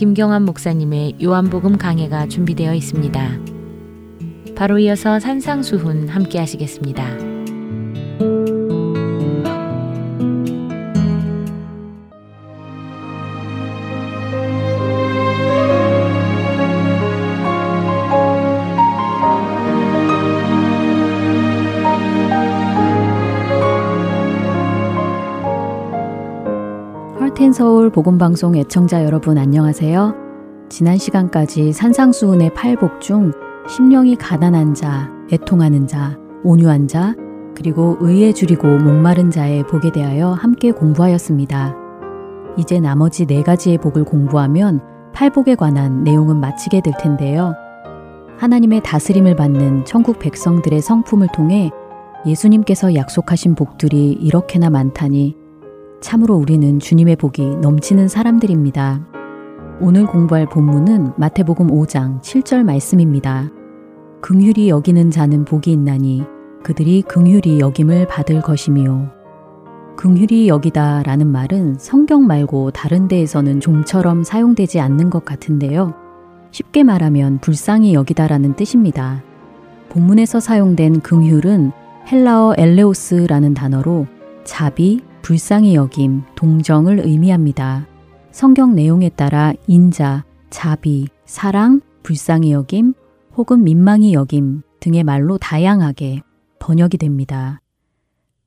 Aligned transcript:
김경환 0.00 0.46
목사님의 0.46 1.16
요한복음 1.22 1.76
강해가 1.76 2.26
준비되어 2.26 2.72
있습니다. 2.72 3.38
바로 4.56 4.78
이어서 4.78 5.20
산상수훈 5.20 6.08
함께 6.08 6.38
하시겠습니다. 6.38 7.04
서울 27.52 27.90
복음방송 27.90 28.54
애청자 28.56 29.04
여러분 29.04 29.36
안녕하세요. 29.36 30.14
지난 30.68 30.98
시간까지 30.98 31.72
산상수훈의 31.72 32.54
팔복 32.54 33.00
중 33.00 33.32
심령이 33.68 34.14
가난한 34.16 34.74
자, 34.74 35.10
애통하는 35.32 35.88
자, 35.88 36.16
온유한 36.44 36.86
자, 36.86 37.14
그리고 37.56 37.96
의에 38.00 38.32
줄이고 38.32 38.68
목마른 38.68 39.30
자의 39.30 39.66
복에 39.66 39.90
대하여 39.90 40.30
함께 40.30 40.70
공부하였습니다. 40.70 41.74
이제 42.56 42.78
나머지 42.78 43.26
네 43.26 43.42
가지의 43.42 43.78
복을 43.78 44.04
공부하면 44.04 44.80
팔복에 45.12 45.56
관한 45.56 46.04
내용은 46.04 46.38
마치게 46.38 46.82
될 46.82 46.94
텐데요. 47.00 47.54
하나님의 48.38 48.82
다스림을 48.84 49.34
받는 49.34 49.84
천국 49.84 50.20
백성들의 50.20 50.80
성품을 50.80 51.28
통해 51.34 51.70
예수님께서 52.26 52.94
약속하신 52.94 53.56
복들이 53.56 54.12
이렇게나 54.12 54.70
많다니 54.70 55.39
참으로 56.00 56.36
우리는 56.36 56.78
주님의 56.78 57.16
복이 57.16 57.56
넘치는 57.60 58.08
사람들입니다. 58.08 59.06
오늘 59.80 60.06
공부할 60.06 60.46
본문은 60.46 61.12
마태복음 61.16 61.68
5장 61.68 62.20
7절 62.20 62.64
말씀입니다. 62.64 63.50
긍휼히 64.20 64.68
여기는 64.68 65.10
자는 65.10 65.44
복이 65.44 65.70
있나니 65.72 66.22
그들이 66.62 67.02
긍휼히 67.02 67.60
여김을 67.60 68.06
받을 68.06 68.40
것이미요. 68.40 69.10
긍휼히 69.96 70.48
여기다 70.48 71.02
라는 71.02 71.26
말은 71.26 71.76
성경 71.78 72.26
말고 72.26 72.70
다른 72.70 73.06
데에서는 73.06 73.60
좀처럼 73.60 74.24
사용되지 74.24 74.80
않는 74.80 75.10
것 75.10 75.24
같은데요. 75.24 75.94
쉽게 76.50 76.82
말하면 76.82 77.38
불쌍히 77.40 77.94
여기다 77.94 78.26
라는 78.26 78.56
뜻입니다. 78.56 79.22
본문에서 79.90 80.40
사용된 80.40 81.00
긍휼은 81.00 81.72
헬라어 82.10 82.54
엘레오스라는 82.56 83.54
단어로 83.54 84.06
자비, 84.44 85.00
불쌍히 85.22 85.74
여김, 85.74 86.22
동정을 86.34 87.00
의미합니다. 87.00 87.86
성경 88.30 88.74
내용에 88.74 89.10
따라 89.10 89.52
인자, 89.66 90.24
자비, 90.50 91.08
사랑, 91.24 91.80
불쌍히 92.02 92.52
여김, 92.52 92.94
혹은 93.36 93.62
민망히 93.62 94.12
여김 94.12 94.62
등의 94.80 95.04
말로 95.04 95.38
다양하게 95.38 96.22
번역이 96.58 96.98
됩니다. 96.98 97.60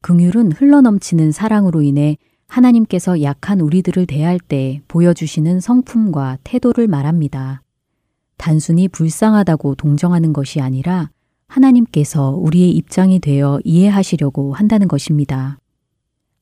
긍휼은 0.02 0.52
흘러넘치는 0.52 1.32
사랑으로 1.32 1.82
인해 1.82 2.18
하나님께서 2.48 3.22
약한 3.22 3.62
우리들을 3.62 4.06
대할 4.06 4.40
때 4.40 4.82
보여주시는 4.88 5.60
성품과 5.60 6.40
태도를 6.44 6.88
말합니다. 6.88 7.62
단순히 8.38 8.88
불쌍하다고 8.88 9.76
동정하는 9.76 10.34
것이 10.34 10.60
아니라 10.60 11.10
하나님께서 11.48 12.32
우리의 12.32 12.72
입장이 12.72 13.20
되어 13.20 13.60
이해하시려고 13.64 14.54
한다는 14.54 14.88
것입니다. 14.88 15.58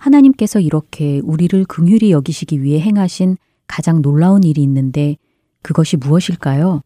하나님께서 0.01 0.59
이렇게 0.59 1.21
우리를 1.23 1.63
긍휼히 1.65 2.11
여기시기 2.11 2.63
위해 2.63 2.79
행하신 2.81 3.37
가장 3.67 4.01
놀라운 4.01 4.43
일이 4.43 4.63
있는데 4.63 5.15
그것이 5.61 5.95
무엇일까요? 5.95 6.81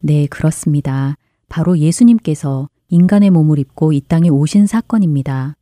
네, 0.00 0.26
그렇습니다. 0.26 1.16
바로 1.50 1.78
예수님께서 1.78 2.70
인간의 2.88 3.30
몸을 3.30 3.58
입고 3.58 3.92
이 3.92 4.00
땅에 4.00 4.30
오신 4.30 4.66
사건입니다. 4.66 5.56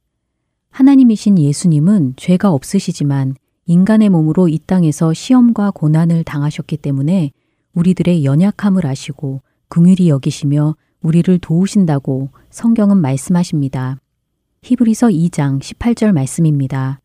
하나님이신 0.70 1.40
예수님은 1.40 2.14
죄가 2.16 2.52
없으시지만 2.52 3.34
인간의 3.66 4.08
몸으로 4.08 4.48
이 4.48 4.60
땅에서 4.64 5.12
시험과 5.12 5.72
고난을 5.72 6.22
당하셨기 6.22 6.76
때문에 6.76 7.32
우리들의 7.74 8.24
연약함을 8.24 8.86
아시고 8.86 9.42
긍휼히 9.68 10.08
여기시며 10.08 10.76
우리를 11.02 11.36
도우신다고 11.40 12.30
성경은 12.50 12.98
말씀하십니다. 12.98 13.98
히브리서 14.62 15.08
2장 15.08 15.58
18절 15.58 16.12
말씀입니다. 16.12 17.00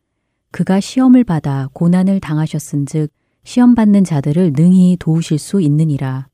그가 0.51 0.81
시험을 0.81 1.23
받아 1.23 1.69
고난을 1.73 2.19
당하셨은즉 2.19 3.11
시험 3.45 3.75
받는 3.75 4.03
자들을 4.03 4.53
능히 4.53 4.97
도우실 4.99 5.39
수 5.39 5.61
있느니라. 5.61 6.27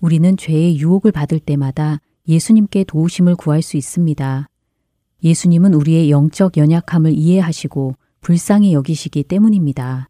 우리는 0.00 0.36
죄의 0.36 0.78
유혹을 0.78 1.12
받을 1.12 1.38
때마다 1.38 2.00
예수님께 2.26 2.84
도우심을 2.84 3.36
구할 3.36 3.62
수 3.62 3.76
있습니다. 3.76 4.48
예수님은 5.22 5.72
우리의 5.72 6.10
영적 6.10 6.56
연약함을 6.56 7.12
이해하시고 7.12 7.94
불쌍히 8.20 8.72
여기시기 8.72 9.22
때문입니다. 9.22 10.08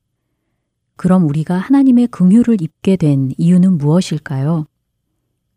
그럼 0.96 1.28
우리가 1.28 1.56
하나님의 1.56 2.06
긍휼을 2.08 2.62
입게 2.62 2.96
된 2.96 3.30
이유는 3.36 3.76
무엇일까요? 3.76 4.66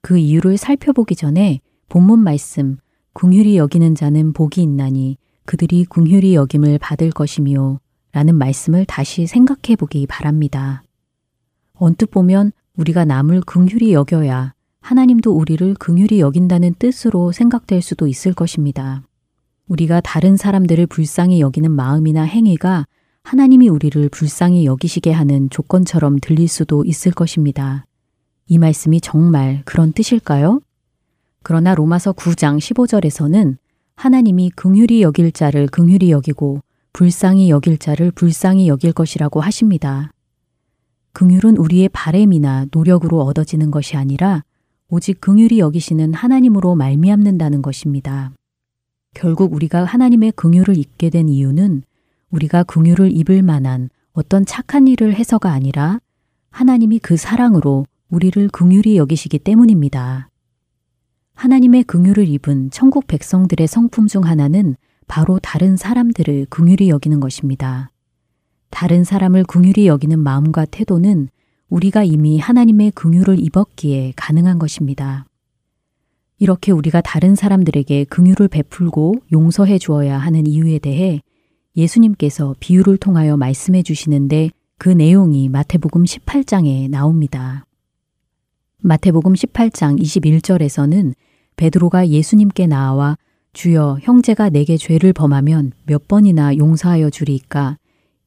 그 0.01 0.17
이유를 0.17 0.57
살펴보기 0.57 1.15
전에 1.15 1.61
본문 1.87 2.19
말씀 2.19 2.77
궁휼히 3.17 3.57
여기는 3.57 3.95
자는 3.95 4.31
복이 4.31 4.61
있나니 4.61 5.17
그들이 5.45 5.85
궁휼히 5.85 6.35
여김을 6.35 6.77
받을 6.77 7.09
것이며 7.09 7.79
라는 8.11 8.35
말씀을 8.35 8.85
다시 8.85 9.25
생각해 9.25 9.75
보기 9.75 10.05
바랍니다. 10.05 10.83
언뜻 11.73 12.11
보면 12.11 12.51
우리가 12.75 13.05
남을 13.05 13.41
긍휼히 13.41 13.93
여겨야 13.93 14.53
하나님도 14.81 15.31
우리를 15.31 15.73
긍휼히 15.79 16.19
여긴다는 16.19 16.75
뜻으로 16.77 17.31
생각될 17.31 17.81
수도 17.81 18.05
있을 18.05 18.35
것입니다. 18.35 19.01
우리가 19.67 19.99
다른 20.01 20.37
사람들을 20.37 20.85
불쌍히 20.85 21.41
여기는 21.41 21.71
마음이나 21.71 22.21
행위가 22.21 22.85
하나님이 23.23 23.67
우리를 23.67 24.09
불쌍히 24.09 24.67
여기시게 24.67 25.11
하는 25.11 25.49
조건처럼 25.49 26.19
들릴 26.21 26.47
수도 26.47 26.85
있을 26.85 27.11
것입니다. 27.13 27.87
이 28.45 28.59
말씀이 28.59 29.01
정말 29.01 29.63
그런 29.65 29.91
뜻일까요? 29.91 30.61
그러나 31.47 31.73
로마서 31.73 32.11
9장 32.11 32.57
15절에서는 32.57 33.55
하나님이 33.95 34.49
긍휼히 34.49 35.01
여길 35.01 35.31
자를 35.31 35.67
긍휼히 35.67 36.11
여기고 36.11 36.59
불쌍히 36.91 37.49
여길 37.49 37.77
자를 37.77 38.11
불쌍히 38.11 38.67
여길 38.67 38.91
것이라고 38.91 39.39
하십니다. 39.39 40.11
긍휼은 41.13 41.55
우리의 41.55 41.87
바램이나 41.87 42.65
노력으로 42.73 43.21
얻어지는 43.21 43.71
것이 43.71 43.95
아니라 43.95 44.43
오직 44.89 45.21
긍휼히 45.21 45.59
여기시는 45.59 46.13
하나님으로 46.13 46.75
말미암는다는 46.75 47.61
것입니다. 47.61 48.33
결국 49.15 49.53
우리가 49.53 49.85
하나님의 49.85 50.33
긍휼을 50.33 50.77
입게 50.77 51.09
된 51.09 51.29
이유는 51.29 51.83
우리가 52.29 52.63
긍휼을 52.63 53.13
입을 53.13 53.41
만한 53.41 53.89
어떤 54.11 54.45
착한 54.45 54.85
일을 54.89 55.15
해서가 55.15 55.53
아니라 55.53 56.01
하나님이 56.49 56.99
그 56.99 57.15
사랑으로 57.15 57.85
우리를 58.09 58.49
긍휼히 58.49 58.97
여기시기 58.97 59.39
때문입니다. 59.39 60.27
하나님의 61.37 61.83
긍휼을 61.83 62.27
입은 62.27 62.71
천국 62.71 63.05
백성들의 63.05 63.67
성품 63.67 64.07
중 64.07 64.25
하나는 64.25 64.75
바로 65.07 65.37
다른 65.37 65.77
사람들을 65.77 66.47
긍휼히 66.49 66.89
여기는 66.89 67.19
것입니다. 67.19 67.91
다른 68.71 69.03
사람을 69.03 69.43
긍휼히 69.43 69.85
여기는 69.85 70.17
마음과 70.17 70.65
태도는 70.65 71.29
우리가 71.69 72.03
이미 72.03 72.39
하나님의 72.39 72.89
긍휼을 72.91 73.39
입었기에 73.39 74.13
가능한 74.15 74.57
것입니다. 74.57 75.27
이렇게 76.39 76.71
우리가 76.71 77.01
다른 77.01 77.35
사람들에게 77.35 78.05
긍휼을 78.05 78.47
베풀고 78.49 79.17
용서해 79.31 79.77
주어야 79.77 80.17
하는 80.17 80.47
이유에 80.47 80.79
대해 80.79 81.21
예수님께서 81.75 82.55
비유를 82.59 82.97
통하여 82.97 83.37
말씀해 83.37 83.83
주시는데 83.83 84.49
그 84.79 84.89
내용이 84.89 85.49
마태복음 85.49 86.03
18장에 86.03 86.89
나옵니다. 86.89 87.63
마태복음 88.79 89.33
18장 89.33 90.01
21절에서는 90.01 91.13
베드로가 91.57 92.09
예수님께 92.09 92.67
나와 92.67 93.17
주여 93.53 93.97
형제가 94.01 94.49
내게 94.49 94.77
죄를 94.77 95.11
범하면 95.11 95.71
몇 95.85 96.07
번이나 96.07 96.55
용서하여 96.55 97.09
주리이까 97.09 97.77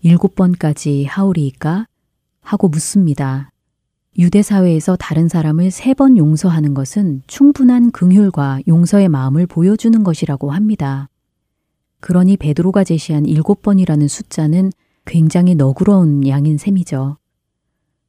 일곱 0.03 0.35
번까지 0.35 1.05
하오리이까 1.05 1.87
하고 2.41 2.69
묻습니다. 2.69 3.51
유대 4.19 4.43
사회에서 4.43 4.97
다른 4.97 5.29
사람을 5.29 5.71
세 5.71 5.95
번 5.95 6.19
용서하는 6.19 6.75
것은 6.75 7.23
충분한 7.29 7.93
긍휼과 7.93 8.63
용서의 8.67 9.09
마음을 9.09 9.47
보여주는 9.47 10.03
것이라고 10.03 10.51
합니다. 10.51 11.09
그러니 12.01 12.37
베드로가 12.37 12.83
제시한 12.83 13.27
일곱 13.27 13.63
번이라는 13.63 14.09
숫자는 14.09 14.73
굉장히 15.05 15.55
너그러운 15.55 16.27
양인 16.27 16.59
셈이죠. 16.59 17.19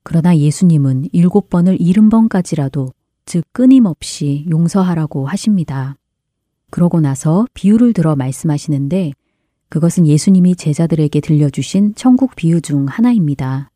그러나 0.02 0.36
예수님은 0.36 1.10
일곱 1.12 1.50
번을 1.50 1.80
일흔 1.80 2.10
번까지라도 2.10 2.90
즉 3.26 3.46
끊임없이 3.52 4.46
용서하라고 4.50 5.28
하십니다. 5.28 5.96
그러고 6.70 7.00
나서 7.00 7.46
비유를 7.54 7.94
들어 7.94 8.16
말씀하시는데 8.16 9.14
그것은 9.70 10.06
예수님이 10.08 10.56
제자들에게 10.56 11.20
들려주신 11.22 11.96
천국 11.96 12.36
비유 12.36 12.62
중 12.62 12.86
하나입니다. 12.88 13.72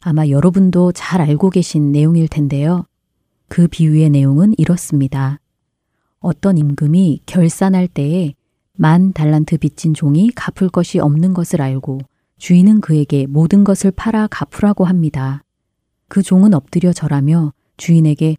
아마 0.00 0.28
여러분도 0.28 0.92
잘 0.92 1.20
알고 1.20 1.50
계신 1.50 1.92
내용일 1.92 2.28
텐데요. 2.28 2.86
그 3.48 3.68
비유의 3.68 4.10
내용은 4.10 4.54
이렇습니다. 4.58 5.40
어떤 6.18 6.58
임금이 6.58 7.22
결산할 7.26 7.88
때에 7.88 8.34
만 8.74 9.12
달란트 9.12 9.58
빚진 9.58 9.92
종이 9.94 10.30
갚을 10.34 10.70
것이 10.70 10.98
없는 10.98 11.34
것을 11.34 11.60
알고 11.60 12.00
주인은 12.38 12.80
그에게 12.80 13.26
모든 13.26 13.64
것을 13.64 13.90
팔아 13.90 14.28
갚으라고 14.28 14.84
합니다. 14.84 15.42
그 16.08 16.22
종은 16.22 16.54
엎드려 16.54 16.92
절하며 16.92 17.52
주인에게 17.76 18.36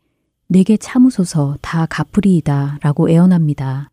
내게 0.51 0.75
참으소서 0.75 1.56
다 1.62 1.86
갚으리이다 1.86 2.80
라고 2.81 3.09
애원합니다. 3.09 3.89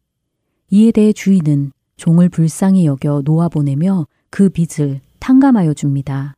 이에 0.70 0.90
대해 0.90 1.12
주인은 1.12 1.70
종을 1.96 2.28
불쌍히 2.28 2.84
여겨 2.84 3.22
놓아보내며 3.24 4.08
그 4.28 4.48
빚을 4.48 5.00
탕감하여 5.20 5.74
줍니다. 5.74 6.34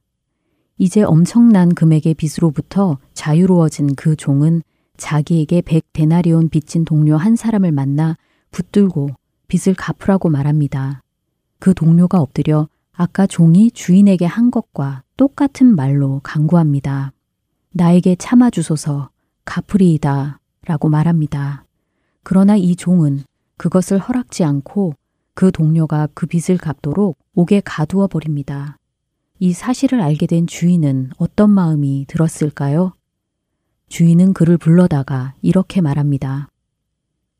이제 0.77 1.03
엄청난 1.03 1.75
금액의 1.75 2.13
빚으로부터 2.13 2.99
자유로워진 3.15 3.95
그 3.95 4.15
종은 4.15 4.61
자기에게 4.99 5.63
백 5.63 5.91
데나리온 5.95 6.51
빚진 6.51 6.85
동료 6.85 7.17
한 7.17 7.35
사람을 7.35 7.73
만나 7.73 8.19
붙들고 8.51 9.09
빚을 9.49 9.75
갚으라고 9.75 10.29
말합니다. 10.29 11.01
그 11.59 11.73
동료가 11.73 12.21
엎드려 12.21 12.69
아까 12.93 13.27
종이 13.27 13.71
주인에게 13.71 14.27
한 14.27 14.51
것과 14.51 15.03
똑같은 15.17 15.75
말로 15.75 16.21
강구합니다. 16.23 17.15
나에게 17.73 18.17
참아주소서 18.17 19.09
갚으리이다 19.51 20.39
라고 20.65 20.89
말합니다. 20.89 21.65
그러나 22.23 22.55
이 22.55 22.77
종은 22.77 23.25
그것을 23.57 23.99
허락지 23.99 24.45
않고 24.45 24.95
그 25.35 25.51
동료가 25.51 26.07
그 26.15 26.27
빚을 26.27 26.57
갚도록 26.57 27.19
옥에 27.35 27.61
가두어 27.65 28.07
버립니다. 28.07 28.77
이 29.41 29.53
사실을 29.53 30.03
알게 30.03 30.27
된 30.27 30.47
주인은 30.47 31.11
어떤 31.19 31.51
마음이 31.51 32.05
들었을까요? 32.07 32.93
주인은 33.89 34.35
그를 34.35 34.57
불러다가 34.57 35.35
이렇게 35.43 35.81
말합니다. 35.81 36.49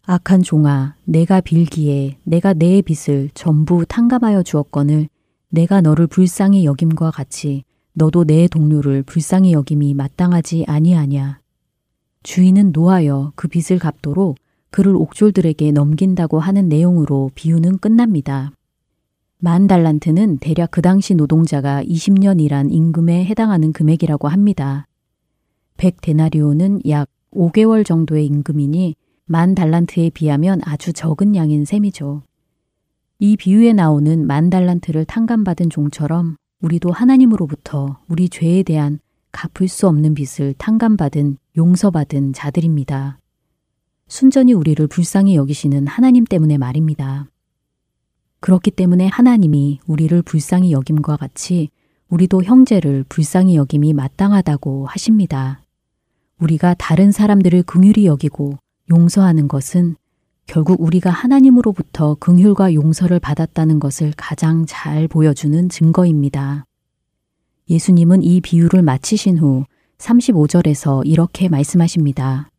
악한 0.05 0.43
종아, 0.43 0.97
내가 1.05 1.41
빌기에 1.41 2.19
내가 2.25 2.55
내 2.55 2.83
빚을 2.83 3.31
전부 3.35 3.87
탕감하여 3.87 4.43
주었거늘 4.43 5.09
내가 5.51 5.81
너를 5.81 6.09
불쌍히 6.09 6.65
여김과 6.65 7.13
같이 7.13 7.63
너도 7.93 8.25
내 8.25 8.49
동료를 8.49 9.05
불쌍히 9.05 9.53
여김이 9.53 9.95
마땅하지 9.95 10.65
아니하냐. 10.67 11.41
주인은 12.23 12.73
노하여 12.73 13.33
그 13.35 13.49
빚을 13.49 13.79
갚도록 13.79 14.37
그를 14.71 14.95
옥졸들에게 14.95 15.73
넘긴다고 15.73 16.39
하는 16.39 16.69
내용으로 16.69 17.31
비유는 17.35 17.79
끝납니다. 17.79 18.53
만 19.39 19.67
달란트는 19.67 20.39
대략 20.39 20.71
그 20.71 20.83
당시 20.83 21.15
노동자가 21.15 21.83
20년 21.83 22.41
일한 22.41 22.71
임금에 22.71 23.25
해당하는 23.25 23.73
금액이라고 23.73 24.29
합니다. 24.29 24.87
100 25.79 26.03
데나리오는 26.03 26.83
약 26.89 27.09
5개월 27.33 27.87
정도의 27.87 28.27
임금이니 28.27 28.97
만 29.25 29.55
달란트에 29.55 30.11
비하면 30.11 30.61
아주 30.65 30.93
적은 30.93 31.35
양인 31.37 31.65
셈이죠. 31.65 32.23
이 33.19 33.37
비유에 33.37 33.73
나오는 33.73 34.27
만 34.27 34.51
달란트를 34.51 35.07
탕감받은 35.07 35.71
종처럼 35.71 36.37
우리도 36.61 36.91
하나님으로부터 36.91 37.99
우리 38.09 38.29
죄에 38.29 38.63
대한 38.63 38.99
갚을 39.33 39.69
수 39.69 39.89
없는 39.89 40.15
빚을 40.15 40.55
탕감받은 40.59 41.39
용서받은 41.61 42.33
자들입니다. 42.33 43.19
순전히 44.09 44.55
우리를 44.55 44.87
불쌍히 44.87 45.37
여기시는 45.37 45.87
하나님 45.87 46.25
때문에 46.25 46.57
말입니다. 46.57 47.27
그렇기 48.41 48.71
때문에 48.71 49.09
하나님이 49.09 49.81
우리를 49.87 50.23
불쌍히 50.23 50.73
여김과 50.73 51.19
같이 51.19 51.69
우리도 52.09 52.45
형제를 52.45 53.05
불쌍히 53.11 53.57
여김이 53.57 53.93
마땅하다고 53.93 54.87
하십니다. 54.87 55.63
우리가 56.39 56.75
다른 56.79 57.13
사람들을 57.13 57.63
긍휼히 57.65 58.07
여기고 58.07 58.55
용서하는 58.89 59.47
것은 59.47 59.97
결국 60.47 60.81
우리가 60.81 61.11
하나님으로부터 61.11 62.15
긍휼과 62.15 62.73
용서를 62.73 63.21
받았다는 63.21 63.81
것을 63.81 64.15
가장 64.17 64.65
잘 64.67 65.09
보여주는 65.09 65.69
증거입니다. 65.69 66.65
예수님은 67.69 68.23
이 68.23 68.41
비유를 68.41 68.81
마치신 68.81 69.37
후 69.37 69.67
35절에서 70.01 71.03
이렇게 71.05 71.49
말씀하십니다. 71.49 72.51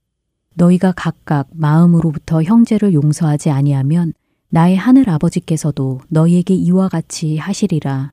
너희가 0.54 0.94
각각 0.96 1.48
마음으로부터 1.52 2.44
형제를 2.44 2.94
용서하지 2.94 3.50
아니하면 3.50 4.14
나의 4.50 4.76
하늘 4.76 5.10
아버지께서도 5.10 6.02
너희에게 6.10 6.54
이와 6.54 6.90
같이 6.90 7.38
하시리라. 7.38 8.12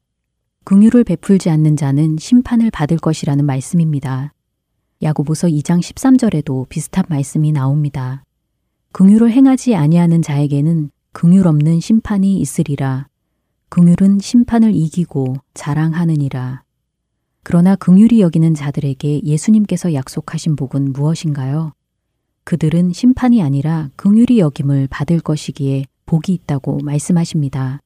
긍휼을 0.64 1.04
베풀지 1.04 1.50
않는 1.50 1.76
자는 1.76 2.16
심판을 2.18 2.70
받을 2.70 2.96
것이라는 2.96 3.44
말씀입니다. 3.44 4.32
야고보서 5.02 5.48
2장 5.48 5.80
13절에도 5.80 6.68
비슷한 6.68 7.04
말씀이 7.08 7.52
나옵니다. 7.52 8.24
긍휼을 8.92 9.30
행하지 9.30 9.74
아니하는 9.74 10.22
자에게는 10.22 10.90
긍휼 11.12 11.46
없는 11.46 11.80
심판이 11.80 12.38
있으리라. 12.40 13.08
긍휼은 13.70 14.20
심판을 14.20 14.74
이기고 14.74 15.36
자랑하느니라. 15.54 16.62
그러나 17.48 17.76
긍휼히 17.76 18.20
여기는 18.20 18.52
자들에게 18.52 19.22
예수님께서 19.24 19.94
약속하신 19.94 20.54
복은 20.54 20.92
무엇인가요? 20.92 21.72
그들은 22.44 22.92
심판이 22.92 23.42
아니라 23.42 23.88
긍휼히 23.96 24.38
여김을 24.38 24.88
받을 24.90 25.18
것이기에 25.18 25.86
복이 26.04 26.34
있다고 26.34 26.80
말씀하십니다. 26.80 27.80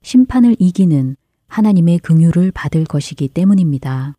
심판을 0.00 0.56
이기는 0.58 1.16
하나님의 1.46 1.98
긍휼을 1.98 2.52
받을 2.52 2.84
것이기 2.84 3.28
때문입니다. 3.28 4.14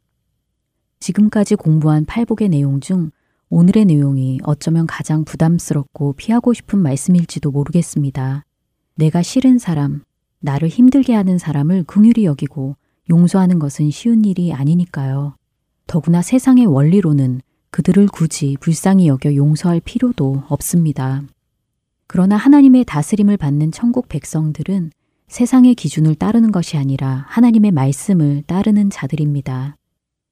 지금까지 0.99 1.55
공부한 1.55 2.05
팔복의 2.05 2.49
내용 2.49 2.79
중 2.79 3.09
오늘의 3.49 3.85
내용이 3.85 4.41
어쩌면 4.43 4.85
가장 4.85 5.25
부담스럽고 5.25 6.13
피하고 6.13 6.53
싶은 6.53 6.77
말씀일지도 6.77 7.49
모르겠습니다. 7.49 8.45
내가 8.93 9.23
싫은 9.23 9.57
사람, 9.57 10.03
나를 10.39 10.67
힘들게 10.67 11.15
하는 11.15 11.39
사람을 11.39 11.85
긍휼히 11.85 12.25
여기고 12.25 12.75
용서하는 13.13 13.59
것은 13.59 13.91
쉬운 13.91 14.25
일이 14.25 14.51
아니니까요. 14.53 15.35
더구나 15.85 16.23
세상의 16.23 16.65
원리로는 16.65 17.41
그들을 17.69 18.07
굳이 18.07 18.57
불쌍히 18.59 19.07
여겨 19.07 19.35
용서할 19.35 19.81
필요도 19.81 20.45
없습니다. 20.47 21.21
그러나 22.07 22.37
하나님의 22.37 22.85
다스림을 22.85 23.37
받는 23.37 23.71
천국 23.71 24.09
백성들은 24.09 24.91
세상의 25.27 25.75
기준을 25.75 26.15
따르는 26.15 26.51
것이 26.51 26.75
아니라 26.77 27.25
하나님의 27.27 27.71
말씀을 27.71 28.43
따르는 28.47 28.89
자들입니다. 28.89 29.75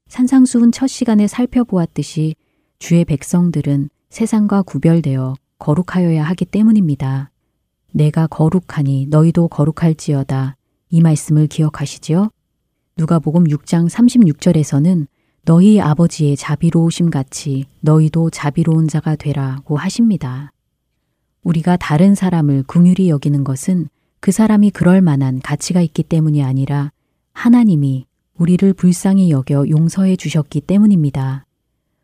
산상수훈 0.08 0.72
첫 0.72 0.88
시간에 0.88 1.28
살펴보았듯이 1.28 2.36
주의 2.80 3.06
백성들은 3.06 3.90
세상과 4.10 4.64
구별되어 4.64 5.36
거룩하여야 5.60 6.24
하기 6.24 6.46
때문입니다. 6.46 7.30
내가 7.94 8.26
거룩하니 8.26 9.08
너희도 9.08 9.50
거룩할지어다. 9.50 10.58
이 10.90 11.02
말씀을 11.02 11.46
기억하시지요? 11.46 12.30
누가복음 13.02 13.46
6장 13.46 13.90
36절에서는 13.90 15.08
너희 15.44 15.82
아버지의 15.82 16.38
자비로우심 16.38 17.10
같이 17.10 17.66
너희도 17.80 18.30
자비로운 18.30 18.88
자가 18.88 19.16
되라고 19.16 19.76
하십니다. 19.76 20.52
우리가 21.42 21.78
다른 21.78 22.14
사람을 22.14 22.62
궁휼히 22.68 23.10
여기는 23.10 23.44
것은 23.44 23.90
그 24.20 24.32
사람이 24.32 24.70
그럴 24.70 25.02
만한 25.02 25.40
가치가 25.40 25.82
있기 25.82 26.04
때문이 26.04 26.44
아니라 26.44 26.92
하나님이 27.34 28.06
우리를 28.38 28.72
불쌍히 28.74 29.32
여겨 29.32 29.70
용서해 29.70 30.16
주셨기 30.16 30.62
때문입니다. 30.62 31.48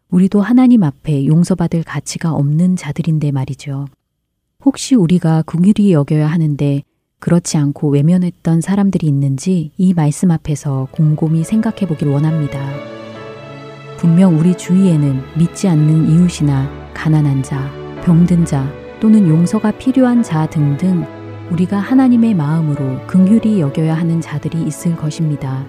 우리도 0.09 0.41
하나님 0.41 0.81
앞에 0.81 1.27
용서받을 1.27 1.83
가치가 1.83 2.33
없는 2.33 2.75
자들인데 2.75 3.31
말이죠. 3.31 3.85
혹시 4.65 4.95
우리가 4.95 5.43
궁휼히 5.43 5.91
여겨야 5.93 6.25
하는데 6.25 6.81
그렇지 7.19 7.57
않고 7.57 7.89
외면했던 7.89 8.61
사람들이 8.61 9.07
있는지 9.07 9.71
이 9.77 9.93
말씀 9.93 10.29
앞에서 10.31 10.87
곰곰이 10.91 11.43
생각해 11.43 11.87
보길 11.87 12.09
원합니다. 12.09 12.59
분명 13.97 14.37
우리 14.37 14.55
주위에는 14.55 15.21
믿지 15.37 15.67
않는 15.67 16.09
이웃이나 16.11 16.69
가난한 16.93 17.41
자, 17.41 17.71
병든 18.03 18.45
자 18.45 18.71
또는 18.99 19.27
용서가 19.27 19.71
필요한 19.71 20.21
자 20.21 20.47
등등 20.47 21.05
우리가 21.49 21.77
하나님의 21.77 22.35
마음으로 22.35 23.05
긍휼히 23.07 23.61
여겨야 23.61 23.95
하는 23.95 24.21
자들이 24.21 24.61
있을 24.63 24.95
것입니다. 24.95 25.65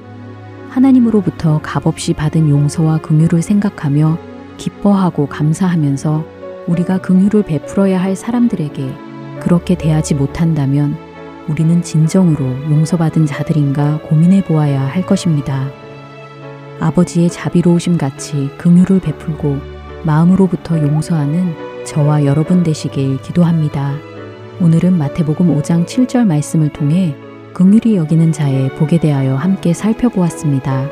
하나님으로부터 0.69 1.61
값없이 1.63 2.13
받은 2.13 2.51
용서와 2.51 2.99
긍휼을 2.99 3.41
생각하며 3.41 4.19
기뻐하고 4.59 5.27
감사하면서 5.27 6.25
우리가 6.67 6.99
긍휼을 6.99 7.45
베풀어야 7.45 8.03
할 8.03 8.17
사람들에게 8.17 8.95
그렇게 9.41 9.77
대하지 9.77 10.15
못한다면 10.15 11.08
우리는 11.49 11.83
진정으로 11.83 12.45
용서받은 12.71 13.27
자들인가 13.27 14.01
고민해 14.03 14.45
보아야 14.45 14.83
할 14.83 15.05
것입니다. 15.05 15.69
아버지의 16.81 17.31
자비로우심 17.31 17.99
같이 17.99 18.51
긍휼을 18.59 19.01
베풀고 19.01 19.59
마음으로부터 20.05 20.81
용서하는 20.81 21.85
저와 21.85 22.25
여러분 22.25 22.63
되시길 22.63 23.21
기도합니다. 23.23 23.95
오늘은 24.61 24.97
마태복음 24.97 25.57
5장 25.61 25.87
7절 25.87 26.27
말씀을 26.27 26.69
통해 26.69 27.17
긍휼히 27.55 27.97
여기는 27.97 28.33
자의 28.33 28.69
복에 28.77 29.01
대하여 29.01 29.35
함께 29.37 29.73
살펴보았습니다. 29.73 30.89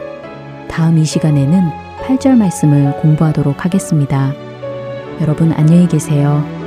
다음 0.69 0.99
이 0.99 1.05
시간에는 1.05 1.87
8절 2.03 2.37
말씀을 2.37 2.97
공부하도록 3.01 3.65
하겠습니다. 3.65 4.33
여러분 5.21 5.53
안녕히 5.53 5.87
계세요. 5.87 6.66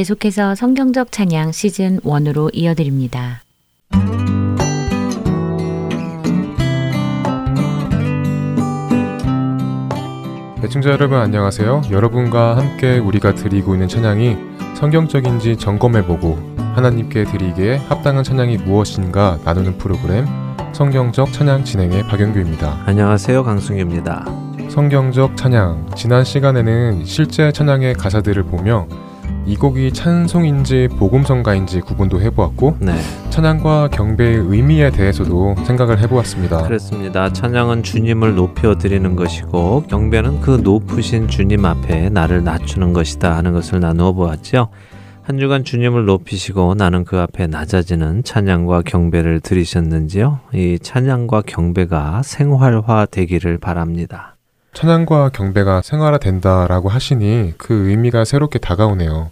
계속해서 0.00 0.54
성경적 0.54 1.12
찬양 1.12 1.52
시즌 1.52 2.00
1으로 2.00 2.48
이어드립니다. 2.54 3.42
애청자 10.70 10.90
여러분 10.90 11.18
안녕하세요. 11.18 11.82
여러분과 11.90 12.56
함께 12.56 12.98
우리가 12.98 13.34
드리고 13.34 13.74
있는 13.74 13.88
찬양이 13.88 14.36
성경적인지 14.76 15.56
점검해보고 15.56 16.38
하나님께 16.76 17.24
드리기에 17.24 17.78
합당한 17.88 18.22
찬양이 18.22 18.56
무엇인가 18.58 19.40
나누는 19.44 19.78
프로그램 19.78 20.26
성경적 20.72 21.32
찬양 21.32 21.64
진행의 21.64 22.04
박영규입니다. 22.06 22.84
안녕하세요. 22.86 23.42
강승규입니다. 23.42 24.24
성경적 24.68 25.36
찬양 25.36 25.90
지난 25.96 26.22
시간에는 26.22 27.04
실제 27.04 27.50
찬양의 27.50 27.94
가사들을 27.94 28.44
보며 28.44 28.86
이 29.46 29.56
곡이 29.56 29.92
찬송인지 29.92 30.88
복음성가인지 30.98 31.80
구분도 31.80 32.20
해보았고 32.20 32.76
네. 32.80 32.92
찬양과 33.30 33.88
경배의 33.88 34.36
의미에 34.36 34.90
대해서도 34.90 35.56
생각을 35.64 35.98
해보았습니다. 36.00 36.62
그렇습니다. 36.62 37.32
찬양은 37.32 37.82
주님을 37.82 38.34
높여 38.34 38.76
드리는 38.76 39.16
것이고 39.16 39.84
경배는 39.88 40.40
그 40.40 40.60
높으신 40.62 41.28
주님 41.28 41.64
앞에 41.64 42.10
나를 42.10 42.44
낮추는 42.44 42.92
것이다 42.92 43.36
하는 43.36 43.52
것을 43.52 43.80
나누어 43.80 44.12
보았죠. 44.12 44.68
한 45.22 45.38
주간 45.38 45.64
주님을 45.64 46.06
높이시고 46.06 46.74
나는 46.74 47.04
그 47.04 47.18
앞에 47.18 47.46
낮아지는 47.46 48.24
찬양과 48.24 48.82
경배를 48.82 49.40
드리셨는지요? 49.40 50.40
이 50.54 50.78
찬양과 50.82 51.42
경배가 51.46 52.22
생활화 52.24 53.06
되기를 53.06 53.58
바랍니다. 53.58 54.36
찬양과 54.72 55.30
경배가 55.30 55.82
생활화된다라고 55.82 56.88
하시니 56.88 57.54
그 57.58 57.88
의미가 57.88 58.24
새롭게 58.24 58.58
다가오네요. 58.58 59.30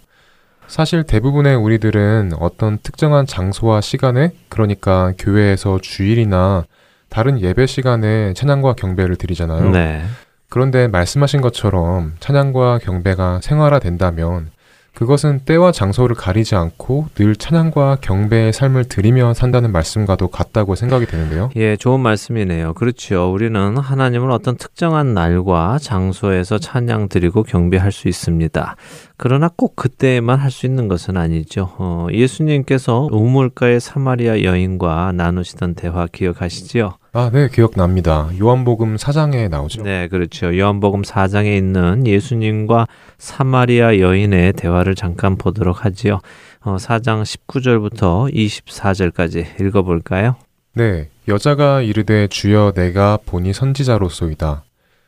사실 0.67 1.03
대부분의 1.03 1.55
우리들은 1.55 2.33
어떤 2.39 2.77
특정한 2.77 3.25
장소와 3.25 3.81
시간에, 3.81 4.31
그러니까 4.49 5.13
교회에서 5.17 5.79
주일이나 5.81 6.65
다른 7.09 7.41
예배 7.41 7.65
시간에 7.65 8.33
찬양과 8.33 8.73
경배를 8.73 9.15
드리잖아요. 9.15 9.71
네. 9.71 10.03
그런데 10.47 10.87
말씀하신 10.87 11.41
것처럼 11.41 12.13
찬양과 12.19 12.79
경배가 12.79 13.39
생활화된다면 13.41 14.51
그것은 14.93 15.41
때와 15.45 15.71
장소를 15.71 16.15
가리지 16.15 16.55
않고 16.55 17.07
늘 17.15 17.35
찬양과 17.35 17.99
경배의 18.01 18.51
삶을 18.53 18.85
드리며 18.85 19.33
산다는 19.33 19.71
말씀과도 19.71 20.27
같다고 20.27 20.75
생각이 20.75 21.05
되는데요. 21.05 21.49
예, 21.55 21.77
좋은 21.77 22.01
말씀이네요. 22.01 22.73
그렇죠. 22.73 23.31
우리는 23.31 23.77
하나님을 23.77 24.29
어떤 24.31 24.57
특정한 24.57 25.13
날과 25.13 25.77
장소에서 25.81 26.57
찬양 26.57 27.07
드리고 27.07 27.43
경배할 27.43 27.91
수 27.91 28.07
있습니다. 28.09 28.75
그러나 29.17 29.49
꼭 29.55 29.75
그때에만 29.75 30.37
할 30.39 30.49
수 30.49 30.65
있는 30.65 30.87
것은 30.87 31.15
아니죠. 31.15 31.69
어, 31.77 32.07
예수님께서 32.11 33.07
우물가의 33.11 33.79
사마리아 33.79 34.41
여인과 34.41 35.11
나누시던 35.13 35.75
대화 35.75 36.07
기억하시지요? 36.11 36.95
아, 37.11 37.31
네, 37.33 37.49
기억납니다. 37.49 38.29
요한복음 38.39 38.95
4장에 38.95 39.49
나오죠. 39.49 39.81
네, 39.81 40.07
그렇죠. 40.07 40.55
요한복음 40.55 41.01
4장에 41.01 41.57
있는 41.57 42.05
예수님과 42.05 42.85
사마리아 43.17 43.97
여인의 43.97 44.53
대화를 44.53 44.93
잠깐 44.93 45.35
보도록 45.35 45.85
하지요. 45.85 46.19
어, 46.61 46.75
4장 46.75 47.23
19절부터 47.23 48.31
24절까지 48.31 49.59
읽어볼까요? 49.59 50.35
네, 50.73 51.09
여자가 51.27 51.81
이르되 51.81 52.27
주여 52.27 52.73
내가 52.75 53.17
보니 53.25 53.53
선지자로소이다. 53.53 54.63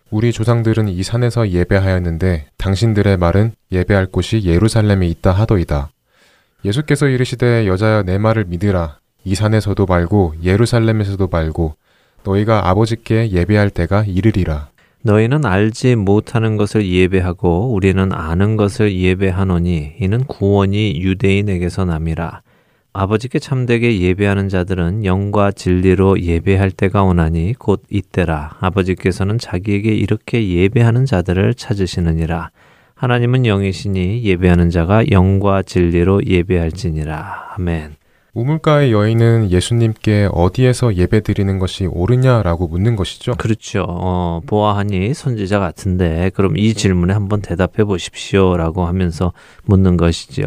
우리 0.09 0.33
조상들은 0.33 0.89
이 0.89 1.03
산에서 1.03 1.49
예배하였는데 1.49 2.47
당신들의 2.57 3.17
말은 3.17 3.51
예배할 3.71 4.07
곳이 4.07 4.43
예루살렘에 4.43 5.07
있다 5.07 5.31
하더이다. 5.31 5.91
예수께서 6.65 7.07
이르시되 7.07 7.67
여자여 7.67 8.03
내 8.03 8.17
말을 8.17 8.45
믿으라. 8.45 8.97
이 9.23 9.35
산에서도 9.35 9.85
말고 9.85 10.33
예루살렘에서도 10.43 11.27
말고 11.27 11.75
너희가 12.23 12.69
아버지께 12.69 13.31
예배할 13.31 13.69
때가 13.69 14.03
이르리라. 14.05 14.69
너희는 15.03 15.45
알지 15.45 15.95
못하는 15.95 16.57
것을 16.57 16.85
예배하고 16.87 17.73
우리는 17.73 18.13
아는 18.13 18.55
것을 18.55 18.95
예배하노니 18.95 19.93
이는 19.99 20.23
구원이 20.25 21.01
유대인에게서 21.01 21.85
남이라. 21.85 22.41
아버지께 22.93 23.39
참되게 23.39 24.01
예배하는 24.01 24.49
자들은 24.49 25.05
영과 25.05 25.51
진리로 25.51 26.21
예배할 26.21 26.71
때가 26.71 27.03
오나니 27.03 27.55
곧 27.57 27.83
이때라. 27.89 28.57
아버지께서는 28.59 29.37
자기에게 29.37 29.93
이렇게 29.93 30.47
예배하는 30.47 31.05
자들을 31.05 31.53
찾으시느니라. 31.53 32.51
하나님은 32.95 33.45
영이시니 33.45 34.23
예배하는 34.25 34.69
자가 34.69 35.09
영과 35.09 35.63
진리로 35.63 36.21
예배할지니라. 36.25 37.55
아멘. 37.55 38.00
우물가의 38.33 38.93
여인은 38.93 39.51
예수님께 39.51 40.29
어디에서 40.31 40.95
예배드리는 40.95 41.59
것이 41.59 41.85
옳으냐라고 41.85 42.67
묻는 42.67 42.95
것이죠. 42.95 43.33
그렇죠. 43.35 43.85
어, 43.87 44.41
보아하니 44.45 45.13
선지자 45.13 45.59
같은데 45.59 46.31
그럼 46.33 46.57
이 46.57 46.73
질문에 46.73 47.13
한번 47.13 47.41
대답해 47.41 47.83
보십시오라고 47.83 48.85
하면서 48.85 49.33
묻는 49.65 49.97
것이지요. 49.97 50.45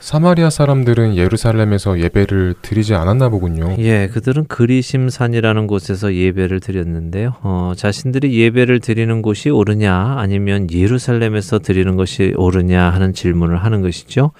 사마리아 0.00 0.48
사람들은 0.48 1.16
예루살렘에서 1.16 2.00
예배를 2.00 2.54
드리지 2.62 2.94
않았나 2.94 3.28
보군요. 3.28 3.76
예, 3.80 4.08
그들은 4.10 4.46
그리심산이라는 4.46 5.66
곳에서 5.66 6.14
예배를 6.14 6.60
드렸는데요. 6.60 7.34
어, 7.42 7.74
자신들이 7.76 8.34
예배를 8.40 8.80
드리는 8.80 9.20
곳이 9.20 9.50
옳으냐 9.50 10.16
아니면 10.18 10.68
예루살렘에서 10.72 11.58
드리는 11.58 11.96
것이 11.96 12.32
옳으냐 12.36 12.88
하는 12.88 13.12
질문을 13.12 13.58
하는 13.62 13.82
것이죠. 13.82 14.32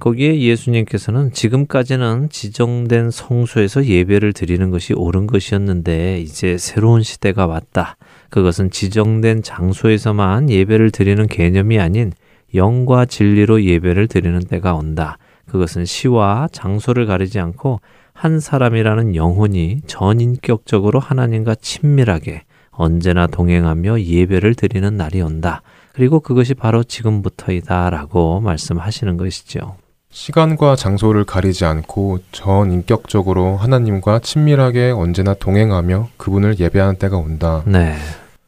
거기에 0.00 0.40
예수님께서는 0.40 1.32
지금까지는 1.32 2.28
지정된 2.30 3.10
성소에서 3.10 3.84
예배를 3.84 4.32
드리는 4.32 4.70
것이 4.70 4.94
옳은 4.94 5.26
것이었는데 5.26 6.20
이제 6.20 6.56
새로운 6.56 7.02
시대가 7.02 7.46
왔다. 7.46 7.96
그것은 8.30 8.70
지정된 8.70 9.42
장소에서만 9.42 10.50
예배를 10.50 10.92
드리는 10.92 11.26
개념이 11.26 11.80
아닌 11.80 12.12
영과 12.54 13.06
진리로 13.06 13.64
예배를 13.64 14.06
드리는 14.06 14.38
때가 14.38 14.74
온다. 14.74 15.18
그것은 15.46 15.84
시와 15.84 16.48
장소를 16.52 17.06
가리지 17.06 17.40
않고 17.40 17.80
한 18.12 18.38
사람이라는 18.38 19.16
영혼이 19.16 19.80
전인격적으로 19.86 21.00
하나님과 21.00 21.56
친밀하게 21.56 22.44
언제나 22.70 23.26
동행하며 23.26 24.02
예배를 24.02 24.54
드리는 24.54 24.96
날이 24.96 25.20
온다. 25.22 25.62
그리고 25.92 26.20
그것이 26.20 26.54
바로 26.54 26.84
지금부터이다 26.84 27.90
라고 27.90 28.40
말씀하시는 28.40 29.16
것이죠. 29.16 29.76
시간과 30.10 30.74
장소를 30.74 31.24
가리지 31.24 31.64
않고 31.64 32.20
전인격적으로 32.32 33.56
하나님과 33.56 34.20
친밀하게 34.20 34.90
언제나 34.90 35.34
동행하며 35.34 36.08
그분을 36.16 36.58
예배하는 36.58 36.96
때가 36.96 37.16
온다. 37.18 37.62
네. 37.66 37.94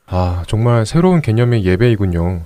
아, 0.06 0.42
정말 0.46 0.86
새로운 0.86 1.20
개념의 1.20 1.64
예배이군요. 1.64 2.42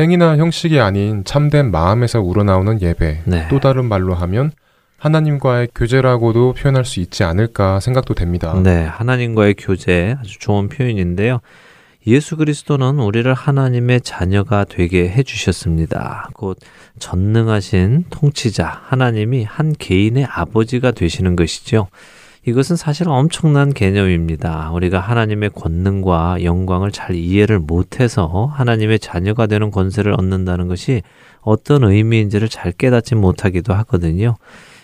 행위나 0.00 0.36
형식이 0.36 0.80
아닌 0.80 1.24
참된 1.24 1.70
마음에서 1.70 2.20
우러나오는 2.20 2.80
예배. 2.80 3.22
네. 3.24 3.48
또 3.48 3.60
다른 3.60 3.86
말로 3.86 4.14
하면 4.14 4.52
하나님과의 4.98 5.68
교제라고도 5.74 6.54
표현할 6.54 6.84
수 6.84 7.00
있지 7.00 7.22
않을까 7.24 7.80
생각도 7.80 8.14
됩니다. 8.14 8.58
네, 8.62 8.84
하나님과의 8.84 9.54
교제 9.58 10.16
아주 10.18 10.38
좋은 10.38 10.68
표현인데요. 10.68 11.40
예수 12.06 12.36
그리스도는 12.36 13.00
우리를 13.00 13.32
하나님의 13.34 14.00
자녀가 14.02 14.64
되게 14.64 15.08
해주셨습니다. 15.08 16.30
곧 16.34 16.56
전능하신 17.00 18.04
통치자, 18.10 18.80
하나님이 18.84 19.42
한 19.42 19.74
개인의 19.76 20.24
아버지가 20.24 20.92
되시는 20.92 21.34
것이죠. 21.34 21.88
이것은 22.46 22.76
사실 22.76 23.08
엄청난 23.08 23.74
개념입니다. 23.74 24.70
우리가 24.70 25.00
하나님의 25.00 25.50
권능과 25.50 26.44
영광을 26.44 26.92
잘 26.92 27.16
이해를 27.16 27.58
못해서 27.58 28.46
하나님의 28.54 29.00
자녀가 29.00 29.48
되는 29.48 29.72
권세를 29.72 30.12
얻는다는 30.16 30.68
것이 30.68 31.02
어떤 31.40 31.82
의미인지를 31.82 32.48
잘 32.48 32.70
깨닫지 32.70 33.16
못하기도 33.16 33.74
하거든요. 33.74 34.36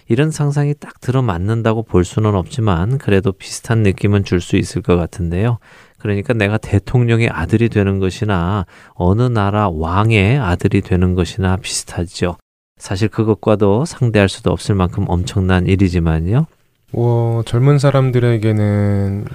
이런 0.08 0.32
상상이 0.32 0.74
딱 0.78 1.00
들어맞는다고 1.00 1.84
볼 1.84 2.04
수는 2.04 2.34
없지만 2.34 2.98
그래도 2.98 3.30
비슷한 3.30 3.84
느낌은 3.84 4.24
줄 4.24 4.40
수 4.40 4.56
있을 4.56 4.82
것 4.82 4.96
같은데요. 4.96 5.58
그러니까 6.02 6.32
내가 6.34 6.58
대통령의 6.58 7.28
아들이 7.28 7.68
되는 7.68 8.00
것이나 8.00 8.66
어느 8.94 9.22
나라 9.22 9.68
왕의 9.70 10.36
아들이 10.38 10.80
되는 10.80 11.14
것이나 11.14 11.56
비슷하죠. 11.56 12.36
사실 12.76 13.06
그것과도 13.08 13.84
상대할 13.84 14.28
수도 14.28 14.50
없을 14.50 14.74
만큼 14.74 15.04
엄청난 15.06 15.66
일이지만요. 15.68 16.46
뭐 16.90 17.42
젊은 17.44 17.78
사람들에게는 17.78 19.26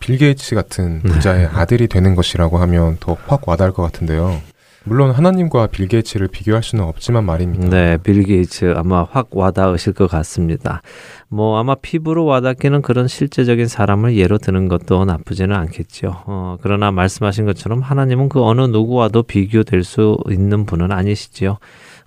빌 0.00 0.16
게이츠 0.16 0.54
같은 0.54 1.02
부자의 1.02 1.42
네. 1.42 1.50
아들이 1.52 1.88
되는 1.88 2.14
것이라고 2.14 2.56
하면 2.58 2.96
더 3.00 3.16
확 3.26 3.46
와닿을 3.46 3.72
것 3.72 3.82
같은데요. 3.82 4.40
물론 4.84 5.10
하나님과 5.10 5.66
빌 5.66 5.88
게이츠를 5.88 6.28
비교할 6.28 6.62
수는 6.62 6.84
없지만 6.84 7.24
말입니다. 7.24 7.68
네, 7.68 7.98
빌 7.98 8.22
게이츠 8.22 8.74
아마 8.76 9.04
확 9.04 9.28
와닿으실 9.30 9.92
것 9.92 10.08
같습니다. 10.08 10.82
뭐 11.28 11.58
아마 11.58 11.74
피부로 11.74 12.24
와닿기는 12.24 12.80
그런 12.82 13.06
실제적인 13.06 13.66
사람을 13.66 14.16
예로 14.16 14.38
드는 14.38 14.68
것도 14.68 15.04
나쁘지는 15.04 15.54
않겠죠. 15.54 16.22
어, 16.26 16.56
그러나 16.62 16.90
말씀하신 16.90 17.44
것처럼 17.44 17.80
하나님은 17.80 18.28
그 18.28 18.42
어느 18.42 18.62
누구와도 18.62 19.24
비교될 19.24 19.84
수 19.84 20.16
있는 20.30 20.64
분은 20.64 20.90
아니시지요. 20.90 21.58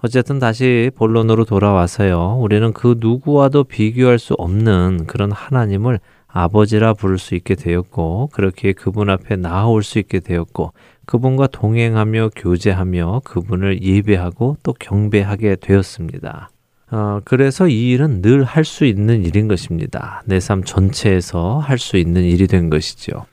어쨌든 0.03 0.39
다시 0.39 0.89
본론으로 0.95 1.45
돌아와서요. 1.45 2.39
우리는 2.39 2.73
그 2.73 2.95
누구와도 2.99 3.65
비교할 3.65 4.17
수 4.17 4.33
없는 4.33 5.05
그런 5.05 5.31
하나님을 5.31 5.99
아버지라 6.27 6.93
부를 6.93 7.19
수 7.19 7.35
있게 7.35 7.55
되었고, 7.55 8.29
그렇게 8.31 8.71
그분 8.73 9.09
앞에 9.09 9.35
나아올 9.35 9.83
수 9.83 9.99
있게 9.99 10.21
되었고, 10.21 10.73
그분과 11.11 11.47
동행하며 11.47 12.29
교제하며 12.37 13.21
그분을 13.25 13.83
예배하고 13.83 14.55
또 14.63 14.73
경배하게 14.79 15.57
되었습니다. 15.57 16.49
어, 16.91 17.19
그래서 17.25 17.67
이 17.67 17.89
일은 17.91 18.21
늘 18.21 18.45
할 18.45 18.63
수 18.63 18.85
있는 18.85 19.25
일인 19.25 19.49
것입니다. 19.49 20.23
내 20.25 20.39
삶 20.39 20.63
전체에서 20.63 21.59
할 21.59 21.77
수 21.79 21.97
있는 21.97 22.23
일이 22.23 22.47
된 22.47 22.69
것이죠. 22.69 23.25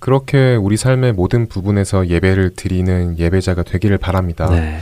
그렇게 0.00 0.56
우리 0.56 0.76
삶의 0.76 1.12
모든 1.12 1.46
부분에서 1.46 2.08
예배를 2.08 2.54
드리는 2.56 3.16
예배자가 3.16 3.62
되기를 3.62 3.98
바랍니다. 3.98 4.50
네. 4.50 4.78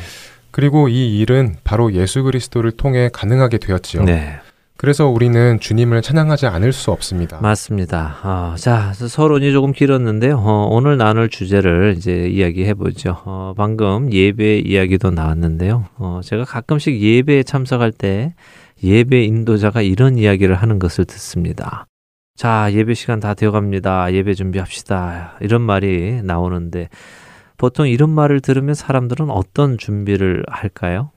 그리고 0.50 0.88
이 0.88 1.18
일은 1.18 1.56
바로 1.64 1.92
예수 1.92 2.22
그리스도를 2.22 2.70
통해 2.70 3.10
가능하게 3.12 3.58
되었지요. 3.58 4.04
네. 4.04 4.38
그래서 4.78 5.08
우리는 5.08 5.58
주님을 5.58 6.02
찬양하지 6.02 6.46
않을 6.46 6.72
수 6.72 6.92
없습니다. 6.92 7.40
맞습니다. 7.40 8.16
어, 8.22 8.54
자, 8.56 8.92
서론이 8.92 9.50
조금 9.50 9.72
길었는데요. 9.72 10.36
어, 10.38 10.68
오늘 10.70 10.96
나눌 10.96 11.28
주제를 11.28 11.96
이제 11.96 12.28
이야기해 12.28 12.74
보죠. 12.74 13.20
어, 13.24 13.54
방금 13.56 14.12
예배 14.12 14.60
이야기도 14.60 15.10
나왔는데요. 15.10 15.86
어, 15.96 16.20
제가 16.22 16.44
가끔씩 16.44 17.00
예배에 17.00 17.42
참석할 17.42 17.90
때 17.90 18.34
예배 18.84 19.24
인도자가 19.24 19.82
이런 19.82 20.16
이야기를 20.16 20.54
하는 20.54 20.78
것을 20.78 21.04
듣습니다. 21.06 21.88
자, 22.36 22.68
예배 22.72 22.94
시간 22.94 23.18
다 23.18 23.34
되어 23.34 23.50
갑니다. 23.50 24.12
예배 24.12 24.34
준비합시다. 24.34 25.38
이런 25.40 25.60
말이 25.60 26.22
나오는데 26.22 26.88
보통 27.56 27.88
이런 27.88 28.10
말을 28.10 28.38
들으면 28.40 28.76
사람들은 28.76 29.28
어떤 29.28 29.76
준비를 29.76 30.44
할까요? 30.46 31.10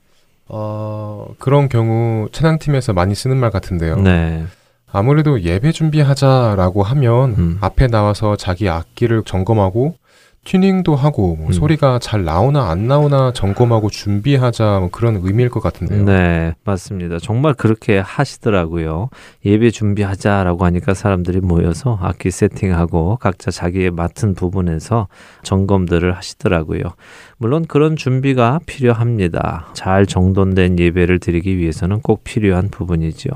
어, 0.53 1.27
그런 1.39 1.69
경우 1.69 2.27
찬양팀에서 2.31 2.93
많이 2.93 3.15
쓰는 3.15 3.37
말 3.37 3.51
같은데요. 3.51 3.95
네. 3.97 4.45
아무래도 4.91 5.41
예배 5.41 5.71
준비하자라고 5.71 6.83
하면 6.83 7.35
음. 7.37 7.57
앞에 7.61 7.87
나와서 7.87 8.35
자기 8.35 8.67
악기를 8.69 9.23
점검하고 9.23 9.95
튜닝도 10.43 10.95
하고 10.95 11.35
뭐 11.35 11.47
음. 11.47 11.51
소리가 11.51 11.99
잘 11.99 12.23
나오나 12.23 12.71
안 12.71 12.87
나오나 12.87 13.31
점검하고 13.31 13.91
준비하자 13.91 14.79
뭐 14.79 14.89
그런 14.89 15.19
의미일 15.23 15.49
것 15.49 15.61
같은데요. 15.61 16.03
네, 16.03 16.53
맞습니다. 16.63 17.19
정말 17.19 17.53
그렇게 17.53 17.99
하시더라고요. 17.99 19.09
예배 19.45 19.69
준비하자라고 19.69 20.65
하니까 20.65 20.95
사람들이 20.95 21.41
모여서 21.41 21.99
악기 22.01 22.31
세팅하고 22.31 23.17
각자 23.17 23.51
자기의 23.51 23.91
맡은 23.91 24.33
부분에서 24.33 25.07
점검들을 25.43 26.15
하시더라고요. 26.15 26.81
물론 27.37 27.65
그런 27.67 27.95
준비가 27.95 28.59
필요합니다. 28.65 29.67
잘 29.73 30.07
정돈된 30.07 30.79
예배를 30.79 31.19
드리기 31.19 31.57
위해서는 31.57 32.01
꼭 32.01 32.23
필요한 32.23 32.69
부분이죠. 32.69 33.29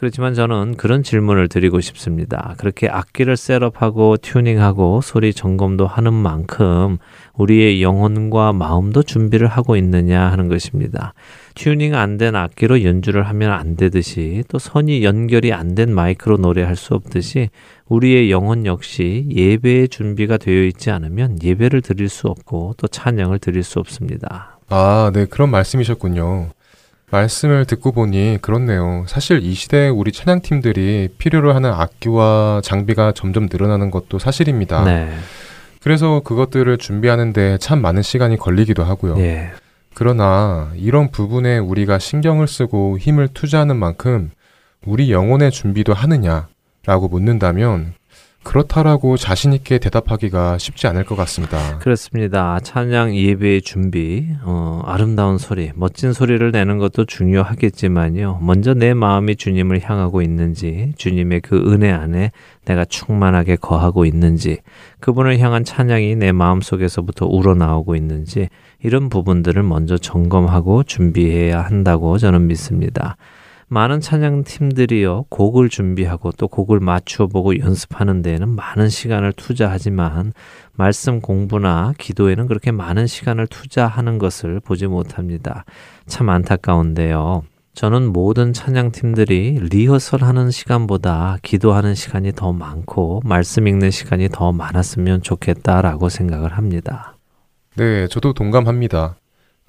그렇지만 0.00 0.32
저는 0.32 0.76
그런 0.78 1.02
질문을 1.02 1.48
드리고 1.48 1.82
싶습니다. 1.82 2.54
그렇게 2.56 2.88
악기를 2.88 3.36
set 3.36 3.63
up하고 3.63 4.16
튜닝하고 4.16 5.02
소리 5.02 5.34
점검도 5.34 5.86
하는 5.86 6.14
만큼 6.14 6.96
우리의 7.34 7.82
영혼과 7.82 8.54
마음도 8.54 9.02
준비를 9.02 9.46
하고 9.46 9.76
있느냐 9.76 10.22
하는 10.32 10.48
것입니다. 10.48 11.12
튜닝 11.54 11.94
안 11.94 12.16
된 12.16 12.34
악기로 12.34 12.82
연주를 12.82 13.28
하면 13.28 13.52
안 13.52 13.76
되듯이 13.76 14.42
또 14.48 14.58
선이 14.58 15.04
연결이 15.04 15.52
안 15.52 15.74
된 15.74 15.94
마이크로 15.94 16.38
노래할 16.38 16.76
수 16.76 16.94
없듯이 16.94 17.50
우리의 17.86 18.30
영혼 18.30 18.64
역시 18.64 19.26
예배의 19.30 19.88
준비가 19.88 20.38
되어 20.38 20.62
있지 20.64 20.90
않으면 20.90 21.36
예배를 21.42 21.82
드릴 21.82 22.08
수 22.08 22.26
없고 22.28 22.74
또 22.78 22.88
찬양을 22.88 23.38
드릴 23.38 23.62
수 23.62 23.78
없습니다. 23.78 24.58
아, 24.70 25.10
네, 25.12 25.26
그런 25.26 25.50
말씀이셨군요. 25.50 26.48
말씀을 27.10 27.64
듣고 27.64 27.92
보니 27.92 28.38
그렇네요. 28.40 29.04
사실 29.06 29.42
이 29.42 29.54
시대에 29.54 29.88
우리 29.88 30.12
찬양팀들이 30.12 31.10
필요로 31.18 31.52
하는 31.52 31.72
악기와 31.72 32.60
장비가 32.62 33.12
점점 33.12 33.48
늘어나는 33.50 33.90
것도 33.90 34.18
사실입니다. 34.18 34.84
네. 34.84 35.10
그래서 35.82 36.20
그것들을 36.20 36.76
준비하는데 36.78 37.58
참 37.58 37.80
많은 37.80 38.02
시간이 38.02 38.36
걸리기도 38.36 38.84
하고요. 38.84 39.18
예. 39.18 39.50
그러나 39.94 40.70
이런 40.76 41.10
부분에 41.10 41.58
우리가 41.58 41.98
신경을 41.98 42.46
쓰고 42.46 42.98
힘을 42.98 43.28
투자하는 43.28 43.76
만큼 43.76 44.30
우리 44.86 45.10
영혼의 45.10 45.50
준비도 45.50 45.94
하느냐라고 45.94 47.08
묻는다면 47.10 47.94
그렇다라고 48.42 49.18
자신 49.18 49.52
있게 49.52 49.78
대답하기가 49.78 50.56
쉽지 50.56 50.86
않을 50.86 51.04
것 51.04 51.14
같습니다. 51.14 51.78
그렇습니다. 51.78 52.58
찬양 52.60 53.14
예배의 53.14 53.60
준비, 53.62 54.28
어, 54.42 54.80
아름다운 54.86 55.36
소리, 55.36 55.70
멋진 55.74 56.12
소리를 56.12 56.50
내는 56.50 56.78
것도 56.78 57.04
중요하겠지만요. 57.04 58.40
먼저 58.42 58.72
내 58.72 58.94
마음이 58.94 59.36
주님을 59.36 59.82
향하고 59.82 60.22
있는지, 60.22 60.94
주님의 60.96 61.42
그 61.42 61.56
은혜 61.70 61.90
안에 61.90 62.32
내가 62.64 62.86
충만하게 62.86 63.56
거하고 63.56 64.06
있는지, 64.06 64.58
그분을 65.00 65.38
향한 65.38 65.62
찬양이 65.62 66.16
내 66.16 66.32
마음 66.32 66.62
속에서부터 66.62 67.26
우러나오고 67.26 67.94
있는지, 67.94 68.48
이런 68.82 69.10
부분들을 69.10 69.62
먼저 69.62 69.98
점검하고 69.98 70.84
준비해야 70.84 71.60
한다고 71.60 72.16
저는 72.16 72.46
믿습니다. 72.46 73.16
많은 73.72 74.00
찬양 74.00 74.42
팀들이요 74.42 75.26
곡을 75.28 75.68
준비하고 75.68 76.32
또 76.32 76.48
곡을 76.48 76.80
맞추어 76.80 77.28
보고 77.28 77.56
연습하는 77.56 78.20
데에는 78.20 78.48
많은 78.48 78.88
시간을 78.88 79.32
투자하지만 79.34 80.32
말씀 80.72 81.20
공부나 81.20 81.94
기도에는 81.96 82.48
그렇게 82.48 82.72
많은 82.72 83.06
시간을 83.06 83.46
투자하는 83.46 84.18
것을 84.18 84.58
보지 84.58 84.88
못합니다. 84.88 85.64
참 86.06 86.30
안타까운데요. 86.30 87.44
저는 87.72 88.12
모든 88.12 88.52
찬양 88.52 88.90
팀들이 88.90 89.60
리허설 89.70 90.24
하는 90.24 90.50
시간보다 90.50 91.38
기도하는 91.42 91.94
시간이 91.94 92.32
더 92.32 92.52
많고 92.52 93.22
말씀 93.24 93.68
읽는 93.68 93.92
시간이 93.92 94.30
더 94.30 94.50
많았으면 94.50 95.22
좋겠다라고 95.22 96.08
생각을 96.08 96.56
합니다. 96.56 97.16
네, 97.76 98.08
저도 98.08 98.32
동감합니다. 98.32 99.14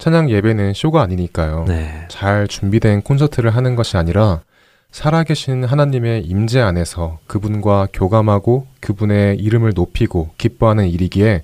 찬양 0.02 0.32
예배는 0.32 0.74
쇼가 0.74 1.04
아니니까요. 1.04 1.66
네. 1.68 2.08
잘 2.08 2.48
준비된 2.48 3.04
콘서트를 3.04 3.52
하는 3.52 3.76
것이 3.76 3.98
아니라 3.98 4.42
살아계신 4.90 5.64
하나님의 5.64 6.24
임재 6.24 6.60
안에서 6.60 7.20
그분과 7.28 7.90
교감하고 7.94 8.66
그분의 8.80 9.38
이름을 9.38 9.74
높이고 9.76 10.32
기뻐하는 10.40 10.88
일이기에 10.88 11.44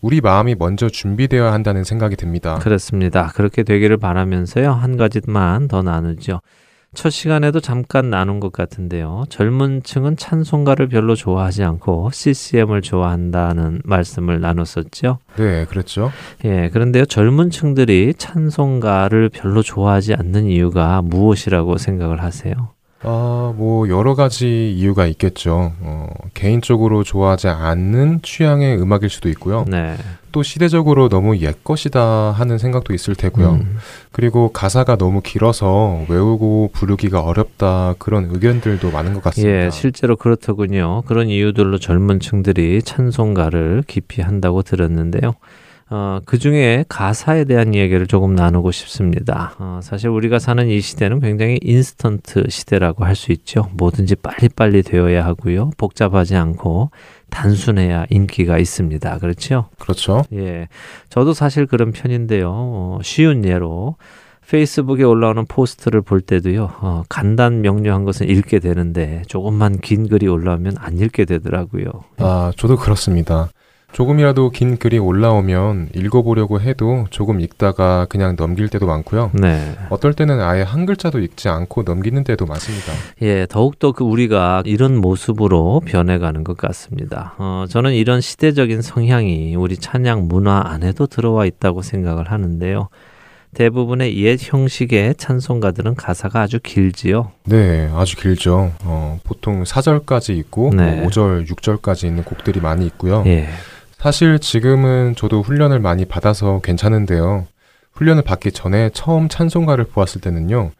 우리 0.00 0.22
마음이 0.22 0.54
먼저 0.58 0.88
준비되어야 0.88 1.52
한다는 1.52 1.84
생각이 1.84 2.16
듭니다. 2.16 2.58
그렇습니다. 2.60 3.32
그렇게 3.34 3.64
되기를 3.64 3.98
바라면서요. 3.98 4.72
한 4.72 4.96
가지만 4.96 5.68
더 5.68 5.82
나누죠. 5.82 6.40
첫 6.92 7.10
시간에도 7.10 7.60
잠깐 7.60 8.10
나눈 8.10 8.40
것 8.40 8.52
같은데요. 8.52 9.24
젊은 9.28 9.82
층은 9.84 10.16
찬송가를 10.16 10.88
별로 10.88 11.14
좋아하지 11.14 11.62
않고 11.62 12.10
CCM을 12.12 12.82
좋아한다는 12.82 13.82
말씀을 13.84 14.40
나눴었죠. 14.40 15.18
네, 15.36 15.66
그랬죠. 15.66 16.10
예, 16.44 16.68
그런데요. 16.68 17.04
젊은 17.04 17.50
층들이 17.50 18.14
찬송가를 18.18 19.28
별로 19.28 19.62
좋아하지 19.62 20.14
않는 20.14 20.46
이유가 20.46 21.00
무엇이라고 21.02 21.78
생각을 21.78 22.22
하세요? 22.22 22.72
아, 23.02 23.54
뭐 23.56 23.88
여러 23.88 24.14
가지 24.14 24.72
이유가 24.72 25.06
있겠죠. 25.06 25.72
어, 25.80 26.08
개인적으로 26.34 27.02
좋아하지 27.02 27.48
않는 27.48 28.20
취향의 28.22 28.80
음악일 28.80 29.08
수도 29.08 29.28
있고요. 29.30 29.64
네. 29.66 29.96
또 30.32 30.42
시대적으로 30.42 31.08
너무 31.08 31.38
옛 31.38 31.64
것이다 31.64 32.30
하는 32.30 32.58
생각도 32.58 32.94
있을 32.94 33.14
테고요. 33.14 33.52
음, 33.52 33.78
그리고 34.12 34.52
가사가 34.52 34.96
너무 34.96 35.22
길어서 35.22 36.04
외우고 36.08 36.70
부르기가 36.72 37.22
어렵다 37.22 37.94
그런 37.98 38.28
의견들도 38.30 38.90
많은 38.90 39.14
것 39.14 39.22
같습니다. 39.24 39.66
예, 39.66 39.70
실제로 39.70 40.16
그렇더군요. 40.16 41.02
그런 41.06 41.28
이유들로 41.28 41.78
젊은 41.78 42.20
층들이 42.20 42.82
찬송가를 42.82 43.84
깊이 43.86 44.22
한다고 44.22 44.62
들었는데요. 44.62 45.34
어, 45.92 46.20
그 46.24 46.38
중에 46.38 46.84
가사에 46.88 47.44
대한 47.44 47.74
이야기를 47.74 48.06
조금 48.06 48.34
나누고 48.36 48.70
싶습니다. 48.70 49.54
어, 49.58 49.80
사실 49.82 50.08
우리가 50.08 50.38
사는 50.38 50.68
이 50.68 50.80
시대는 50.80 51.18
굉장히 51.20 51.58
인스턴트 51.62 52.44
시대라고 52.48 53.04
할 53.04 53.16
수 53.16 53.32
있죠. 53.32 53.68
뭐든지 53.72 54.16
빨리빨리 54.16 54.82
되어야 54.82 55.24
하고요. 55.26 55.70
복잡하지 55.76 56.36
않고 56.36 56.90
단순해야 57.28 58.06
인기가 58.08 58.56
있습니다. 58.58 59.18
그렇죠? 59.18 59.66
그렇죠. 59.78 60.22
예. 60.32 60.68
저도 61.08 61.34
사실 61.34 61.66
그런 61.66 61.90
편인데요. 61.92 62.50
어, 62.50 62.98
쉬운 63.02 63.44
예로 63.44 63.96
페이스북에 64.48 65.04
올라오는 65.04 65.44
post를 65.46 66.02
볼 66.02 66.20
때도요, 66.20 66.70
어, 66.80 67.02
간단 67.08 67.60
명료한 67.60 68.04
것은 68.04 68.28
읽게 68.28 68.58
되는데, 68.58 69.22
조금만 69.28 69.78
긴 69.78 70.08
글이 70.08 70.26
올라오면 70.26 70.74
안 70.78 70.98
읽게 70.98 71.24
되더라고요. 71.24 71.84
아, 72.18 72.50
저도 72.56 72.76
그렇습니다. 72.76 73.48
조금이라도 73.92 74.50
긴 74.50 74.76
글이 74.76 74.98
올라오면 74.98 75.90
읽어보려고 75.94 76.60
해도 76.60 77.06
조금 77.10 77.40
읽다가 77.40 78.06
그냥 78.08 78.36
넘길 78.36 78.68
때도 78.68 78.86
많고요. 78.86 79.30
네. 79.34 79.74
어떨 79.90 80.14
때는 80.14 80.40
아예 80.40 80.62
한 80.62 80.86
글자도 80.86 81.18
읽지 81.18 81.48
않고 81.48 81.82
넘기는 81.82 82.22
때도 82.22 82.46
많습니다. 82.46 82.92
예, 83.22 83.46
더욱더 83.46 83.92
그 83.92 84.04
우리가 84.04 84.62
이런 84.64 84.96
모습으로 84.96 85.80
변해가는 85.84 86.44
것 86.44 86.56
같습니다. 86.56 87.34
어, 87.38 87.64
저는 87.68 87.94
이런 87.94 88.20
시대적인 88.20 88.82
성향이 88.82 89.56
우리 89.56 89.76
찬양 89.76 90.28
문화 90.28 90.62
안에도 90.64 91.06
들어와 91.06 91.44
있다고 91.46 91.82
생각을 91.82 92.30
하는데요. 92.30 92.88
대부분의 93.54 94.16
옛 94.18 94.38
형식의 94.40 95.16
찬송가들은 95.16 95.96
가사가 95.96 96.42
아주 96.42 96.60
길지요. 96.62 97.32
네, 97.44 97.90
아주 97.92 98.16
길죠. 98.16 98.72
어, 98.84 99.18
보통 99.24 99.64
4절까지 99.64 100.36
있고 100.38 100.70
네. 100.72 101.04
5절, 101.04 101.48
6절까지 101.48 102.06
있는 102.06 102.22
곡들이 102.22 102.60
많이 102.60 102.86
있고요. 102.86 103.24
예. 103.26 103.48
사실 104.00 104.38
지금은 104.38 105.14
저도 105.14 105.42
훈련을 105.42 105.78
많이 105.78 106.06
받아서 106.06 106.60
괜찮은데요. 106.60 107.46
훈련을 107.92 108.22
받기 108.22 108.52
전에 108.52 108.88
처음 108.94 109.28
찬송가를 109.28 109.84
보았을 109.84 110.22
때는요. 110.22 110.70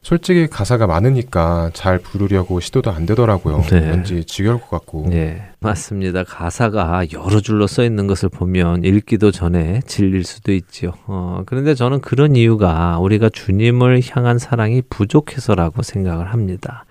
솔직히 0.00 0.46
가사가 0.46 0.86
많으니까 0.86 1.70
잘 1.74 1.98
부르려고 1.98 2.58
시도도 2.58 2.90
안 2.90 3.04
되더라고요. 3.04 3.60
네. 3.68 3.90
왠지 3.90 4.24
지겨울 4.24 4.58
것 4.58 4.70
같고. 4.70 5.08
예, 5.12 5.42
맞습니다. 5.60 6.24
가사가 6.24 7.04
여러 7.12 7.40
줄로 7.40 7.66
써 7.66 7.84
있는 7.84 8.06
것을 8.06 8.30
보면 8.30 8.82
읽기도 8.84 9.30
전에 9.30 9.82
질릴 9.86 10.24
수도 10.24 10.50
있지요. 10.52 10.92
어, 11.06 11.42
그런데 11.44 11.74
저는 11.74 12.00
그런 12.00 12.34
이유가 12.34 12.98
우리가 12.98 13.28
주님을 13.28 14.00
향한 14.10 14.38
사랑이 14.38 14.80
부족해서라고 14.88 15.82
생각을 15.82 16.32
합니다. 16.32 16.86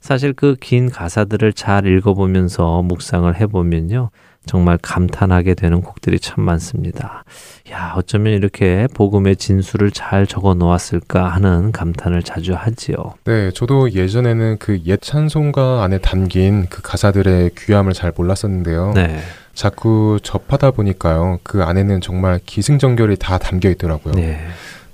사실 0.00 0.32
그 0.32 0.56
긴 0.58 0.88
가사들을 0.88 1.52
잘 1.52 1.86
읽어보면서 1.86 2.80
묵상을 2.80 3.38
해보면요. 3.38 4.08
정말 4.46 4.78
감탄하게 4.80 5.54
되는 5.54 5.80
곡들이 5.82 6.18
참 6.18 6.44
많습니다. 6.44 7.24
야, 7.70 7.94
어쩌면 7.96 8.32
이렇게 8.32 8.86
복음의 8.94 9.36
진수를 9.36 9.90
잘 9.90 10.26
적어 10.26 10.54
놓았을까 10.54 11.28
하는 11.28 11.72
감탄을 11.72 12.22
자주 12.22 12.54
하지요. 12.54 12.96
네, 13.24 13.50
저도 13.50 13.92
예전에는 13.92 14.58
그 14.58 14.80
옛 14.86 15.02
찬송가 15.02 15.82
안에 15.82 15.98
담긴 15.98 16.66
그 16.70 16.80
가사들의 16.80 17.50
귀함을 17.58 17.92
잘 17.92 18.12
몰랐었는데요. 18.16 18.92
네. 18.94 19.18
자꾸 19.52 20.18
접하다 20.22 20.72
보니까요. 20.72 21.40
그 21.42 21.62
안에는 21.62 22.00
정말 22.00 22.38
기승전결이 22.44 23.16
다 23.16 23.38
담겨 23.38 23.68
있더라고요. 23.70 24.14
네. 24.14 24.38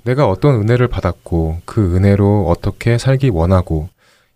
내가 0.03 0.27
어떤 0.27 0.55
은혜를 0.55 0.87
받았고 0.87 1.59
그 1.65 1.95
은혜로 1.95 2.47
어떻게 2.49 2.97
살기 2.97 3.29
원하고 3.29 3.89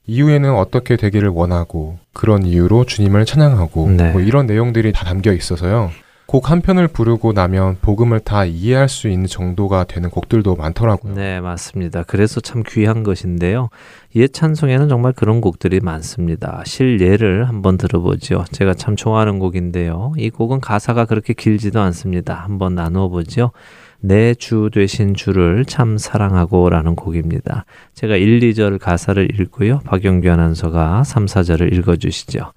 이후에는 0.07 0.55
어떻게 0.55 0.95
되기를 0.95 1.29
원하고 1.29 1.97
그런 2.13 2.43
이유로 2.45 2.85
주님을 2.85 3.25
찬양하고 3.25 3.89
네. 3.91 4.11
뭐 4.11 4.21
이런 4.21 4.47
내용들이 4.47 4.91
다 4.93 5.05
담겨 5.05 5.33
있어서요. 5.33 5.91
곡 6.27 6.51
한 6.51 6.59
편을 6.59 6.89
부르고 6.89 7.31
나면 7.31 7.77
복음을 7.81 8.19
다 8.19 8.43
이해할 8.43 8.89
수 8.89 9.07
있는 9.07 9.27
정도가 9.27 9.85
되는 9.85 10.09
곡들도 10.09 10.57
많더라고요. 10.57 11.13
네, 11.13 11.39
맞습니다. 11.39 12.03
그래서 12.03 12.41
참 12.41 12.63
귀한 12.67 13.03
것인데요. 13.03 13.69
옛 14.15 14.33
찬송에는 14.33 14.89
정말 14.89 15.13
그런 15.13 15.39
곡들이 15.39 15.79
많습니다. 15.79 16.63
실예를 16.65 17.47
한번 17.47 17.77
들어보죠. 17.77 18.43
제가 18.51 18.73
참 18.73 18.97
좋아하는 18.97 19.39
곡인데요. 19.39 20.11
이 20.17 20.29
곡은 20.29 20.59
가사가 20.59 21.05
그렇게 21.05 21.33
길지도 21.33 21.79
않습니다. 21.79 22.33
한번 22.33 22.75
나누어 22.75 23.07
보죠. 23.07 23.51
내 23.99 24.33
주 24.35 24.69
되신 24.73 25.15
주를 25.15 25.65
참 25.65 25.97
사랑하고 25.97 26.69
라는 26.69 26.95
곡입니다. 26.95 27.65
제가 27.93 28.15
1, 28.15 28.39
2절 28.41 28.79
가사를 28.79 29.39
읽고요. 29.39 29.79
박영규 29.85 30.29
아나운서가 30.29 31.03
3, 31.03 31.25
4절을 31.25 31.73
읽어주시죠. 31.73 32.53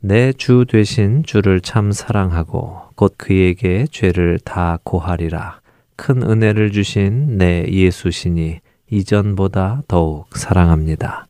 내 0.00 0.32
주 0.32 0.64
되신 0.68 1.24
주를 1.24 1.60
참 1.60 1.90
사랑하고 1.90 2.80
곧 2.94 3.14
그에게 3.16 3.86
죄를 3.90 4.38
다 4.44 4.78
고하리라. 4.84 5.60
큰 5.96 6.22
은혜를 6.22 6.70
주신 6.70 7.38
내 7.38 7.64
예수시니 7.68 8.60
이전보다 8.90 9.82
더욱 9.88 10.36
사랑합니다. 10.36 11.26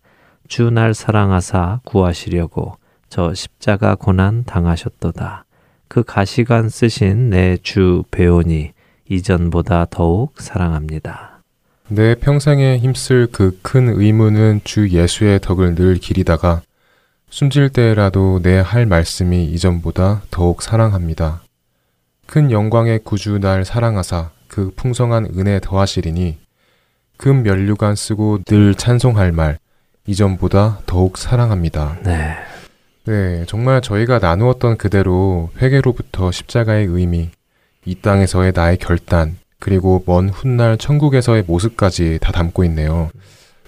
주 0.48 0.70
날 0.70 0.94
사랑하사 0.94 1.80
구하시려고 1.84 2.76
저 3.08 3.32
십자가 3.34 3.94
고난 3.94 4.44
당하셨도다. 4.44 5.44
그 5.88 6.02
가시관 6.02 6.68
쓰신 6.68 7.30
내 7.30 7.56
주 7.62 8.02
배우니 8.10 8.72
이전보다 9.08 9.86
더욱 9.90 10.34
사랑합니다. 10.40 11.40
내 11.88 12.14
평생에 12.14 12.78
힘쓸 12.78 13.26
그 13.32 13.58
큰 13.62 13.88
의무는 13.88 14.60
주 14.64 14.88
예수의 14.90 15.40
덕을 15.40 15.74
늘 15.74 15.94
기리다가 15.96 16.60
숨질 17.30 17.70
때라도 17.70 18.40
내 18.42 18.60
할 18.60 18.86
말씀이 18.86 19.44
이전보다 19.46 20.22
더욱 20.30 20.62
사랑합니다. 20.62 21.42
큰 22.26 22.50
영광의 22.50 23.00
구주 23.04 23.38
날 23.38 23.64
사랑하사 23.64 24.30
그 24.48 24.70
풍성한 24.76 25.32
은혜 25.36 25.60
더하시리니 25.60 26.38
금 27.16 27.42
면류관 27.42 27.96
쓰고 27.96 28.40
늘 28.46 28.74
찬송할 28.74 29.32
말 29.32 29.58
이전보다 30.06 30.80
더욱 30.86 31.16
사랑합니다. 31.18 31.98
네. 32.04 32.36
네, 33.06 33.44
정말 33.46 33.80
저희가 33.80 34.18
나누었던 34.18 34.76
그대로 34.76 35.48
회개로부터 35.60 36.30
십자가의 36.30 36.86
의미, 36.86 37.30
이 37.88 37.94
땅에서의 38.02 38.52
나의 38.54 38.76
결단, 38.76 39.38
그리고 39.58 40.04
먼 40.06 40.28
훗날 40.28 40.76
천국에서의 40.76 41.44
모습까지 41.46 42.18
다 42.20 42.32
담고 42.32 42.62
있네요. 42.64 43.08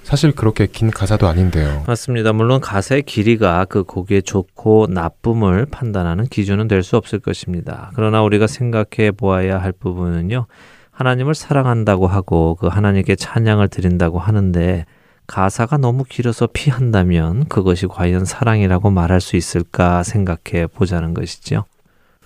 사실 0.03 0.33
그렇게 0.33 0.67
긴 0.67 0.91
가사도 0.91 1.27
아닌데요. 1.27 1.85
맞습니다. 1.87 2.35
물론 2.35 2.61
가사의 2.61 3.03
길이가 3.05 3.65
그 3.65 3.83
곡의 3.85 4.23
좋고 4.25 4.89
나쁨을 4.91 5.65
판단하는 5.67 6.27
기준은 6.27 6.69
될 6.69 6.83
수 6.83 6.99
없을 6.99 7.19
것입니다. 7.19 7.93
그러나 7.95 8.23
우리가 8.23 8.47
생각해 8.47 9.13
보아야 9.13 9.59
할 9.59 9.73
부분은요. 9.73 10.47
하나님을 10.91 11.35
사랑한다고 11.35 12.07
하고 12.07 12.57
그 12.61 12.67
하나님께 12.67 13.17
찬양을 13.17 13.69
드린다고 13.69 14.19
하는데 14.19 14.85
가사가 15.27 15.79
너무 15.79 16.05
길어서 16.05 16.47
피한다면 16.53 17.47
그것이 17.47 17.87
과연 17.87 18.27
사랑이라고 18.27 18.91
말할 18.91 19.23
수 19.23 19.37
있을까 19.37 20.03
생각해 20.03 20.67
보자는 20.67 21.15
것이죠. 21.15 21.65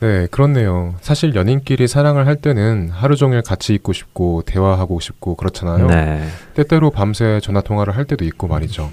네, 0.00 0.26
그렇네요. 0.30 0.96
사실 1.00 1.34
연인끼리 1.34 1.86
사랑을 1.86 2.26
할 2.26 2.36
때는 2.36 2.90
하루 2.90 3.16
종일 3.16 3.42
같이 3.42 3.74
있고 3.74 3.92
싶고 3.92 4.42
대화하고 4.44 5.00
싶고 5.00 5.36
그렇잖아요. 5.36 5.86
네. 5.86 6.26
때때로 6.54 6.90
밤새 6.90 7.40
전화 7.40 7.60
통화를 7.60 7.96
할 7.96 8.04
때도 8.04 8.24
있고 8.24 8.48
말이죠. 8.48 8.90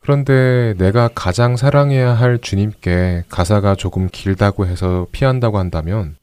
그런데 0.00 0.74
내가 0.78 1.08
가장 1.14 1.56
사랑해야 1.56 2.12
할 2.14 2.38
주님께 2.38 3.24
가사가 3.28 3.74
조금 3.74 4.08
길다고 4.10 4.66
해서 4.66 5.06
피한다고 5.12 5.58
한다면 5.58 6.16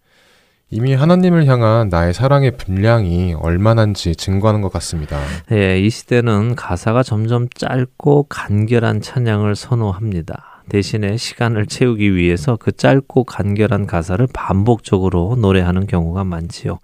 이미 0.71 0.93
하나님을 0.93 1.45
향한 1.45 1.89
나의 1.89 2.13
사랑의 2.13 2.57
분량이 2.57 3.35
얼마나인지 3.39 4.15
증거하는 4.15 4.61
것 4.61 4.71
같습니다. 4.73 5.19
예, 5.51 5.79
이 5.79 5.89
시대는 5.89 6.55
가사가 6.55 7.03
점점 7.03 7.47
짧고 7.53 8.23
간결한 8.29 9.01
찬양을 9.01 9.55
선호합니다. 9.55 10.48
대신에 10.69 11.17
시간을 11.17 11.65
채우기 11.65 12.15
위해서 12.15 12.55
그 12.55 12.71
짧고 12.71 13.25
간결한 13.25 13.85
가사를 13.85 14.25
반복적으로 14.33 15.35
노래하는 15.39 15.87
경우가 15.87 16.23
많지요. 16.23 16.79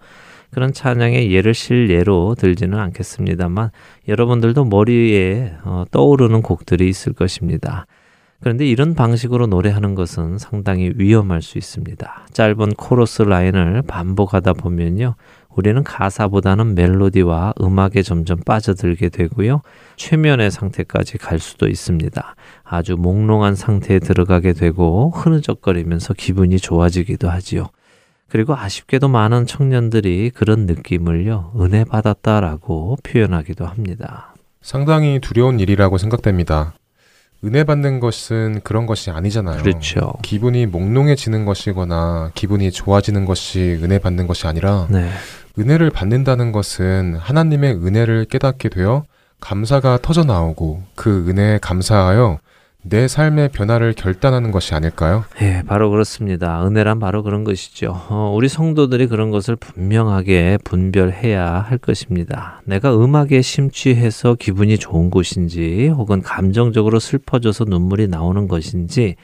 그런 0.52 0.74
찬양의 0.74 1.32
예를 1.32 1.54
실예로 1.54 2.36
들지는 2.38 2.80
않겠습니다만 2.80 3.71
여러분들도 4.08 4.65
머리에 4.65 5.54
어, 5.63 5.84
떠오르는 5.91 6.41
곡들이 6.41 6.88
있을 6.88 7.13
것입니다. 7.13 7.86
그런데 8.39 8.65
이런 8.65 8.93
방식으로 8.93 9.48
노래하는 9.48 9.95
것은 9.95 10.38
상당히 10.38 10.91
위험할 10.95 11.41
수 11.41 11.58
있습니다. 11.58 12.28
짧은 12.32 12.74
코러스 12.76 13.24
라인을 13.24 13.82
반복하다 13.88 14.54
보면요. 14.54 15.15
우리는 15.56 15.84
가사보다는 15.84 16.76
멜로디와 16.76 17.54
음악에 17.62 18.02
점점 18.02 18.39
빠져들게 18.46 19.10
되고요. 19.10 19.62
최면의 19.96 20.52
상태까지 20.52 21.18
갈 21.18 21.39
수도 21.39 21.68
있습니다. 21.68 22.36
아주 22.63 22.96
몽롱한 22.98 23.56
상태에 23.56 24.00
들어가게 24.00 24.54
되고 24.54 25.12
흐느적거리면서 25.15 26.13
기분이 26.13 26.58
좋아지기도 26.58 27.30
하지요. 27.30 27.70
그리고 28.28 28.56
아쉽게도 28.56 29.08
많은 29.08 29.46
청년들이 29.46 30.32
그런 30.32 30.65
느낌을요, 30.65 31.54
은혜 31.62 31.84
받았다라고 31.86 32.98
표현하기도 33.04 33.65
합니다. 33.65 34.34
상당히 34.62 35.20
두려운 35.22 35.60
일이라고 35.60 35.98
생각됩니다. 35.98 36.74
은혜 37.44 37.63
받는 37.63 38.00
것은 38.00 38.62
그런 38.63 38.88
것이 38.88 39.12
아니잖아요. 39.12 39.62
그렇죠. 39.62 40.13
기분이 40.24 40.65
몽롱해지는 40.65 41.46
것이거나 41.46 42.32
기분이 42.34 42.72
좋아지는 42.72 43.26
것이 43.26 43.80
은혜 43.84 44.00
받는 44.00 44.26
것이 44.26 44.48
아니라 44.48 44.88
네. 44.89 45.08
은혜를 45.58 45.89
받는다는 45.89 46.52
것은 46.52 47.15
하나님의 47.15 47.76
은혜를 47.76 48.26
깨닫게 48.26 48.70
되어 48.70 49.04
감사가 49.39 50.00
터져 50.02 50.24
나오고 50.24 50.84
그 50.96 51.26
은혜에 51.30 51.60
감사하여 51.62 52.39
내 52.88 53.08
삶의 53.08 53.50
변화를 53.50 53.94
결단하는 53.94 54.52
것이 54.52 54.76
아닐까요? 54.76 55.26
예, 55.41 55.63
바로 55.65 55.89
그렇습니다. 55.89 56.63
은혜란 56.68 57.00
바로 57.00 57.24
그런 57.24 57.44
것이죠. 57.44 58.00
어, 58.10 58.32
우리 58.36 58.48
성도들이 58.48 59.08
그런 59.08 59.32
것을 59.32 59.56
분명하게 59.56 60.60
분별해야 60.63 61.62
할 61.62 61.80
것입니다. 61.80 62.62
내가 62.65 62.96
음악에 62.96 63.41
심취해서 63.41 64.36
기분이 64.36 64.78
좋은 64.78 65.10
것인지, 65.10 65.88
혹은 65.88 66.22
감정적으로 66.22 67.00
슬퍼져서 67.00 67.65
눈물이 67.65 68.08
나오는 68.08 68.48
것인지, 68.48 69.15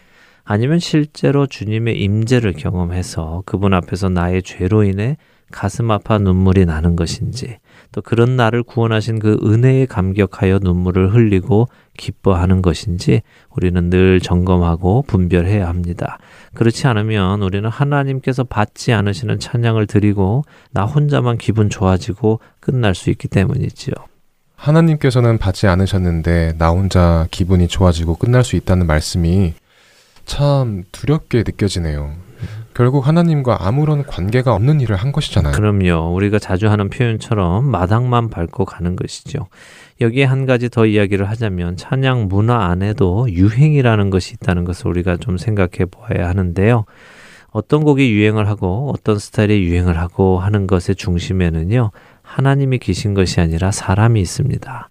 아니면 0.43 0.79
실제로 0.79 1.45
주님의 1.45 2.01
임재를 2.01 2.53
경험해서 2.53 3.43
그분 3.45 3.75
앞에서 3.75 4.09
나의 4.09 4.41
죄로 4.41 4.83
인해 4.83 5.17
가슴 5.51 5.91
아파 5.91 6.17
눈물이 6.17 6.65
나는 6.65 6.95
것인지 6.95 7.57
또 7.91 8.01
그런 8.01 8.35
나를 8.35 8.63
구원하신 8.63 9.19
그 9.19 9.37
은혜에 9.43 9.85
감격하여 9.85 10.59
눈물을 10.61 11.13
흘리고 11.13 11.67
기뻐하는 11.97 12.61
것인지 12.61 13.21
우리는 13.49 13.89
늘 13.89 14.19
점검하고 14.19 15.03
분별해야 15.03 15.67
합니다. 15.67 16.17
그렇지 16.53 16.87
않으면 16.87 17.41
우리는 17.41 17.69
하나님께서 17.69 18.43
받지 18.43 18.93
않으시는 18.93 19.39
찬양을 19.39 19.87
드리고 19.87 20.43
나 20.71 20.85
혼자만 20.85 21.37
기분 21.37 21.69
좋아지고 21.69 22.39
끝날 22.59 22.95
수 22.95 23.09
있기 23.09 23.27
때문이지요. 23.27 23.93
하나님께서는 24.55 25.37
받지 25.37 25.67
않으셨는데 25.67 26.53
나 26.57 26.69
혼자 26.69 27.27
기분이 27.31 27.67
좋아지고 27.67 28.15
끝날 28.15 28.43
수 28.43 28.55
있다는 28.55 28.85
말씀이 28.85 29.53
참 30.25 30.83
두렵게 30.91 31.39
느껴지네요. 31.39 32.13
결국 32.73 33.07
하나님과 33.07 33.67
아무런 33.67 34.05
관계가 34.05 34.53
없는 34.53 34.79
일을 34.81 34.95
한 34.95 35.11
것이잖아요. 35.11 35.53
그럼요. 35.53 36.13
우리가 36.13 36.39
자주 36.39 36.69
하는 36.69 36.89
표현처럼 36.89 37.65
마당만 37.65 38.29
밟고 38.29 38.65
가는 38.65 38.95
것이죠. 38.95 39.47
여기에 39.99 40.23
한 40.23 40.45
가지 40.45 40.69
더 40.69 40.85
이야기를 40.85 41.29
하자면 41.29 41.77
찬양 41.77 42.27
문화 42.27 42.65
안에도 42.65 43.29
유행이라는 43.29 44.09
것이 44.09 44.35
있다는 44.35 44.63
것을 44.63 44.87
우리가 44.87 45.17
좀 45.17 45.37
생각해 45.37 45.85
보아야 45.91 46.27
하는데요. 46.29 46.85
어떤 47.51 47.83
곡이 47.83 48.11
유행을 48.11 48.47
하고 48.47 48.91
어떤 48.95 49.19
스타일이 49.19 49.63
유행을 49.63 49.99
하고 49.99 50.39
하는 50.39 50.67
것의 50.67 50.95
중심에는요. 50.95 51.91
하나님이 52.35 52.77
계신 52.79 53.13
것이 53.13 53.41
아니라 53.41 53.71
사람이 53.71 54.21
있습니다. 54.21 54.89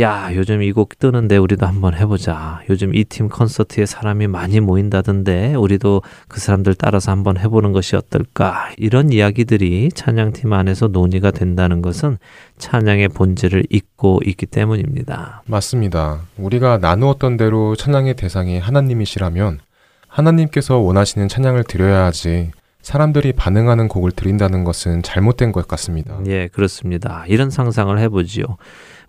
야, 0.00 0.30
요즘 0.34 0.62
이 0.62 0.72
곡 0.72 0.98
뜨는데 0.98 1.36
우리도 1.36 1.66
한번 1.66 1.94
해보자. 1.94 2.62
요즘 2.68 2.94
이 2.94 3.04
팀 3.04 3.28
콘서트에 3.28 3.86
사람이 3.86 4.26
많이 4.28 4.58
모인다던데 4.60 5.54
우리도 5.54 6.02
그 6.28 6.40
사람들 6.40 6.74
따라서 6.74 7.12
한번 7.12 7.36
해보는 7.38 7.72
것이 7.72 7.96
어떨까. 7.96 8.70
이런 8.76 9.12
이야기들이 9.12 9.90
찬양팀 9.94 10.52
안에서 10.52 10.88
논의가 10.88 11.30
된다는 11.30 11.80
것은 11.82 12.18
찬양의 12.58 13.08
본질을 13.10 13.64
잊고 13.70 14.20
있기 14.24 14.46
때문입니다. 14.46 15.42
맞습니다. 15.46 16.22
우리가 16.38 16.78
나누었던 16.78 17.36
대로 17.36 17.76
찬양의 17.76 18.14
대상이 18.14 18.58
하나님이시라면 18.58 19.60
하나님께서 20.08 20.78
원하시는 20.78 21.28
찬양을 21.28 21.64
드려야 21.64 22.04
하지 22.06 22.50
사람들이 22.82 23.32
반응하는 23.32 23.88
곡을 23.88 24.12
드린다는 24.12 24.64
것은 24.64 25.02
잘못된 25.02 25.52
것 25.52 25.68
같습니다. 25.68 26.18
예, 26.26 26.48
그렇습니다. 26.48 27.24
이런 27.28 27.50
상상을 27.50 27.96
해보지요. 27.98 28.44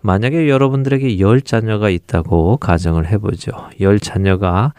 만약에 0.01 0.49
여러분들에게 0.49 1.19
열 1.19 1.41
자녀가 1.41 1.89
있다고 1.89 2.57
가정을 2.57 3.07
해보죠. 3.07 3.51
열 3.79 3.99
자녀가 3.99 4.73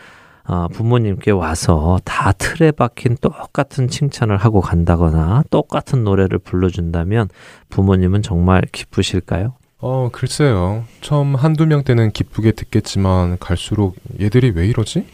어, 0.45 0.67
부모님께 0.69 1.31
와서 1.31 1.99
다 2.05 2.33
틀에 2.33 2.73
박힌 2.73 3.17
똑같은 3.21 3.87
칭찬을 3.87 4.37
하고 4.37 4.61
간다거나 4.61 5.45
똑같은 5.51 6.03
노래를 6.03 6.41
불러준다면 6.41 7.29
부모님은 7.69 8.23
정말 8.23 8.63
기쁘실까요? 8.73 9.55
어, 9.85 10.11
글쎄요. 10.13 10.85
처음 11.01 11.35
한두 11.35 11.67
명 11.67 11.83
때는 11.83 12.13
기쁘게 12.13 12.53
듣겠지만 12.53 13.37
갈수록 13.41 13.97
얘들이 14.21 14.53
왜 14.55 14.69
이러지? 14.69 15.05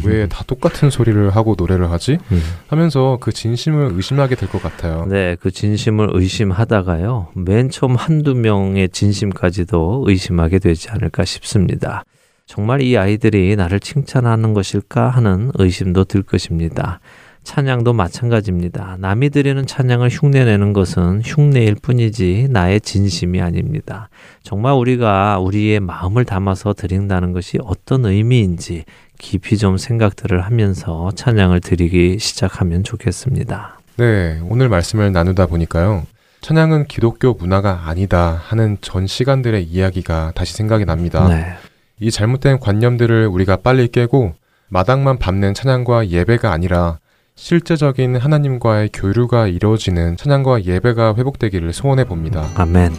왜다 0.10 0.44
똑같은 0.46 0.88
소리를 0.88 1.28
하고 1.36 1.54
노래를 1.58 1.90
하지? 1.90 2.16
음. 2.32 2.42
하면서 2.66 3.18
그 3.20 3.32
진심을 3.32 3.90
의심하게 3.92 4.34
될 4.36 4.48
것 4.48 4.62
같아요. 4.62 5.04
네, 5.10 5.36
그 5.40 5.50
진심을 5.50 6.08
의심하다가요. 6.14 7.32
맨 7.34 7.68
처음 7.68 7.96
한두 7.96 8.34
명의 8.34 8.88
진심까지도 8.88 10.04
의심하게 10.06 10.58
되지 10.58 10.88
않을까 10.88 11.26
싶습니다. 11.26 12.04
정말 12.46 12.80
이 12.80 12.96
아이들이 12.96 13.56
나를 13.56 13.78
칭찬하는 13.78 14.54
것일까 14.54 15.10
하는 15.10 15.50
의심도 15.54 16.04
들 16.04 16.22
것입니다. 16.22 17.00
찬양도 17.44 17.92
마찬가지입니다. 17.92 18.96
남이 18.98 19.30
드리는 19.30 19.64
찬양을 19.64 20.08
흉내내는 20.08 20.72
것은 20.72 21.20
흉내일 21.22 21.76
뿐이지 21.76 22.48
나의 22.50 22.80
진심이 22.80 23.40
아닙니다. 23.40 24.08
정말 24.42 24.72
우리가 24.74 25.38
우리의 25.38 25.80
마음을 25.80 26.24
담아서 26.24 26.72
드린다는 26.72 27.32
것이 27.32 27.58
어떤 27.62 28.06
의미인지 28.06 28.84
깊이 29.18 29.58
좀 29.58 29.76
생각들을 29.76 30.40
하면서 30.40 31.12
찬양을 31.14 31.60
드리기 31.60 32.18
시작하면 32.18 32.82
좋겠습니다. 32.82 33.78
네, 33.98 34.40
오늘 34.48 34.68
말씀을 34.68 35.12
나누다 35.12 35.46
보니까요. 35.46 36.06
찬양은 36.40 36.88
기독교 36.88 37.34
문화가 37.34 37.88
아니다 37.88 38.40
하는 38.42 38.78
전 38.80 39.06
시간들의 39.06 39.64
이야기가 39.64 40.32
다시 40.34 40.54
생각이 40.54 40.84
납니다. 40.84 41.28
네. 41.28 41.54
이 42.00 42.10
잘못된 42.10 42.58
관념들을 42.58 43.26
우리가 43.28 43.56
빨리 43.56 43.88
깨고 43.88 44.34
마당만 44.68 45.18
밟는 45.18 45.54
찬양과 45.54 46.08
예배가 46.08 46.50
아니라 46.50 46.98
실제적인 47.36 48.16
하나님과의 48.16 48.90
교류가 48.92 49.48
이루어지는 49.48 50.16
찬양과 50.16 50.64
예배가 50.64 51.16
회복되기를 51.16 51.72
소원해 51.72 52.04
봅니다. 52.04 52.48
아멘. 52.54 52.92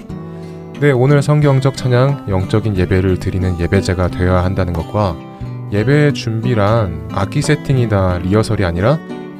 네, 0.81 0.91
오늘 0.91 1.21
성경적 1.21 1.77
찬양, 1.77 2.25
영적인 2.27 2.75
예배를 2.75 3.17
드리는 3.17 3.57
예배자가 3.57 4.09
되어야 4.09 4.43
한다는 4.43 4.73
것과 4.73 5.15
예배의 5.71 6.13
준비란 6.13 7.09
악기 7.13 7.41
세팅이다 7.41 8.19
리허설이 8.19 8.65
아니라 8.65 8.99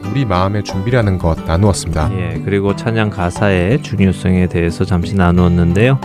우리 0.10 0.24
마음의 0.24 0.64
준비라는 0.64 1.18
것 1.18 1.44
나누었습니다. 1.46 2.12
예, 2.14 2.42
그리고 2.46 2.76
찬양 2.76 3.10
가사의 3.10 3.84
중요성에 3.84 4.48
대해서 4.48 4.86
잠시 4.86 5.16
나누었는데요. 5.16 6.00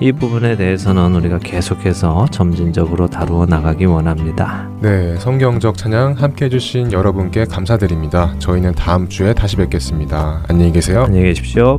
이 0.00 0.12
부분에 0.12 0.56
대해서는 0.56 1.14
우리가 1.14 1.38
계속해서 1.38 2.26
점진적으로 2.30 3.08
다루어 3.08 3.46
나가기 3.46 3.86
원합니다. 3.86 4.68
네, 4.80 5.16
성경적 5.16 5.76
찬양 5.76 6.14
함께 6.18 6.46
해주신 6.46 6.92
여러분께 6.92 7.46
감사드립니다. 7.46 8.34
저희는 8.38 8.72
다음 8.74 9.08
주에 9.08 9.32
다시 9.32 9.56
뵙겠습니다. 9.56 10.42
안녕히 10.48 10.72
계세요. 10.72 11.04
안녕히 11.04 11.24
계십시오. 11.24 11.78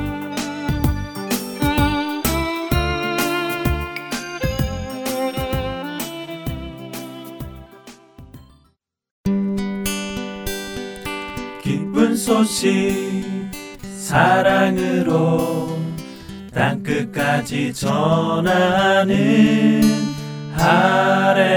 소식 12.43 13.51
사랑으로 13.97 15.67
땅끝까지 16.51 17.71
전하는 17.73 19.13
아랜소 20.55 21.51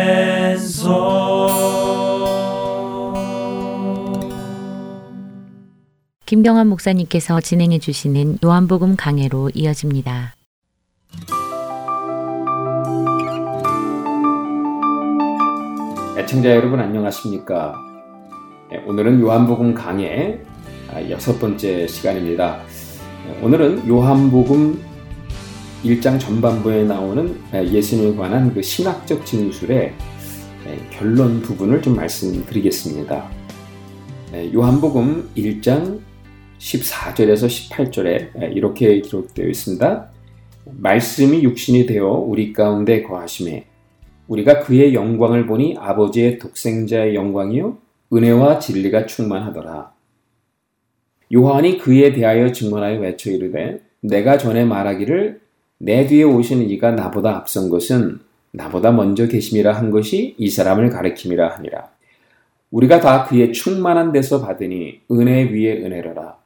김경환 6.26 6.66
목사님께서 6.66 7.40
진행해 7.40 7.78
주시는 7.78 8.40
요한복음 8.44 8.96
강해로 8.96 9.50
이어집니다. 9.54 10.34
애청자 16.18 16.50
여러분 16.50 16.80
안녕하십니까? 16.80 17.74
네, 18.70 18.82
오늘은 18.86 19.20
요한복음 19.20 19.72
강해 19.74 20.40
아, 20.42 20.53
여섯 21.10 21.38
번째 21.40 21.86
시간입니다. 21.88 22.62
네, 23.26 23.44
오늘은 23.44 23.88
요한복음 23.88 24.80
1장 25.84 26.20
전반부에 26.20 26.84
나오는 26.84 27.36
아, 27.52 27.62
예수님에 27.62 28.16
관한 28.16 28.54
그 28.54 28.62
신학적 28.62 29.26
진술의 29.26 29.92
네, 30.64 30.88
결론 30.90 31.42
부분을 31.42 31.82
좀 31.82 31.96
말씀드리겠습니다. 31.96 33.28
요한복음 34.54 35.30
1장 35.36 36.00
14절에서 36.58 37.46
18절에 37.48 38.54
이렇게 38.54 39.00
기록되어 39.00 39.46
있습니다. 39.48 40.10
말씀이 40.64 41.42
육신이 41.42 41.86
되어 41.86 42.08
우리 42.08 42.52
가운데 42.52 43.02
거하심에 43.02 43.66
우리가 44.28 44.60
그의 44.60 44.94
영광을 44.94 45.46
보니 45.46 45.76
아버지의 45.78 46.38
독생자의 46.38 47.14
영광이요 47.14 47.78
은혜와 48.12 48.58
진리가 48.58 49.06
충만하더라. 49.06 49.93
요한이 51.34 51.78
그에 51.78 52.12
대하여 52.12 52.52
증언하여 52.52 53.00
외쳐 53.00 53.30
이르되 53.30 53.80
내가 54.00 54.38
전에 54.38 54.64
말하기를 54.64 55.40
내 55.78 56.06
뒤에 56.06 56.22
오시는 56.22 56.70
이가 56.70 56.92
나보다 56.92 57.36
앞선 57.36 57.68
것은 57.68 58.20
나보다 58.52 58.92
먼저 58.92 59.26
계심이라 59.26 59.72
한 59.72 59.90
것이 59.90 60.36
이 60.38 60.48
사람을 60.48 60.90
가리킴이라 60.90 61.48
하니라. 61.56 61.88
우리가 62.70 63.00
다 63.00 63.24
그의 63.24 63.52
충만한 63.52 64.12
데서 64.12 64.40
받으니 64.40 65.00
은혜 65.10 65.42
위에 65.44 65.84
은혜로라. 65.84 66.36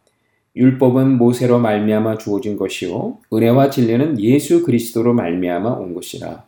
율법은 0.56 1.18
모세로 1.18 1.58
말미암아 1.58 2.18
주어진 2.18 2.56
것이요 2.56 3.18
은혜와 3.32 3.70
진리는 3.70 4.20
예수 4.20 4.64
그리스도로 4.64 5.12
말미암아 5.12 5.70
온 5.70 5.94
것이라. 5.94 6.44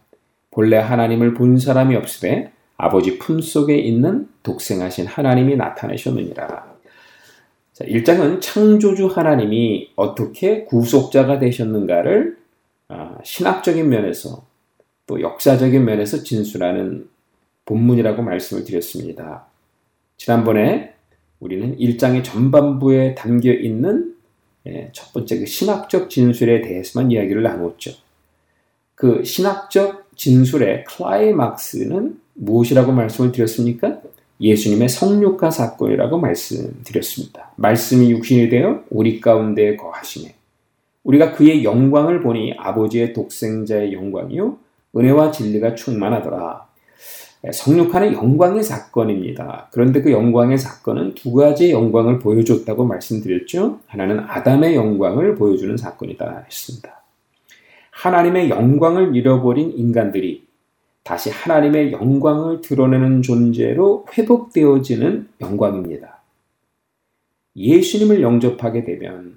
본래 0.50 0.78
하나님을 0.78 1.34
본 1.34 1.58
사람이 1.58 1.94
없으되 1.94 2.52
아버지 2.76 3.18
품 3.18 3.40
속에 3.40 3.76
있는 3.76 4.28
독생하신 4.42 5.06
하나님이 5.06 5.56
나타내셨느니라. 5.56 6.69
자, 7.80 7.86
1장은 7.86 8.42
창조주 8.42 9.06
하나님이 9.06 9.92
어떻게 9.96 10.64
구속자가 10.64 11.38
되셨는가를 11.38 12.36
아, 12.88 13.16
신학적인 13.24 13.88
면에서 13.88 14.44
또 15.06 15.22
역사적인 15.22 15.82
면에서 15.82 16.22
진술하는 16.22 17.08
본문이라고 17.64 18.22
말씀을 18.22 18.64
드렸습니다. 18.64 19.46
지난번에 20.18 20.92
우리는 21.38 21.74
1장의 21.78 22.22
전반부에 22.22 23.14
담겨 23.14 23.50
있는 23.50 24.14
예, 24.66 24.90
첫 24.92 25.14
번째 25.14 25.38
그 25.38 25.46
신학적 25.46 26.10
진술에 26.10 26.60
대해서만 26.60 27.10
이야기를 27.10 27.42
나누었죠. 27.42 27.92
그 28.94 29.24
신학적 29.24 30.14
진술의 30.16 30.84
클라이막스는 30.84 32.20
무엇이라고 32.34 32.92
말씀을 32.92 33.32
드렸습니까? 33.32 34.02
예수님의 34.40 34.88
성육화 34.88 35.50
사건이라고 35.50 36.18
말씀드렸습니다. 36.18 37.52
말씀이 37.56 38.10
육신이 38.10 38.48
되어 38.48 38.82
우리 38.90 39.20
가운데 39.20 39.76
거하시네. 39.76 40.34
우리가 41.04 41.32
그의 41.32 41.64
영광을 41.64 42.20
보니 42.22 42.54
아버지의 42.58 43.12
독생자의 43.12 43.92
영광이요 43.92 44.58
은혜와 44.96 45.30
진리가 45.30 45.74
충만하더라. 45.74 46.68
성육화는 47.52 48.12
영광의 48.12 48.62
사건입니다. 48.62 49.68
그런데 49.72 50.02
그 50.02 50.12
영광의 50.12 50.58
사건은 50.58 51.14
두 51.14 51.32
가지의 51.32 51.70
영광을 51.70 52.18
보여줬다고 52.18 52.84
말씀드렸죠. 52.84 53.80
하나는 53.86 54.20
아담의 54.20 54.74
영광을 54.74 55.36
보여주는 55.36 55.74
사건이다 55.76 56.44
했습니다. 56.44 57.02
하나님의 57.90 58.50
영광을 58.50 59.16
잃어버린 59.16 59.72
인간들이 59.74 60.49
다시 61.02 61.30
하나님의 61.30 61.92
영광을 61.92 62.60
드러내는 62.60 63.22
존재로 63.22 64.06
회복되어지는 64.12 65.28
영광입니다. 65.40 66.20
예수님을 67.56 68.22
영접하게 68.22 68.84
되면, 68.84 69.36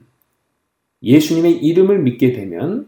예수님의 1.01 1.57
이름을 1.57 1.99
믿게 2.03 2.33
되면 2.33 2.87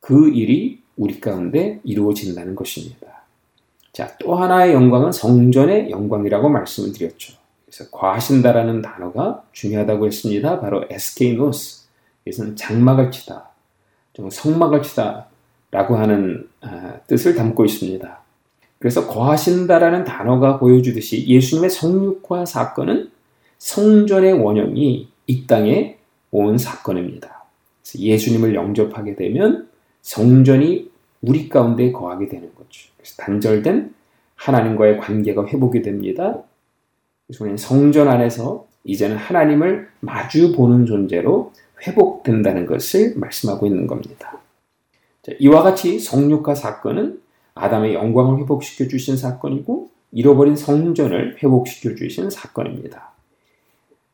그 0.00 0.28
일이 0.28 0.82
우리 0.96 1.20
가운데 1.20 1.80
이루어진다는 1.84 2.54
것입니다. 2.54 3.22
자, 3.92 4.16
또 4.18 4.34
하나의 4.34 4.74
영광은 4.74 5.12
성전의 5.12 5.90
영광이라고 5.90 6.48
말씀을 6.48 6.92
드렸죠. 6.92 7.34
그래서 7.64 7.90
과하신다라는 7.90 8.82
단어가 8.82 9.44
중요하다고 9.52 10.06
했습니다. 10.06 10.60
바로 10.60 10.84
에스케이노스. 10.90 11.88
그래서 12.22 12.54
장막을 12.54 13.10
치다, 13.10 13.50
좀 14.12 14.28
성막을 14.28 14.82
치다, 14.82 15.29
라고 15.70 15.96
하는 15.96 16.48
아, 16.60 16.98
뜻을 17.06 17.34
담고 17.34 17.64
있습니다. 17.64 18.20
그래서 18.78 19.06
거하신다라는 19.06 20.04
단어가 20.04 20.58
보여주듯이 20.58 21.26
예수님의 21.28 21.70
성육화 21.70 22.46
사건은 22.46 23.10
성전의 23.58 24.32
원형이 24.34 25.08
이 25.26 25.46
땅에 25.46 25.98
온 26.30 26.56
사건입니다. 26.56 27.44
예수님을 27.94 28.54
영접하게 28.54 29.16
되면 29.16 29.68
성전이 30.02 30.90
우리 31.22 31.48
가운데 31.48 31.92
거하게 31.92 32.28
되는 32.28 32.54
거죠. 32.54 32.90
그래서 32.96 33.16
단절된 33.18 33.94
하나님과의 34.36 34.98
관계가 34.98 35.46
회복이 35.46 35.82
됩니다. 35.82 36.42
그래서 37.26 37.44
우리는 37.44 37.56
성전 37.58 38.08
안에서 38.08 38.66
이제는 38.84 39.16
하나님을 39.16 39.88
마주 40.00 40.54
보는 40.56 40.86
존재로 40.86 41.52
회복된다는 41.86 42.64
것을 42.66 43.14
말씀하고 43.16 43.66
있는 43.66 43.86
겁니다. 43.86 44.39
이와 45.38 45.62
같이 45.62 45.98
성육화 45.98 46.54
사건은 46.54 47.20
아담의 47.54 47.94
영광을 47.94 48.40
회복시켜 48.40 48.88
주신 48.88 49.16
사건이고 49.16 49.90
잃어버린 50.12 50.56
성전을 50.56 51.36
회복시켜 51.42 51.94
주신 51.94 52.30
사건입니다. 52.30 53.12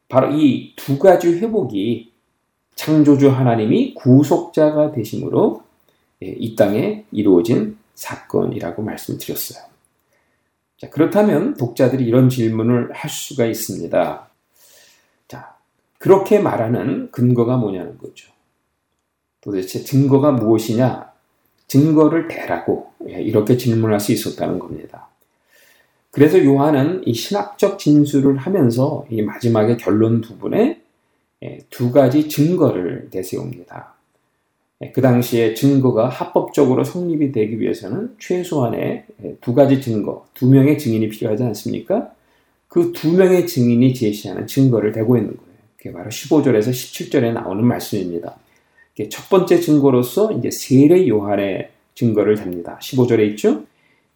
바로 0.09 0.31
이 0.33 0.75
두 0.77 0.99
가지 1.01 1.29
회복이 1.39 2.13
창조주 2.77 3.31
하나님이 3.31 3.95
구속자가 3.95 4.93
되심으로 4.93 5.63
예, 6.23 6.29
이 6.29 6.55
땅에 6.55 7.05
이루어진 7.11 7.77
사건이라고 7.95 8.83
말씀드렸어요. 8.83 9.65
자, 10.79 10.91
그렇다면 10.91 11.55
독자들이 11.55 12.05
이런 12.05 12.29
질문을 12.29 12.93
할 12.93 13.11
수가 13.11 13.47
있습니다. 13.47 14.29
자, 15.27 15.57
그렇게 15.99 16.39
말하는 16.39 17.11
근거가 17.11 17.57
뭐냐는 17.57 17.99
거죠. 17.99 18.31
도대체 19.47 19.85
증거가 19.85 20.33
무엇이냐? 20.33 21.13
증거를 21.69 22.27
대라고 22.27 22.91
예, 23.09 23.23
이렇게 23.23 23.57
질문할 23.57 24.01
수 24.01 24.11
있었다는 24.11 24.59
겁니다. 24.59 25.09
그래서 26.11 26.45
요한은 26.45 27.07
이 27.07 27.15
신학적 27.15 27.79
진술을 27.79 28.39
하면서 28.39 29.07
이 29.09 29.23
마지막에 29.23 29.77
결론 29.77 30.21
부분에 30.21 30.81
예, 31.45 31.59
두 31.71 31.93
가지 31.93 32.29
증거를 32.29 33.09
내세웁니다. 33.13 33.95
예, 34.83 34.91
그 34.91 35.01
당시에 35.01 35.55
증거가 35.55 36.09
합법적으로 36.09 36.83
성립이 36.83 37.31
되기 37.31 37.61
위해서는 37.61 38.17
최소한의 38.19 39.05
예, 39.23 39.37
두 39.41 39.55
가지 39.55 39.81
증거, 39.81 40.27
두 40.35 40.51
명의 40.51 40.77
증인이 40.77 41.09
필요하지 41.09 41.45
않습니까? 41.45 42.11
그 42.67 42.93
두 42.93 43.13
명의 43.13 43.47
증인이 43.47 43.95
제시하는 43.95 44.49
증거를 44.49 44.91
대고 44.91 45.17
있는 45.17 45.37
거예요. 45.37 45.53
그게 45.77 45.93
바로 45.93 46.11
15절에서 46.11 46.71
17절에 46.71 47.33
나오는 47.33 47.65
말씀입니다. 47.65 48.37
첫 49.11 49.29
번째 49.29 49.61
증거로서 49.61 50.33
이제 50.33 50.51
세례 50.51 51.07
요한의 51.07 51.71
증거를 51.95 52.37
답니다. 52.37 52.79
15절에 52.81 53.29
있죠? 53.31 53.65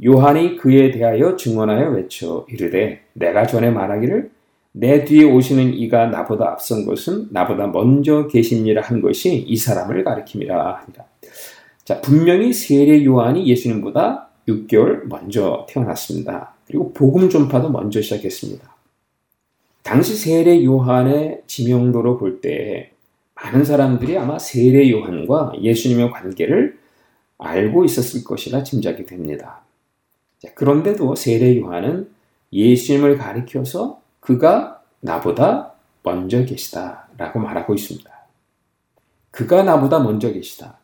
요한이 0.02 0.56
그에 0.56 0.90
대하여 0.90 1.36
증언하여 1.36 1.90
외쳐 1.90 2.46
이르되 2.48 3.02
내가 3.12 3.46
전에 3.46 3.70
말하기를 3.70 4.30
내 4.72 5.04
뒤에 5.04 5.24
오시는 5.24 5.74
이가 5.74 6.06
나보다 6.06 6.52
앞선 6.52 6.86
것은 6.86 7.28
나보다 7.30 7.66
먼저 7.66 8.26
계십니다 8.28 8.80
한 8.80 9.02
것이 9.02 9.44
이 9.46 9.56
사람을 9.56 10.04
가리킴이라 10.04 10.76
합니다. 10.76 11.04
자, 11.84 12.00
분명히 12.00 12.52
세례 12.52 13.04
요한이 13.04 13.46
예수님보다 13.46 14.28
6개월 14.48 15.08
먼저 15.08 15.66
태어났습니다. 15.68 16.54
그리고 16.66 16.92
복음 16.92 17.28
전파도 17.28 17.68
먼저 17.70 18.00
시작했습니다. 18.00 18.76
당시 19.82 20.14
세례 20.14 20.64
요한의 20.64 21.42
지명도로 21.46 22.16
볼 22.16 22.40
때 22.40 22.92
많은 23.42 23.64
사람들이 23.64 24.18
아마 24.18 24.38
세례 24.38 24.90
요한과 24.90 25.52
예수님의 25.60 26.10
관계를 26.10 26.78
알고 27.38 27.84
있었을 27.84 28.22
것이라 28.22 28.62
짐작이 28.62 29.06
됩니다. 29.06 29.62
그런데도 30.54 31.14
세례 31.14 31.58
요한은 31.58 32.10
예수님을 32.52 33.16
가리켜서 33.16 34.00
그가 34.20 34.82
나보다 35.00 35.72
먼저 36.02 36.44
계시다 36.44 37.08
라고 37.16 37.38
말하고 37.38 37.74
있습니다. 37.74 38.10
그가 39.30 39.62
나보다 39.62 40.00
먼저 40.00 40.30
계시다. 40.32 40.78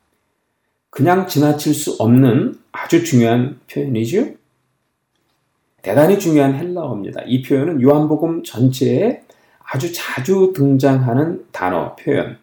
그냥 0.91 1.27
지나칠 1.27 1.75
수 1.75 1.97
없는 1.99 2.59
아주 2.73 3.05
중요한 3.05 3.61
표현이죠. 3.71 4.35
대단히 5.83 6.19
중요한 6.19 6.55
헬라어입니다. 6.55 7.23
이 7.27 7.43
표현은 7.43 7.83
요한복음 7.83 8.43
전체에 8.45 9.23
아주 9.63 9.93
자주 9.93 10.53
등장하는 10.55 11.47
단어, 11.53 11.95
표현. 11.97 12.39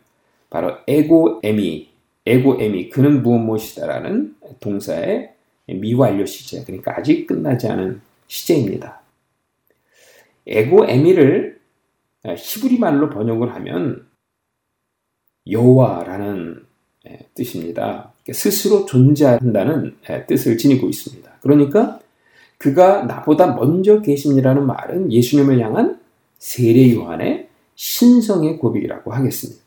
바로 0.53 0.75
에고에미, 0.85 1.89
에고에미, 2.27 2.89
그는 2.89 3.23
무엇 3.23 3.39
무엇이다라는 3.39 4.35
동사의 4.59 5.33
미완료 5.65 6.27
시제, 6.27 6.63
그러니까 6.63 6.95
아직 6.95 7.25
끝나지 7.25 7.67
않은 7.69 8.01
시제입니다. 8.27 9.01
에고 10.45 10.85
에미를 10.87 11.59
히브리 12.23 12.77
말로 12.77 13.09
번역을 13.09 13.55
하면 13.55 14.05
여호와라는 15.49 16.63
뜻입니다. 17.33 18.13
스스로 18.31 18.85
존재한다는 18.85 19.95
뜻을 20.27 20.59
지니고 20.59 20.87
있습니다. 20.87 21.31
그러니까 21.41 21.99
그가 22.59 23.05
나보다 23.05 23.55
먼저 23.55 24.01
계십니다는 24.01 24.67
말은 24.67 25.11
예수님을 25.11 25.59
향한 25.61 25.99
세례 26.37 26.93
요한의 26.93 27.49
신성의 27.73 28.57
고백이라고 28.57 29.11
하겠습니다. 29.11 29.62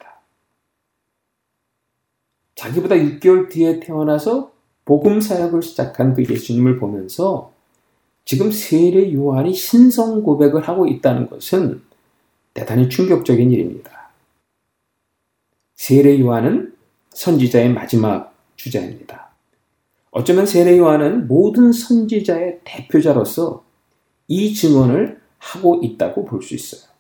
자기보다 2.56 2.96
6개월 2.96 3.48
뒤에 3.48 3.80
태어나서 3.80 4.52
복음 4.84 5.20
사역을 5.20 5.62
시작한 5.62 6.14
그 6.14 6.24
예수님을 6.28 6.78
보면서 6.78 7.52
지금 8.24 8.50
세례 8.50 9.12
요한이 9.12 9.54
신성 9.54 10.22
고백을 10.22 10.66
하고 10.66 10.86
있다는 10.86 11.28
것은 11.30 11.82
대단히 12.54 12.88
충격적인 12.88 13.50
일입니다. 13.50 14.10
세례 15.76 16.18
요한은 16.18 16.74
선지자의 17.10 17.72
마지막 17.72 18.34
주자입니다. 18.56 19.30
어쩌면 20.10 20.46
세례 20.46 20.78
요한은 20.78 21.28
모든 21.28 21.72
선지자의 21.72 22.60
대표자로서 22.64 23.64
이 24.28 24.54
증언을 24.54 25.20
하고 25.38 25.80
있다고 25.82 26.24
볼 26.24 26.42
수 26.42 26.54
있어요. 26.54 26.90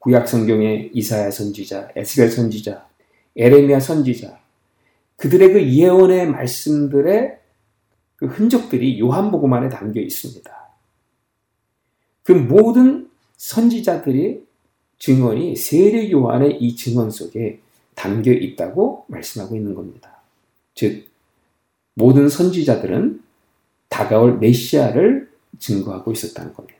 구약 0.00 0.26
성경의 0.28 0.90
이사야 0.94 1.30
선지자, 1.30 1.90
에스겔 1.94 2.30
선지자, 2.30 2.86
에레미야 3.36 3.80
선지자, 3.80 4.39
그들의 5.20 5.52
그 5.52 5.72
예언의 5.74 6.28
말씀들의 6.28 7.38
그 8.16 8.26
흔적들이 8.26 8.98
요한복음 8.98 9.52
안에 9.52 9.68
담겨 9.68 10.00
있습니다. 10.00 10.50
그 12.22 12.32
모든 12.32 13.10
선지자들의 13.36 14.42
증언이 14.98 15.56
세례 15.56 16.10
요한의 16.10 16.56
이 16.62 16.74
증언 16.74 17.10
속에 17.10 17.60
담겨 17.94 18.32
있다고 18.32 19.04
말씀하고 19.08 19.56
있는 19.56 19.74
겁니다. 19.74 20.22
즉 20.74 21.06
모든 21.94 22.30
선지자들은 22.30 23.22
다가올 23.90 24.38
메시아를 24.38 25.30
증거하고 25.58 26.12
있었다는 26.12 26.54
겁니다. 26.54 26.78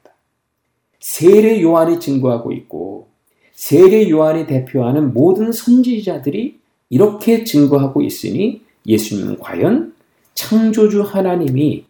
세례 0.98 1.60
요한이 1.60 2.00
증거하고 2.00 2.52
있고 2.52 3.08
세례 3.52 4.08
요한이 4.08 4.46
대표하는 4.46 5.12
모든 5.12 5.52
선지자들이 5.52 6.59
이렇게 6.90 7.44
증거하고 7.44 8.02
있으니 8.02 8.62
예수님은 8.86 9.38
과연 9.38 9.94
창조주 10.34 11.02
하나님이 11.02 11.86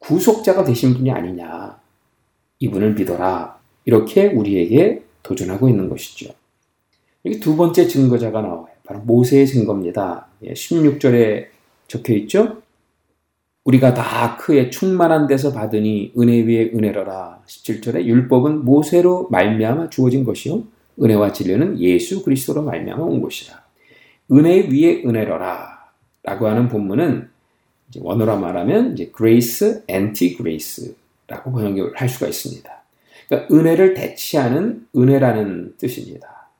구속자가 0.00 0.64
되신 0.64 0.94
분이 0.94 1.10
아니냐. 1.10 1.78
이분을 2.58 2.94
믿어라. 2.94 3.58
이렇게 3.84 4.26
우리에게 4.26 5.02
도전하고 5.22 5.68
있는 5.68 5.88
것이죠. 5.88 6.32
여기 7.24 7.38
두 7.38 7.56
번째 7.56 7.86
증거자가 7.86 8.40
나와요. 8.42 8.68
바로 8.84 9.00
모세의 9.00 9.46
증거입니다. 9.46 10.26
16절에 10.42 11.14
예, 11.14 11.50
적혀 11.86 12.14
있죠? 12.14 12.62
우리가 13.64 13.94
다 13.94 14.36
크에 14.38 14.70
충만한 14.70 15.26
데서 15.26 15.52
받으니 15.52 16.12
은혜 16.18 16.40
위에 16.40 16.70
은혜로라. 16.74 17.42
17절에 17.46 18.04
율법은 18.04 18.64
모세로 18.64 19.28
말미암아 19.30 19.90
주어진 19.90 20.24
것이요 20.24 20.64
은혜와 21.00 21.32
진리는 21.32 21.80
예수 21.80 22.22
그리스도로 22.22 22.62
말미암아 22.62 23.02
온 23.02 23.22
것이라. 23.22 23.62
은혜 24.32 24.68
위에 24.68 25.02
은혜로라 25.04 25.90
라고 26.22 26.46
하는 26.46 26.68
본문은 26.68 27.28
원어로 27.98 28.38
말하면 28.38 28.92
이제 28.92 29.10
grace, 29.16 29.82
anti-grace라고 29.88 31.52
번역을 31.52 31.96
할 31.96 32.08
수가 32.08 32.28
있습니다. 32.28 32.82
그러니까 33.28 33.54
은혜를 33.54 33.94
대치하는 33.94 34.86
은혜라는 34.96 35.74
뜻입니다. 35.78 36.50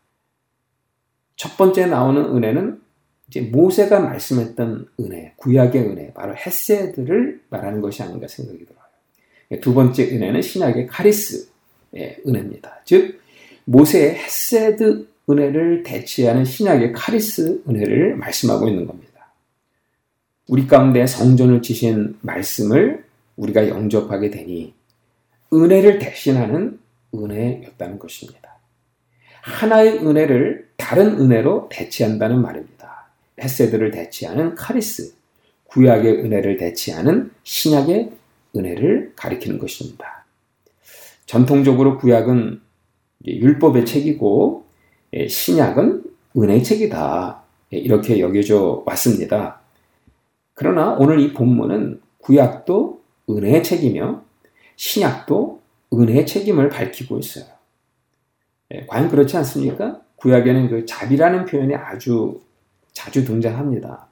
첫 1.36 1.56
번째 1.56 1.86
나오는 1.86 2.24
은혜는 2.24 2.80
이제 3.28 3.40
모세가 3.42 4.00
말씀했던 4.00 4.88
은혜, 5.00 5.34
구약의 5.36 5.82
은혜, 5.82 6.12
바로 6.12 6.34
헤세드를 6.34 7.40
말하는 7.48 7.80
것이 7.80 8.02
아닌가 8.02 8.26
생각이 8.26 8.64
들어요. 8.64 9.60
두 9.60 9.72
번째 9.74 10.04
은혜는 10.04 10.42
신약의 10.42 10.86
카리스의 10.88 12.22
은혜입니다. 12.26 12.82
즉 12.84 13.20
모세의 13.70 14.16
헤세드 14.16 15.06
은혜를 15.28 15.84
대체하는 15.84 16.44
신약의 16.44 16.92
카리스 16.92 17.62
은혜를 17.68 18.16
말씀하고 18.16 18.68
있는 18.68 18.84
겁니다. 18.84 19.32
우리 20.48 20.66
가운데 20.66 21.06
성전을 21.06 21.62
치신 21.62 22.18
말씀을 22.20 23.04
우리가 23.36 23.68
영접하게 23.68 24.30
되니 24.30 24.74
은혜를 25.52 26.00
대신하는 26.00 26.80
은혜였다는 27.14 28.00
것입니다. 28.00 28.58
하나의 29.42 29.98
은혜를 29.98 30.68
다른 30.76 31.20
은혜로 31.20 31.68
대체한다는 31.70 32.42
말입니다. 32.42 33.06
헤세드를 33.40 33.92
대체하는 33.92 34.56
카리스, 34.56 35.14
구약의 35.66 36.24
은혜를 36.24 36.56
대체하는 36.56 37.30
신약의 37.44 38.10
은혜를 38.56 39.12
가리키는 39.14 39.58
것입니다. 39.60 40.24
전통적으로 41.26 41.98
구약은 41.98 42.60
율법의 43.26 43.86
책이고 43.86 44.64
예, 45.14 45.28
신약은 45.28 46.04
은혜 46.38 46.62
책이다. 46.62 47.42
예, 47.72 47.78
이렇게 47.78 48.20
여겨져 48.20 48.82
왔습니다. 48.86 49.60
그러나 50.54 50.92
오늘 50.92 51.20
이 51.20 51.32
본문은 51.32 52.00
구약도 52.18 53.00
은혜의 53.28 53.62
책이며 53.62 54.22
신약도 54.76 55.60
은혜의 55.92 56.26
책임을 56.26 56.68
밝히고 56.68 57.18
있어요. 57.18 57.44
예, 58.74 58.86
과연 58.86 59.08
그렇지 59.08 59.36
않습니까? 59.38 60.00
구약에는 60.16 60.68
그 60.68 60.86
자비라는 60.86 61.46
표현이 61.46 61.74
아주 61.74 62.40
자주 62.92 63.24
등장합니다. 63.24 64.06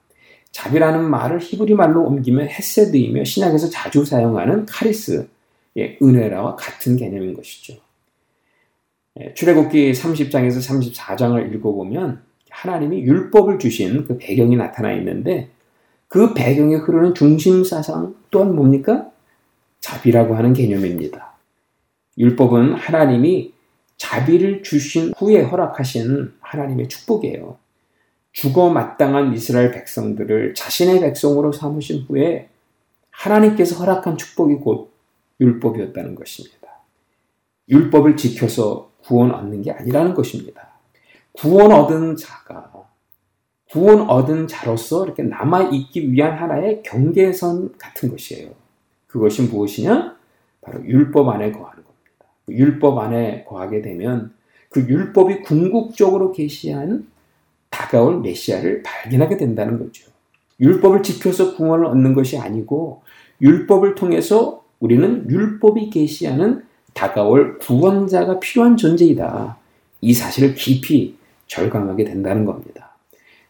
자비라는 0.51 1.09
말을 1.09 1.39
히브리 1.39 1.75
말로 1.75 2.03
옮기면 2.05 2.47
헤세드이며 2.47 3.23
신약에서 3.23 3.69
자주 3.69 4.03
사용하는 4.03 4.65
카리스, 4.65 5.27
은혜라와 5.77 6.55
같은 6.55 6.97
개념인 6.97 7.33
것이죠. 7.35 7.75
예, 9.21 9.33
출애굽기 9.33 9.91
30장에서 9.91 10.93
34장을 10.93 11.55
읽어보면 11.55 12.21
하나님이 12.49 13.01
율법을 13.01 13.59
주신 13.59 14.05
그 14.05 14.17
배경이 14.17 14.55
나타나 14.55 14.93
있는데 14.93 15.49
그 16.07 16.33
배경에 16.33 16.75
흐르는 16.75 17.13
중심 17.13 17.63
사상 17.63 18.15
또한 18.31 18.55
뭡니까? 18.55 19.11
자비라고 19.79 20.35
하는 20.35 20.53
개념입니다. 20.53 21.33
율법은 22.17 22.73
하나님이 22.73 23.53
자비를 23.97 24.63
주신 24.63 25.13
후에 25.17 25.41
허락하신 25.41 26.33
하나님의 26.39 26.87
축복이에요. 26.87 27.57
죽어 28.31 28.69
마땅한 28.69 29.33
이스라엘 29.33 29.71
백성들을 29.71 30.53
자신의 30.53 31.01
백성으로 31.01 31.51
삼으신 31.51 32.05
후에 32.07 32.49
하나님께서 33.11 33.75
허락한 33.75 34.17
축복이 34.17 34.55
곧 34.55 34.91
율법이었다는 35.41 36.15
것입니다. 36.15 36.57
율법을 37.69 38.15
지켜서 38.17 38.88
구원 39.09 39.31
얻는 39.31 39.63
게 39.63 39.71
아니라는 39.71 40.13
것입니다. 40.13 40.69
구원 41.31 41.71
얻은 41.71 42.15
자가 42.15 42.69
구원 43.71 44.01
얻은 44.07 44.47
자로서 44.47 45.03
이렇게 45.03 45.23
남아 45.23 45.69
있기 45.71 46.11
위한 46.11 46.37
하나의 46.37 46.83
경계선 46.83 47.77
같은 47.77 48.09
것이에요. 48.09 48.51
그것이 49.07 49.43
무엇이냐? 49.43 50.15
바로 50.61 50.85
율법 50.85 51.27
안에 51.27 51.51
거하는 51.51 51.83
겁니다. 51.83 52.25
율법 52.49 52.99
안에 52.99 53.45
거하게 53.45 53.81
되면 53.81 54.33
그 54.69 54.81
율법이 54.81 55.41
궁극적으로 55.41 56.31
계시한 56.31 57.07
다가올 57.71 58.21
메시아를 58.21 58.83
발견하게 58.83 59.37
된다는 59.37 59.79
거죠. 59.79 60.11
율법을 60.59 61.01
지켜서 61.01 61.55
구원을 61.55 61.85
얻는 61.85 62.13
것이 62.13 62.37
아니고 62.37 63.01
율법을 63.41 63.95
통해서 63.95 64.63
우리는 64.79 65.27
율법이 65.29 65.89
계시하는 65.89 66.68
다가올 66.93 67.57
구원자가 67.59 68.39
필요한 68.39 68.77
존재이다. 68.77 69.57
이 70.01 70.13
사실을 70.13 70.55
깊이 70.55 71.17
절감하게 71.47 72.03
된다는 72.05 72.45
겁니다. 72.45 72.95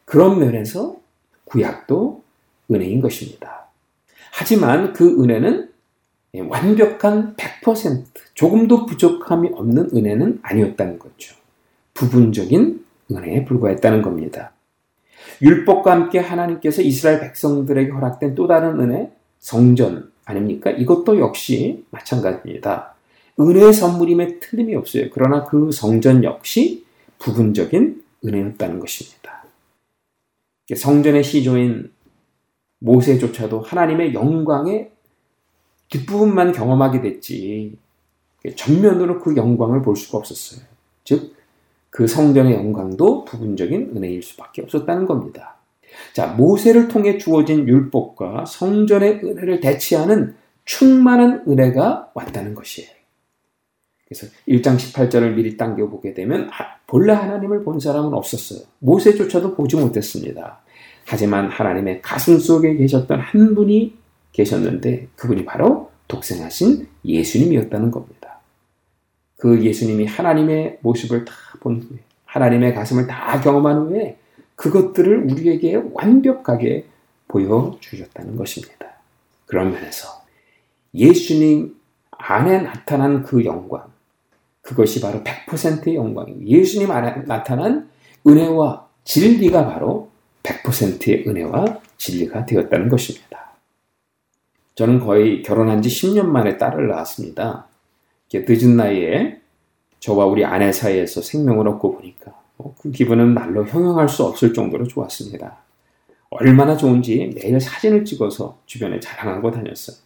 그런 0.06 0.40
면에서 0.40 0.98
구약도 1.46 2.24
은혜인 2.72 3.02
것입니다. 3.02 3.68
하지만 4.32 4.94
그 4.94 5.22
은혜는 5.22 5.70
완벽한 6.48 7.36
100% 7.36 8.04
조금도 8.34 8.86
부족함이 8.86 9.50
없는 9.54 9.90
은혜는 9.96 10.40
아니었다는 10.42 11.00
거죠. 11.00 11.36
부분적인 11.94 12.86
은혜에 13.12 13.46
불과했다는 13.46 14.02
겁니다. 14.02 14.54
율법과 15.42 15.92
함께 15.92 16.20
하나님께서 16.20 16.82
이스라엘 16.82 17.20
백성들에게 17.20 17.92
허락된 17.92 18.36
또 18.36 18.48
다른 18.48 18.80
은혜, 18.80 19.12
성전 19.40 20.12
아닙니까? 20.26 20.70
이것도 20.70 21.20
역시 21.20 21.86
마찬가지입니다. 21.90 22.94
은혜의 23.40 23.74
선물임에 23.74 24.40
틀림이 24.40 24.76
없어요. 24.76 25.06
그러나 25.14 25.46
그 25.46 25.72
성전 25.72 26.24
역시 26.24 26.86
부분적인 27.20 28.04
은혜였다는 28.26 28.80
것입니다. 28.80 29.46
성전의 30.76 31.24
시조인 31.24 31.92
모세조차도 32.80 33.62
하나님의 33.62 34.14
영광의 34.14 34.92
뒷부분만 35.90 36.52
경험하게 36.52 37.02
됐지 37.02 37.78
전면으로 38.56 39.20
그 39.20 39.36
영광을 39.36 39.82
볼 39.82 39.96
수가 39.96 40.18
없었어요. 40.20 40.66
즉, 41.04 41.36
그 41.90 42.08
성전의 42.08 42.54
영광도 42.54 43.26
부분적인 43.26 43.94
은혜일 43.96 44.22
수밖에 44.22 44.62
없었다는 44.62 45.06
겁니다. 45.06 45.58
자, 46.14 46.28
모세를 46.28 46.88
통해 46.88 47.18
주어진 47.18 47.68
율법과 47.68 48.46
성전의 48.46 49.22
은혜를 49.24 49.60
대체하는 49.60 50.36
충만한 50.66 51.44
은혜가 51.48 52.12
왔다는 52.14 52.54
것이에요. 52.54 52.99
그래서 54.10 54.28
1장 54.48 54.76
18절을 54.76 55.36
미리 55.36 55.56
당겨보게 55.56 56.14
되면 56.16 56.50
본래 56.88 57.14
하나님을 57.14 57.64
본 57.64 57.80
사람은 57.80 58.14
없었어요. 58.14 58.66
모세조차도 58.80 59.56
보지 59.56 59.76
못했습니다. 59.76 60.62
하지만 61.06 61.50
하나님의 61.50 62.02
가슴 62.02 62.40
속에 62.40 62.76
계셨던 62.76 63.20
한 63.20 63.56
분이 63.56 63.96
계셨는데 64.34 65.10
그분이 65.16 65.46
바로 65.46 65.92
독생하신 66.08 66.88
예수님이었다는 67.06 67.92
겁니다. 67.92 68.40
그 69.38 69.64
예수님이 69.64 70.06
하나님의 70.06 70.80
모습을 70.82 71.24
다 71.26 71.34
본 71.60 71.82
후에 71.82 72.00
하나님의 72.26 72.74
가슴을 72.74 73.08
다 73.08 73.40
경험한 73.42 73.88
후에 73.88 74.18
그것들을 74.56 75.32
우리에게 75.32 75.82
완벽하게 75.94 76.86
보여주셨다는 77.28 78.36
것입니다. 78.36 78.88
그런 79.46 79.72
면에서 79.72 80.08
예수님 80.94 81.76
안에 82.12 82.62
나타난 82.62 83.24
그 83.24 83.46
영광, 83.46 83.92
그것이 84.70 85.02
바로 85.02 85.24
100%의 85.24 85.96
영광이고 85.96 86.46
예수님 86.46 86.92
안에 86.92 87.24
나타난 87.26 87.90
은혜와 88.28 88.88
진리가 89.04 89.66
바로 89.66 90.12
100%의 90.44 91.28
은혜와 91.28 91.82
진리가 91.98 92.46
되었다는 92.46 92.88
것입니다. 92.88 93.56
저는 94.76 95.00
거의 95.00 95.42
결혼한 95.42 95.82
지 95.82 95.90
10년 95.90 96.28
만에 96.28 96.60
딸을 96.60 96.88
낳았습니다. 96.88 97.66
늦은 98.32 98.78
나이에 98.78 99.42
저와 100.00 100.28
우리 100.28 100.46
아내 100.46 100.72
사이에서 100.72 101.24
생명을 101.24 101.68
얻고 101.68 101.96
보니까 101.96 102.40
어, 102.60 102.76
그 102.80 102.92
기분은 102.92 103.34
말로 103.34 103.66
형용할 103.66 104.08
수 104.08 104.24
없을 104.24 104.54
정도로 104.54 104.88
좋았습니다. 104.88 105.58
얼마나 106.30 106.78
좋은지 106.78 107.32
매일 107.34 107.60
사진을 107.60 108.06
찍어서 108.06 108.62
주변에 108.68 109.00
자랑하고 109.00 109.50
다녔어요. 109.50 109.98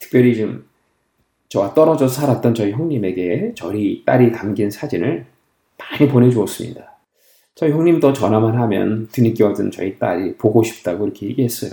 특별히 0.00 0.36
좀 0.36 0.68
저와 1.50 1.74
떨어져 1.74 2.06
살았던 2.06 2.54
저희 2.54 2.70
형님에게 2.70 3.54
저희 3.56 4.04
딸이 4.04 4.30
담긴 4.32 4.70
사진을 4.70 5.26
많이 5.78 6.08
보내주었습니다. 6.08 6.96
저희 7.56 7.72
형님도 7.72 8.12
전화만 8.12 8.56
하면 8.56 9.08
얻은 9.42 9.70
저희 9.72 9.98
딸이 9.98 10.36
보고 10.36 10.62
싶다고 10.62 11.04
이렇게 11.04 11.26
얘기했어요. 11.26 11.72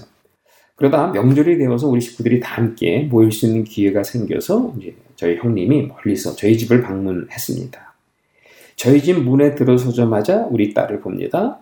그러다 0.75 1.07
명절이 1.07 1.59
되어서 1.59 1.87
우리 1.87 2.01
식구들이 2.01 2.39
다 2.39 2.55
함께 2.55 3.03
모일 3.03 3.31
수 3.31 3.45
있는 3.45 3.63
기회가 3.63 4.03
생겨서 4.03 4.73
이제 4.77 4.95
저희 5.15 5.37
형님이 5.37 5.83
멀리서 5.87 6.35
저희 6.35 6.57
집을 6.57 6.81
방문했습니다. 6.81 7.93
저희 8.75 9.01
집 9.01 9.19
문에 9.19 9.53
들어서자마자 9.53 10.47
우리 10.49 10.73
딸을 10.73 11.01
봅니다. 11.01 11.59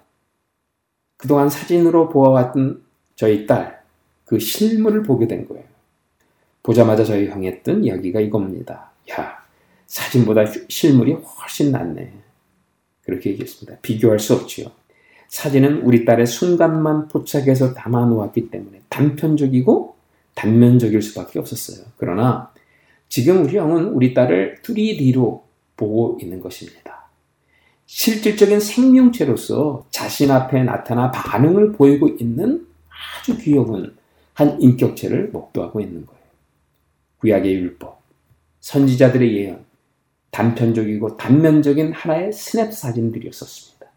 그동안 1.17 1.49
사진으로 1.49 2.09
보아왔던 2.09 2.81
저희 3.15 3.45
딸, 3.45 3.81
그 4.23 4.39
실물을 4.39 5.03
보게 5.03 5.27
된 5.27 5.47
거예요. 5.47 5.74
보자마자 6.65 7.03
저희 7.03 7.27
형이 7.27 7.45
했던 7.45 7.83
이야기가 7.83 8.19
이겁니다. 8.21 8.89
야, 9.11 9.37
사진보다 9.85 10.45
실물이 10.67 11.13
훨씬 11.13 11.71
낫네. 11.71 12.11
그렇게 13.03 13.29
얘기했습니다. 13.29 13.81
비교할 13.83 14.17
수 14.17 14.33
없지요. 14.33 14.71
사진은 15.27 15.83
우리 15.83 16.05
딸의 16.05 16.25
순간만 16.25 17.09
포착해서 17.09 17.75
담아 17.75 18.05
놓았기 18.05 18.49
때문에 18.49 18.81
단편적이고 18.89 19.95
단면적일 20.33 21.03
수밖에 21.03 21.37
없었어요. 21.37 21.85
그러나 21.97 22.51
지금 23.09 23.43
우리 23.45 23.57
형은 23.57 23.89
우리 23.89 24.15
딸을 24.15 24.61
3D로 24.63 25.43
보고 25.77 26.17
있는 26.19 26.41
것입니다. 26.41 27.09
실질적인 27.85 28.59
생명체로서 28.59 29.85
자신 29.91 30.31
앞에 30.31 30.63
나타나 30.63 31.11
반응을 31.11 31.73
보이고 31.73 32.07
있는 32.07 32.65
아주 33.19 33.37
귀여운 33.37 33.95
한 34.33 34.59
인격체를 34.59 35.29
목도하고 35.29 35.79
있는 35.79 36.07
거예요. 36.07 36.24
구약의 37.25 37.55
율법, 37.55 37.99
선지자들의 38.59 39.35
예언, 39.35 39.65
단편적이고 40.29 41.17
단면적인 41.17 41.91
하나의 41.91 42.31
스냅 42.31 42.71
사진들이었었습니다. 42.71 43.87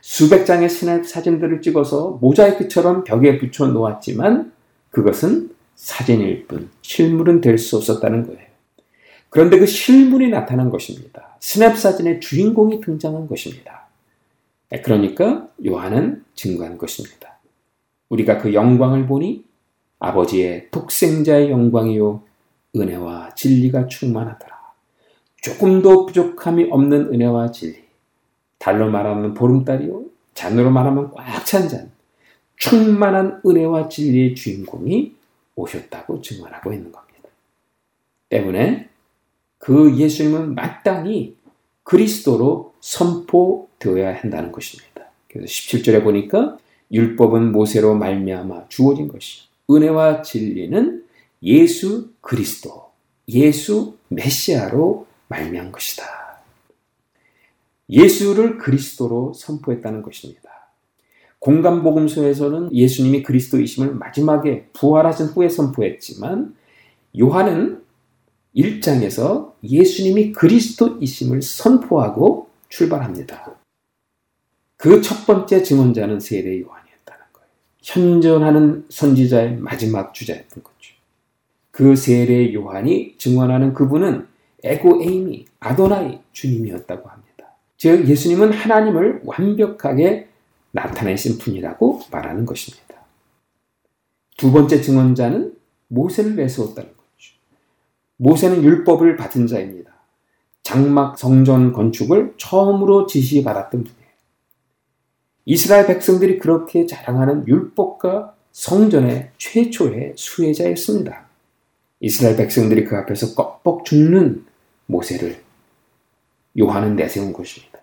수백 0.00 0.46
장의 0.46 0.70
스냅 0.70 1.04
사진들을 1.06 1.60
찍어서 1.60 2.18
모자이크처럼 2.22 3.04
벽에 3.04 3.38
붙여 3.38 3.66
놓았지만 3.66 4.52
그것은 4.90 5.50
사진일 5.74 6.46
뿐 6.46 6.70
실물은 6.80 7.42
될 7.42 7.58
수 7.58 7.76
없었다는 7.76 8.26
거예요. 8.26 8.48
그런데 9.28 9.58
그 9.58 9.66
실물이 9.66 10.30
나타난 10.30 10.70
것입니다. 10.70 11.36
스냅 11.40 11.76
사진의 11.76 12.20
주인공이 12.20 12.80
등장한 12.80 13.28
것입니다. 13.28 13.88
그러니까 14.82 15.48
요한은 15.66 16.24
증거한 16.34 16.78
것입니다. 16.78 17.38
우리가 18.08 18.38
그 18.38 18.54
영광을 18.54 19.06
보니 19.06 19.44
아버지의 19.98 20.68
독생자의 20.70 21.50
영광이요 21.50 22.27
은혜와 22.76 23.34
진리가 23.34 23.86
충만하더라. 23.86 24.58
조금도 25.40 26.06
부족함이 26.06 26.68
없는 26.70 27.12
은혜와 27.12 27.50
진리. 27.52 27.84
달로 28.58 28.90
말하면 28.90 29.34
보름달이요. 29.34 30.04
잔으로 30.34 30.70
말하면 30.70 31.12
꽉 31.12 31.44
찬 31.44 31.68
잔. 31.68 31.90
충만한 32.56 33.40
은혜와 33.46 33.88
진리의 33.88 34.34
주인공이 34.34 35.14
오셨다고 35.54 36.20
증언하고 36.20 36.72
있는 36.72 36.92
겁니다. 36.92 37.28
때문에 38.28 38.88
그 39.58 39.96
예수님은 39.96 40.54
마땅히 40.54 41.36
그리스도로 41.84 42.74
선포되어야 42.80 44.16
한다는 44.16 44.52
것입니다. 44.52 45.06
그래서 45.28 45.46
17절에 45.46 46.02
보니까 46.02 46.58
율법은 46.92 47.52
모세로 47.52 47.94
말미암아 47.94 48.68
주어진 48.68 49.08
것이 49.08 49.42
은혜와 49.70 50.22
진리는 50.22 51.04
예수 51.42 52.12
그리스도, 52.20 52.90
예수 53.28 53.96
메시아로 54.08 55.06
말미암은 55.28 55.72
것이다. 55.72 56.04
예수를 57.90 58.58
그리스도로 58.58 59.32
선포했다는 59.34 60.02
것입니다. 60.02 60.48
공간복음서에서는 61.38 62.74
예수님이 62.74 63.22
그리스도이심을 63.22 63.94
마지막에 63.94 64.68
부활하신 64.72 65.26
후에 65.26 65.48
선포했지만 65.48 66.54
요한은 67.18 67.82
1장에서 68.56 69.52
예수님이 69.62 70.32
그리스도이심을 70.32 71.42
선포하고 71.42 72.50
출발합니다. 72.68 73.56
그 74.76 75.00
첫 75.00 75.26
번째 75.26 75.62
증언자는 75.62 76.20
세례 76.20 76.60
요한이었다는 76.60 77.24
거예요. 77.32 77.48
현존하는 77.82 78.86
선지자의 78.88 79.56
마지막 79.56 80.14
주자였던 80.14 80.62
거죠. 80.62 80.77
그 81.78 81.94
세례 81.94 82.52
요한이 82.52 83.14
증언하는 83.18 83.72
그분은 83.72 84.26
에고 84.64 85.00
에이미 85.00 85.46
아도나이 85.60 86.18
주님이었다고 86.32 87.08
합니다. 87.08 87.54
즉 87.76 88.08
예수님은 88.08 88.52
하나님을 88.52 89.20
완벽하게 89.24 90.26
나타내신 90.72 91.38
분이라고 91.38 92.00
말하는 92.10 92.46
것입니다. 92.46 92.96
두 94.36 94.50
번째 94.50 94.80
증언자는 94.80 95.54
모세를 95.86 96.34
내세웠다는 96.34 96.90
거죠. 96.90 97.34
모세는 98.16 98.64
율법을 98.64 99.14
받은 99.14 99.46
자입니다. 99.46 99.92
장막 100.64 101.16
성전 101.16 101.72
건축을 101.72 102.34
처음으로 102.38 103.06
지시받았던 103.06 103.84
분이에요. 103.84 104.12
이스라엘 105.44 105.86
백성들이 105.86 106.40
그렇게 106.40 106.86
자랑하는 106.86 107.46
율법과 107.46 108.34
성전의 108.50 109.30
최초의 109.38 110.14
수혜자였습니다. 110.16 111.27
이스라엘 112.00 112.36
백성들이 112.36 112.84
그 112.84 112.96
앞에서 112.96 113.34
꺽뻑 113.34 113.84
죽는 113.84 114.44
모세를 114.86 115.36
요한은 116.58 116.96
내세운 116.96 117.32
것입니다. 117.32 117.80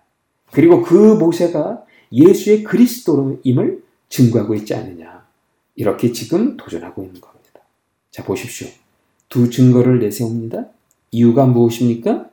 그리고 0.51 0.81
그 0.81 0.93
모세가 1.15 1.83
예수의 2.11 2.63
그리스도임을 2.63 3.83
증거하고 4.09 4.55
있지 4.55 4.73
않느냐. 4.73 5.25
이렇게 5.75 6.11
지금 6.11 6.55
도전하고 6.55 7.03
있는 7.03 7.19
겁니다. 7.19 7.61
자, 8.11 8.23
보십시오. 8.23 8.67
두 9.27 9.49
증거를 9.49 9.99
내세웁니다. 9.99 10.67
이유가 11.11 11.45
무엇입니까? 11.45 12.29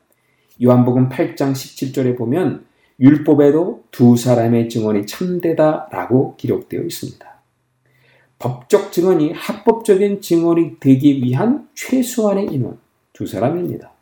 요한복음 0.62 1.08
8장 1.08 1.52
17절에 1.52 2.16
보면 2.16 2.64
율법에도 3.00 3.84
두 3.90 4.16
사람의 4.16 4.68
증언이 4.68 5.06
참되다라고 5.06 6.36
기록되어 6.36 6.82
있습니다. 6.82 7.31
법적 8.42 8.90
증언이 8.90 9.32
합법적인 9.32 10.20
증언이 10.20 10.80
되기 10.80 11.22
위한 11.22 11.68
최소한의 11.74 12.46
인원 12.46 12.78
두 13.12 13.24
사람입니다. 13.24 13.92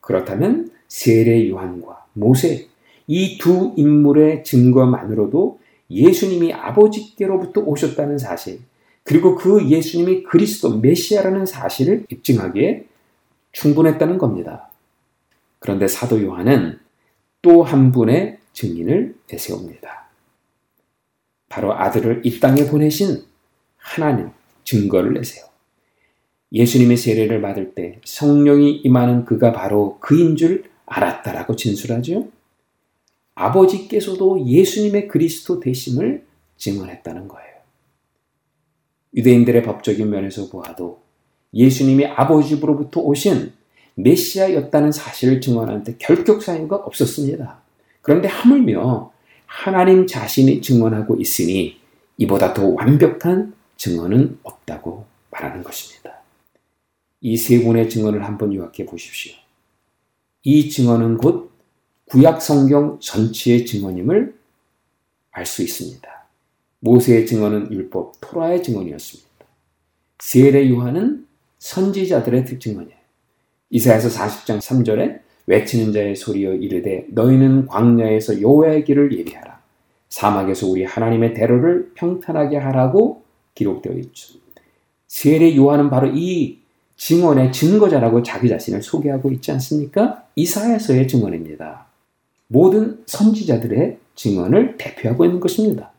그렇다면 0.00 0.70
세례 0.86 1.48
요한과 1.50 2.06
모세 2.12 2.68
이 3.08 3.38
두 3.38 3.74
인물의 3.76 4.44
증거만으로도 4.44 5.58
예수님이 5.90 6.52
아버지께로부터 6.52 7.60
오셨다는 7.60 8.18
사실 8.18 8.60
그리고 9.02 9.34
그 9.34 9.68
예수님이 9.68 10.22
그리스도 10.22 10.78
메시아라는 10.78 11.46
사실을 11.46 12.06
입증하기에 12.08 12.86
충분했다는 13.52 14.18
겁니다. 14.18 14.68
그런데 15.58 15.88
사도 15.88 16.22
요한은 16.22 16.78
또 17.42 17.62
한 17.62 17.90
분의 17.90 18.38
증인을 18.52 19.16
내세웁니다. 19.30 20.08
바로 21.48 21.72
아들을 21.74 22.22
이 22.24 22.40
땅에 22.40 22.66
보내신 22.66 23.24
하나님 23.86 24.30
증거를 24.64 25.14
내세요. 25.14 25.44
예수님의 26.52 26.96
세례를 26.96 27.40
받을 27.40 27.74
때 27.74 28.00
성령이 28.04 28.80
임하는 28.84 29.24
그가 29.24 29.52
바로 29.52 29.98
그인 30.00 30.36
줄 30.36 30.64
알았다라고 30.86 31.54
진술하죠. 31.54 32.28
아버지께서도 33.34 34.44
예수님의 34.44 35.08
그리스도 35.08 35.60
되심을 35.60 36.24
증언했다는 36.56 37.28
거예요. 37.28 37.54
유대인들의 39.14 39.62
법적인 39.62 40.10
면에서 40.10 40.48
보아도 40.48 41.00
예수님이 41.54 42.06
아버지로부터 42.06 43.00
오신 43.00 43.52
메시아였다는 43.94 44.92
사실을 44.92 45.40
증언하는데 45.40 45.96
결격 45.98 46.42
사유가 46.42 46.76
없었습니다. 46.76 47.62
그런데 48.02 48.28
하물며 48.28 49.12
하나님 49.46 50.06
자신이 50.06 50.60
증언하고 50.60 51.16
있으니 51.16 51.76
이보다 52.18 52.52
더 52.52 52.68
완벽한 52.68 53.55
증언은 53.76 54.38
없다고 54.42 55.06
말하는 55.30 55.62
것입니다. 55.62 56.20
이세 57.20 57.60
군의 57.60 57.88
증언을 57.88 58.24
한번 58.24 58.54
요약해 58.54 58.86
보십시오. 58.86 59.34
이 60.42 60.70
증언은 60.70 61.18
곧 61.18 61.50
구약 62.06 62.40
성경 62.40 62.98
전체의 63.00 63.66
증언임을 63.66 64.36
알 65.32 65.44
수 65.44 65.62
있습니다. 65.62 66.26
모세의 66.80 67.26
증언은 67.26 67.72
율법, 67.72 68.14
토라의 68.20 68.62
증언이었습니다. 68.62 69.28
세례 70.18 70.70
요한은 70.70 71.26
선지자들의 71.58 72.46
증언이에요. 72.58 72.96
이사야서 73.70 74.08
40장 74.08 74.58
3절에 74.60 75.20
외치는 75.46 75.92
자의 75.92 76.16
소리여 76.16 76.54
이르되 76.54 77.06
너희는 77.10 77.66
광야에서 77.66 78.40
여호와의 78.40 78.84
길을 78.84 79.16
예비하라. 79.18 79.60
사막에서 80.08 80.66
우리 80.68 80.84
하나님의 80.84 81.34
대로를 81.34 81.92
평탄하게 81.94 82.56
하라고 82.56 83.24
기록되어 83.56 83.94
있죠. 83.94 84.38
세례 85.08 85.56
요한은 85.56 85.90
바로 85.90 86.08
이 86.14 86.60
증언의 86.96 87.52
증거자라고 87.52 88.22
자기 88.22 88.48
자신을 88.48 88.82
소개하고 88.82 89.32
있지 89.32 89.50
않습니까? 89.52 90.24
이사야서의 90.36 91.08
증언입니다. 91.08 91.86
모든 92.46 93.02
선지자들의 93.06 93.98
증언을 94.14 94.76
대표하고 94.78 95.24
있는 95.24 95.40
것입니다. 95.40 95.90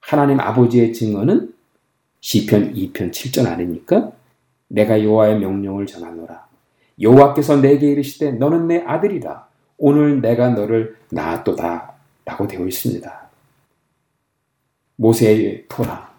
하나님 0.00 0.40
아버지의 0.40 0.94
증언은 0.94 1.52
시편 2.20 2.74
2편 2.74 3.10
7절 3.10 3.46
아닙니까? 3.46 4.12
내가 4.68 5.02
여호와의 5.02 5.38
명령을 5.38 5.86
전하노라. 5.86 6.46
여호와께서 7.00 7.60
내게 7.60 7.90
이르시되 7.90 8.32
너는 8.32 8.66
내 8.66 8.78
아들이라. 8.78 9.46
오늘 9.78 10.20
내가 10.20 10.50
너를 10.50 10.96
낳았도다. 11.10 11.92
라고 12.24 12.48
되어 12.48 12.66
있습니다. 12.66 13.30
모세의 14.96 15.66
토라, 15.68 16.10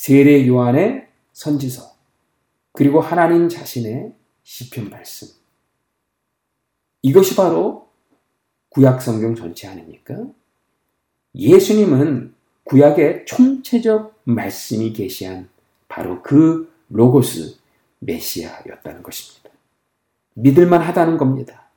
세례 0.00 0.46
요한의 0.48 1.06
선지서, 1.34 1.94
그리고 2.72 3.02
하나님 3.02 3.50
자신의 3.50 4.14
시편 4.44 4.88
말씀. 4.88 5.28
이것이 7.02 7.36
바로 7.36 7.90
구약 8.70 9.02
성경 9.02 9.34
전체 9.34 9.68
아닙니까? 9.68 10.14
예수님은 11.34 12.32
구약의 12.64 13.26
총체적 13.26 14.22
말씀이 14.24 14.94
계시한 14.94 15.50
바로 15.86 16.22
그 16.22 16.72
로고스 16.88 17.58
메시아였다는 17.98 19.02
것입니다. 19.02 19.50
믿을만 20.32 20.80
하다는 20.80 21.18
겁니다. 21.18 21.68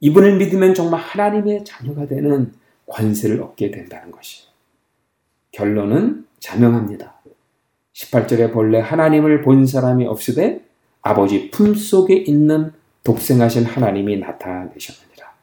이분을 0.00 0.38
믿으면 0.38 0.72
정말 0.72 1.02
하나님의 1.02 1.66
자녀가 1.66 2.06
되는 2.06 2.54
권세를 2.86 3.42
얻게 3.42 3.70
된다는 3.70 4.10
것이에요. 4.10 4.48
결론은 5.52 6.26
자명합니다. 6.40 7.17
18절에 7.98 8.52
본래 8.52 8.78
하나님을 8.78 9.42
본 9.42 9.66
사람이 9.66 10.06
없으되 10.06 10.64
아버지 11.02 11.50
품속에 11.50 12.14
있는 12.14 12.72
독생하신 13.02 13.64
하나님이 13.64 14.18
나타내셨느니라. 14.18 15.34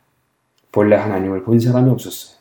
본래 0.72 0.96
하나님을 0.96 1.44
본 1.44 1.60
사람이 1.60 1.90
없었어요. 1.90 2.38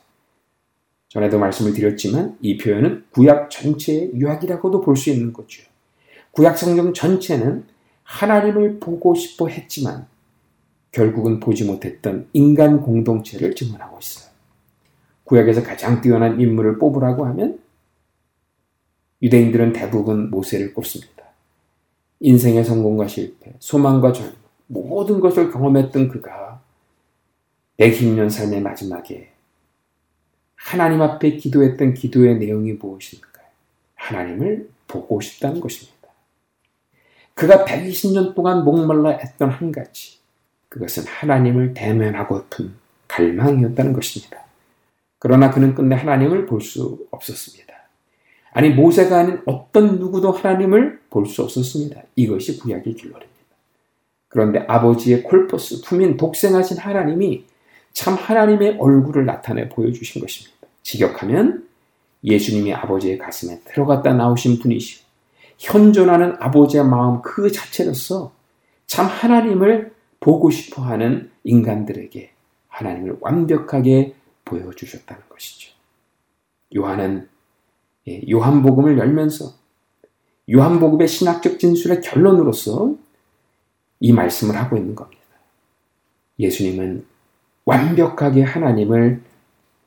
전에도 1.09 1.37
말씀을 1.39 1.73
드렸지만 1.73 2.37
이 2.41 2.57
표현은 2.57 3.05
구약 3.11 3.49
전체의 3.49 4.11
유학이라고도 4.15 4.81
볼 4.81 4.95
수 4.95 5.09
있는 5.09 5.33
거죠. 5.33 5.63
구약 6.31 6.57
성경 6.57 6.93
전체는 6.93 7.65
하나님을 8.03 8.79
보고 8.79 9.15
싶어 9.15 9.47
했지만 9.47 10.07
결국은 10.91 11.39
보지 11.39 11.65
못했던 11.65 12.27
인간 12.33 12.81
공동체를 12.81 13.55
증언하고 13.55 13.99
있어요. 13.99 14.29
구약에서 15.25 15.63
가장 15.63 16.01
뛰어난 16.01 16.39
인물을 16.39 16.77
뽑으라고 16.77 17.25
하면 17.25 17.59
유대인들은 19.21 19.73
대부분 19.73 20.29
모세를 20.29 20.73
꼽습니다. 20.73 21.23
인생의 22.19 22.63
성공과 22.63 23.07
실패, 23.07 23.53
소망과 23.59 24.13
절망, 24.13 24.35
모든 24.67 25.19
것을 25.19 25.51
경험했던 25.51 26.07
그가 26.09 26.61
120년 27.77 28.29
삶의 28.29 28.61
마지막에 28.61 29.31
하나님 30.55 31.01
앞에 31.01 31.37
기도했던 31.37 31.93
기도의 31.93 32.39
내용이 32.39 32.73
무엇일까요? 32.73 33.45
하나님을 33.95 34.69
보고 34.87 35.21
싶다는 35.21 35.59
것입니다. 35.59 35.95
그가 37.33 37.65
120년 37.65 38.33
동안 38.33 38.63
목말라 38.63 39.17
했던 39.17 39.49
한 39.49 39.71
가지, 39.71 40.19
그것은 40.69 41.03
하나님을 41.03 41.73
대면하고픈 41.73 42.73
갈망이었다는 43.07 43.93
것입니다. 43.93 44.45
그러나 45.19 45.51
그는 45.51 45.75
끝내 45.75 45.95
하나님을 45.95 46.45
볼 46.45 46.61
수 46.61 47.07
없었습니다. 47.11 47.64
아니 48.55 48.69
모세가 48.69 49.17
아닌 49.17 49.41
어떤 49.45 49.99
누구도 49.99 50.31
하나님을 50.31 51.01
볼 51.09 51.25
수 51.25 51.43
없었습니다. 51.43 52.01
이것이 52.15 52.57
구약의 52.57 52.93
길로입니다. 52.95 53.27
그런데 54.29 54.59
아버지의 54.67 55.23
콜포스 55.23 55.81
품인 55.81 56.15
독생하신 56.15 56.77
하나님이 56.77 57.43
참 57.91 58.13
하나님의 58.15 58.77
얼굴을 58.79 59.25
나타내 59.25 59.67
보여주신 59.67 60.21
것입니다. 60.21 60.55
직역하면 60.83 61.67
예수님이 62.23 62.73
아버지의 62.73 63.17
가슴에 63.17 63.59
들어갔다 63.65 64.13
나오신 64.13 64.59
분이시오. 64.59 65.03
현존하는 65.57 66.35
아버지의 66.39 66.85
마음 66.85 67.21
그 67.21 67.51
자체로서 67.51 68.31
참 68.87 69.05
하나님을 69.05 69.93
보고 70.21 70.49
싶어 70.49 70.81
하는 70.81 71.29
인간들에게 71.43 72.31
하나님을 72.69 73.17
완벽하게 73.19 74.15
보여주셨다는 74.45 75.23
것이죠. 75.27 75.73
요한은 76.75 77.27
예, 77.27 77.34
요한복음을 78.29 78.97
열면서 78.97 79.53
요한복음의 80.51 81.07
신학적 81.07 81.59
진술의 81.59 82.01
결론으로서 82.01 82.95
이 83.99 84.13
말씀을 84.13 84.55
하고 84.55 84.77
있는 84.77 84.93
겁니다. 84.93 85.21
예수님은 86.39 87.05
완벽하게 87.65 88.43
하나님을 88.43 89.21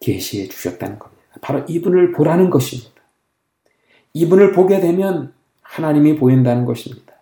계시해 0.00 0.48
주셨다는 0.48 0.98
겁니다. 0.98 1.22
바로 1.40 1.64
이분을 1.68 2.12
보라는 2.12 2.50
것입니다. 2.50 3.00
이분을 4.14 4.52
보게 4.52 4.80
되면 4.80 5.32
하나님이 5.62 6.16
보인다는 6.16 6.64
것입니다. 6.64 7.14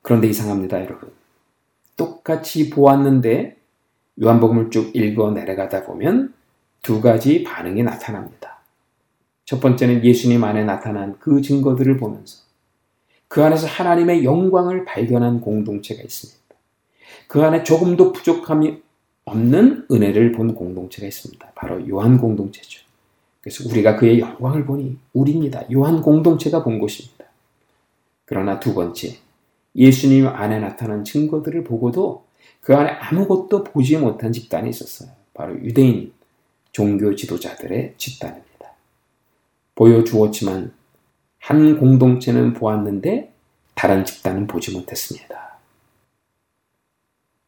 그런데 0.00 0.26
이상합니다, 0.28 0.82
여러분. 0.82 1.12
똑같이 1.96 2.70
보았는데 2.70 3.56
요한복음을 4.20 4.70
쭉 4.70 4.94
읽어 4.96 5.30
내려가다 5.30 5.84
보면 5.84 6.34
두 6.82 7.00
가지 7.00 7.44
반응이 7.44 7.82
나타납니다. 7.84 8.41
첫 9.52 9.60
번째는 9.60 10.02
예수님 10.02 10.44
안에 10.44 10.64
나타난 10.64 11.18
그 11.18 11.42
증거들을 11.42 11.98
보면서 11.98 12.38
그 13.28 13.44
안에서 13.44 13.66
하나님의 13.66 14.24
영광을 14.24 14.86
발견한 14.86 15.42
공동체가 15.42 16.02
있습니다. 16.02 16.40
그 17.28 17.42
안에 17.42 17.62
조금도 17.62 18.12
부족함이 18.12 18.80
없는 19.26 19.88
은혜를 19.90 20.32
본 20.32 20.54
공동체가 20.54 21.06
있습니다. 21.06 21.52
바로 21.54 21.86
요한 21.86 22.16
공동체죠. 22.16 22.80
그래서 23.42 23.68
우리가 23.68 23.96
그의 23.96 24.20
영광을 24.20 24.64
보니 24.64 24.96
우리입니다. 25.12 25.64
요한 25.70 26.00
공동체가 26.00 26.64
본 26.64 26.78
것입니다. 26.78 27.26
그러나 28.24 28.58
두 28.58 28.72
번째, 28.72 29.18
예수님 29.76 30.28
안에 30.28 30.60
나타난 30.60 31.04
증거들을 31.04 31.62
보고도 31.64 32.24
그 32.62 32.74
안에 32.74 32.88
아무것도 32.88 33.64
보지 33.64 33.98
못한 33.98 34.32
집단이 34.32 34.70
있었어요. 34.70 35.10
바로 35.34 35.62
유대인 35.62 36.10
종교 36.72 37.14
지도자들의 37.14 37.96
집단입니다. 37.98 38.51
보여주었지만 39.82 40.72
한 41.40 41.78
공동체는 41.78 42.52
보았는데 42.54 43.32
다른 43.74 44.04
집단은 44.04 44.46
보지 44.46 44.72
못했습니다. 44.72 45.58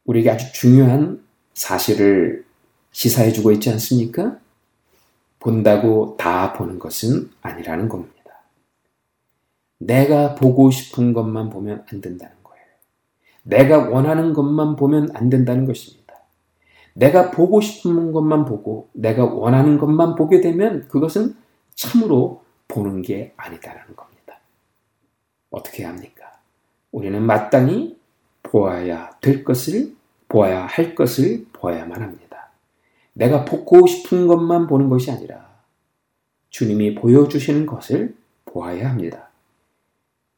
우리에게 0.03 0.31
아주 0.31 0.51
중요한 0.51 1.23
사실을 1.53 2.45
시사해주고 2.91 3.51
있지 3.53 3.69
않습니까? 3.71 4.37
본다고 5.39 6.15
다 6.17 6.51
보는 6.53 6.77
것은 6.77 7.29
아니라는 7.41 7.87
겁니다. 7.87 8.13
내가 9.77 10.35
보고 10.35 10.71
싶은 10.71 11.13
것만 11.13 11.49
보면 11.49 11.85
안 11.89 12.01
된다는 12.01 12.35
거예요. 12.43 12.65
내가 13.43 13.89
원하는 13.89 14.33
것만 14.33 14.75
보면 14.75 15.09
안 15.13 15.29
된다는 15.29 15.65
것입니다. 15.65 16.15
내가 16.93 17.31
보고 17.31 17.61
싶은 17.61 18.11
것만 18.11 18.45
보고 18.45 18.89
내가 18.93 19.23
원하는 19.25 19.77
것만 19.77 20.15
보게 20.15 20.41
되면 20.41 20.87
그것은 20.89 21.35
참으로 21.75 22.43
보는 22.67 23.01
게 23.01 23.33
아니다라는 23.37 23.95
겁니다. 23.95 24.39
어떻게 25.49 25.83
합니까? 25.83 26.39
우리는 26.91 27.21
마땅히 27.21 27.97
보아야 28.43 29.11
될 29.21 29.43
것을 29.43 29.95
보아야 30.27 30.65
할 30.65 30.95
것을 30.95 31.45
보아야만 31.53 32.01
합니다. 32.01 32.51
내가 33.13 33.45
보고 33.45 33.87
싶은 33.87 34.27
것만 34.27 34.67
보는 34.67 34.89
것이 34.89 35.11
아니라 35.11 35.55
주님이 36.49 36.95
보여주시는 36.95 37.65
것을 37.65 38.15
보아야 38.45 38.89
합니다. 38.89 39.29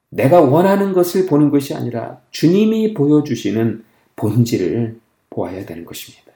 내가 0.09 0.41
원하는 0.41 0.93
것을 0.93 1.25
보는 1.25 1.49
것이 1.49 1.73
아니라 1.73 2.21
주님이 2.31 2.93
보여주시는 2.93 3.83
본질을 4.15 4.99
보아야 5.29 5.65
되는 5.65 5.85
것입니다. 5.85 6.31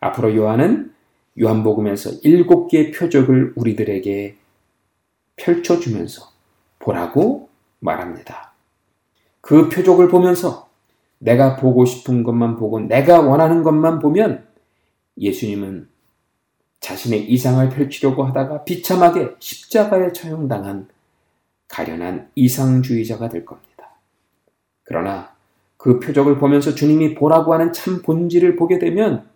앞으로 0.00 0.34
요한은 0.34 0.93
요한복음에서 1.40 2.10
일곱 2.22 2.68
개의 2.68 2.92
표적을 2.92 3.54
우리들에게 3.56 4.36
펼쳐주면서 5.36 6.30
보라고 6.78 7.48
말합니다. 7.80 8.52
그 9.40 9.68
표적을 9.68 10.08
보면서 10.08 10.68
내가 11.18 11.56
보고 11.56 11.84
싶은 11.84 12.22
것만 12.22 12.56
보고 12.56 12.80
내가 12.80 13.20
원하는 13.20 13.62
것만 13.62 13.98
보면 13.98 14.46
예수님은 15.18 15.88
자신의 16.80 17.30
이상을 17.30 17.68
펼치려고 17.70 18.24
하다가 18.24 18.64
비참하게 18.64 19.30
십자가에 19.38 20.12
처형당한 20.12 20.88
가련한 21.68 22.30
이상주의자가 22.34 23.30
될 23.30 23.44
겁니다. 23.44 23.96
그러나 24.82 25.34
그 25.76 25.98
표적을 25.98 26.38
보면서 26.38 26.74
주님이 26.74 27.14
보라고 27.14 27.54
하는 27.54 27.72
참 27.72 28.02
본질을 28.02 28.56
보게 28.56 28.78
되면 28.78 29.26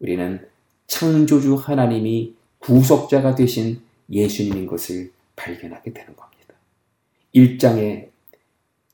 우리는 0.00 0.46
창조주 0.86 1.54
하나님이 1.54 2.34
구속자가 2.58 3.34
되신 3.34 3.80
예수님인 4.10 4.66
것을 4.66 5.12
발견하게 5.36 5.92
되는 5.92 6.14
겁니다. 6.16 6.54
1장에 7.34 8.08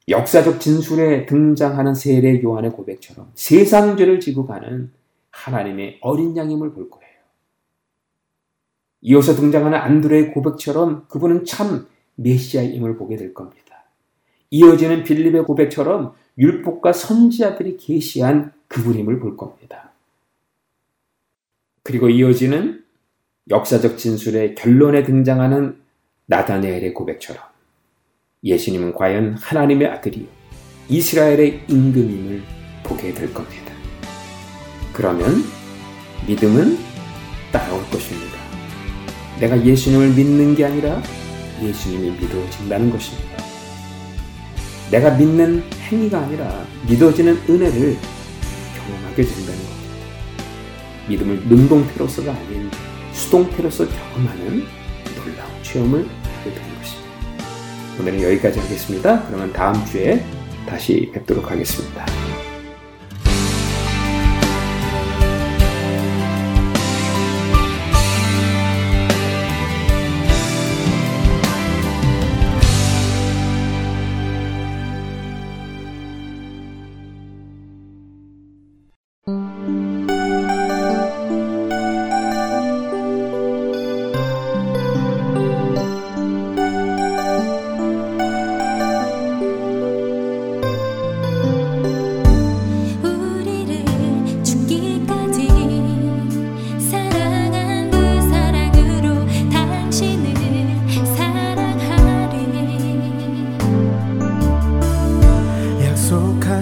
역사적 0.09 0.61
진술에 0.61 1.27
등장하는 1.27 1.95
세례 1.95 2.43
요한의 2.43 2.73
고백처럼 2.73 3.31
세상 3.35 3.97
죄를 3.97 4.21
지고 4.21 4.47
가는 4.47 4.91
하나님의 5.31 5.99
어린 6.01 6.37
양임을 6.37 6.73
볼 6.73 6.91
거예요. 6.91 7.13
이어서 9.03 9.35
등장하는 9.35 9.79
안드레의 9.79 10.33
고백처럼 10.33 11.07
그분은 11.09 11.45
참 11.45 11.87
메시아임을 12.17 12.97
보게 12.97 13.17
될 13.17 13.33
겁니다. 13.33 13.85
이어지는 14.51 15.03
빌립의 15.03 15.45
고백처럼 15.45 16.15
율법과 16.39 16.93
선지자들이 16.93 17.77
계시한 17.79 18.53
그분임을 18.69 19.19
볼 19.19 19.37
겁니다. 19.37 19.92
그리고 21.83 22.09
이어지는 22.09 22.83
역사적 23.51 23.99
진술의 23.99 24.55
결론에 24.55 25.03
등장하는 25.03 25.81
나다네엘의 26.27 26.95
고백처럼 26.95 27.43
예수님은 28.45 28.95
과연 28.95 29.35
하나님의 29.35 29.89
아들이 29.89 30.29
이스라엘의 30.89 31.65
임금임을 31.69 32.43
보게 32.85 33.13
될 33.13 33.33
겁니다. 33.33 33.73
그러면 34.93 35.43
믿음은 36.27 36.79
따라올 37.53 37.83
것입니다. 37.91 38.39
내가 39.41 39.65
예수님을 39.65 40.11
믿는 40.15 40.55
게 40.55 40.65
아니라 40.65 41.03
예수님이 41.61 42.11
믿어진다는 42.21 42.91
것입니다. 42.91 43.43
내가 44.91 45.17
믿는 45.17 45.63
행위가 45.89 46.21
아니라 46.21 46.67
믿어지는 46.89 47.37
은혜를 47.49 47.97
경험하게 48.77 49.23
된다는 49.23 49.59
겁니다. 49.59 49.72
믿음을 51.09 51.43
능동태로서가 51.49 52.33
아닌 52.33 52.71
수동태로서 53.13 53.87
경험하는 53.89 54.65
놀라운 55.17 55.63
체험을 55.63 56.07
하게 56.07 56.55
되는 56.55 56.79
것입니다. 56.79 57.13
오늘은 58.01 58.23
여기까지 58.23 58.59
하겠습니다. 58.59 59.27
그러면 59.27 59.53
다음 59.53 59.85
주에 59.87 60.25
다시 60.67 61.11
뵙도록 61.13 61.51
하겠습니다. 61.51 62.22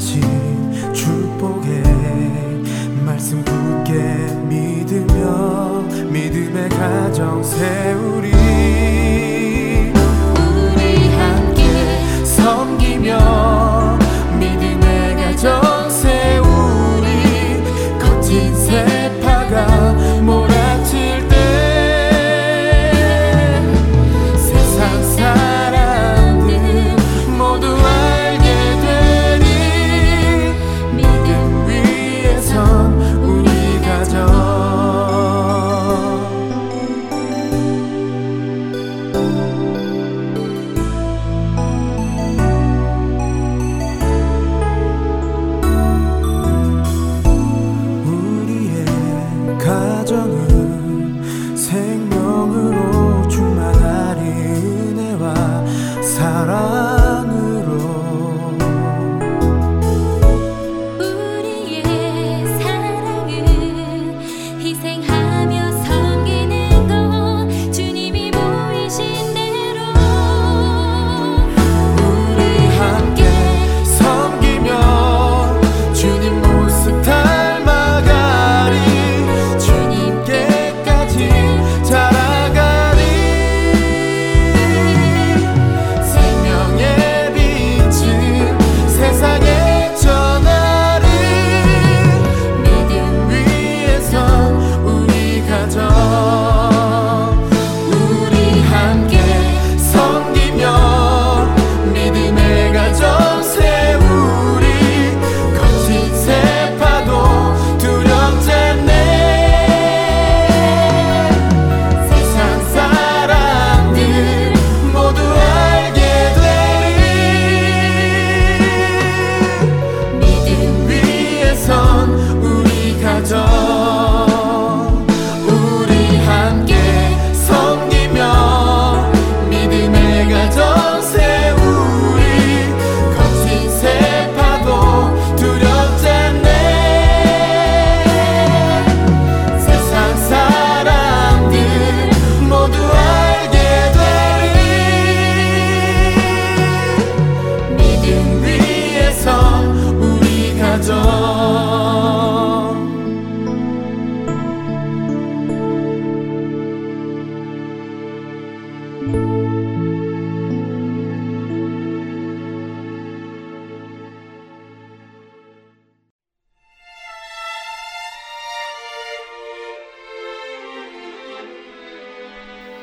다시 0.00 0.18
축복의 0.94 1.82
말씀 3.04 3.44
굳게 3.44 3.98
믿으며 4.48 5.82
믿음의 6.10 6.70
가정 6.70 7.42
세우리. 7.42 8.49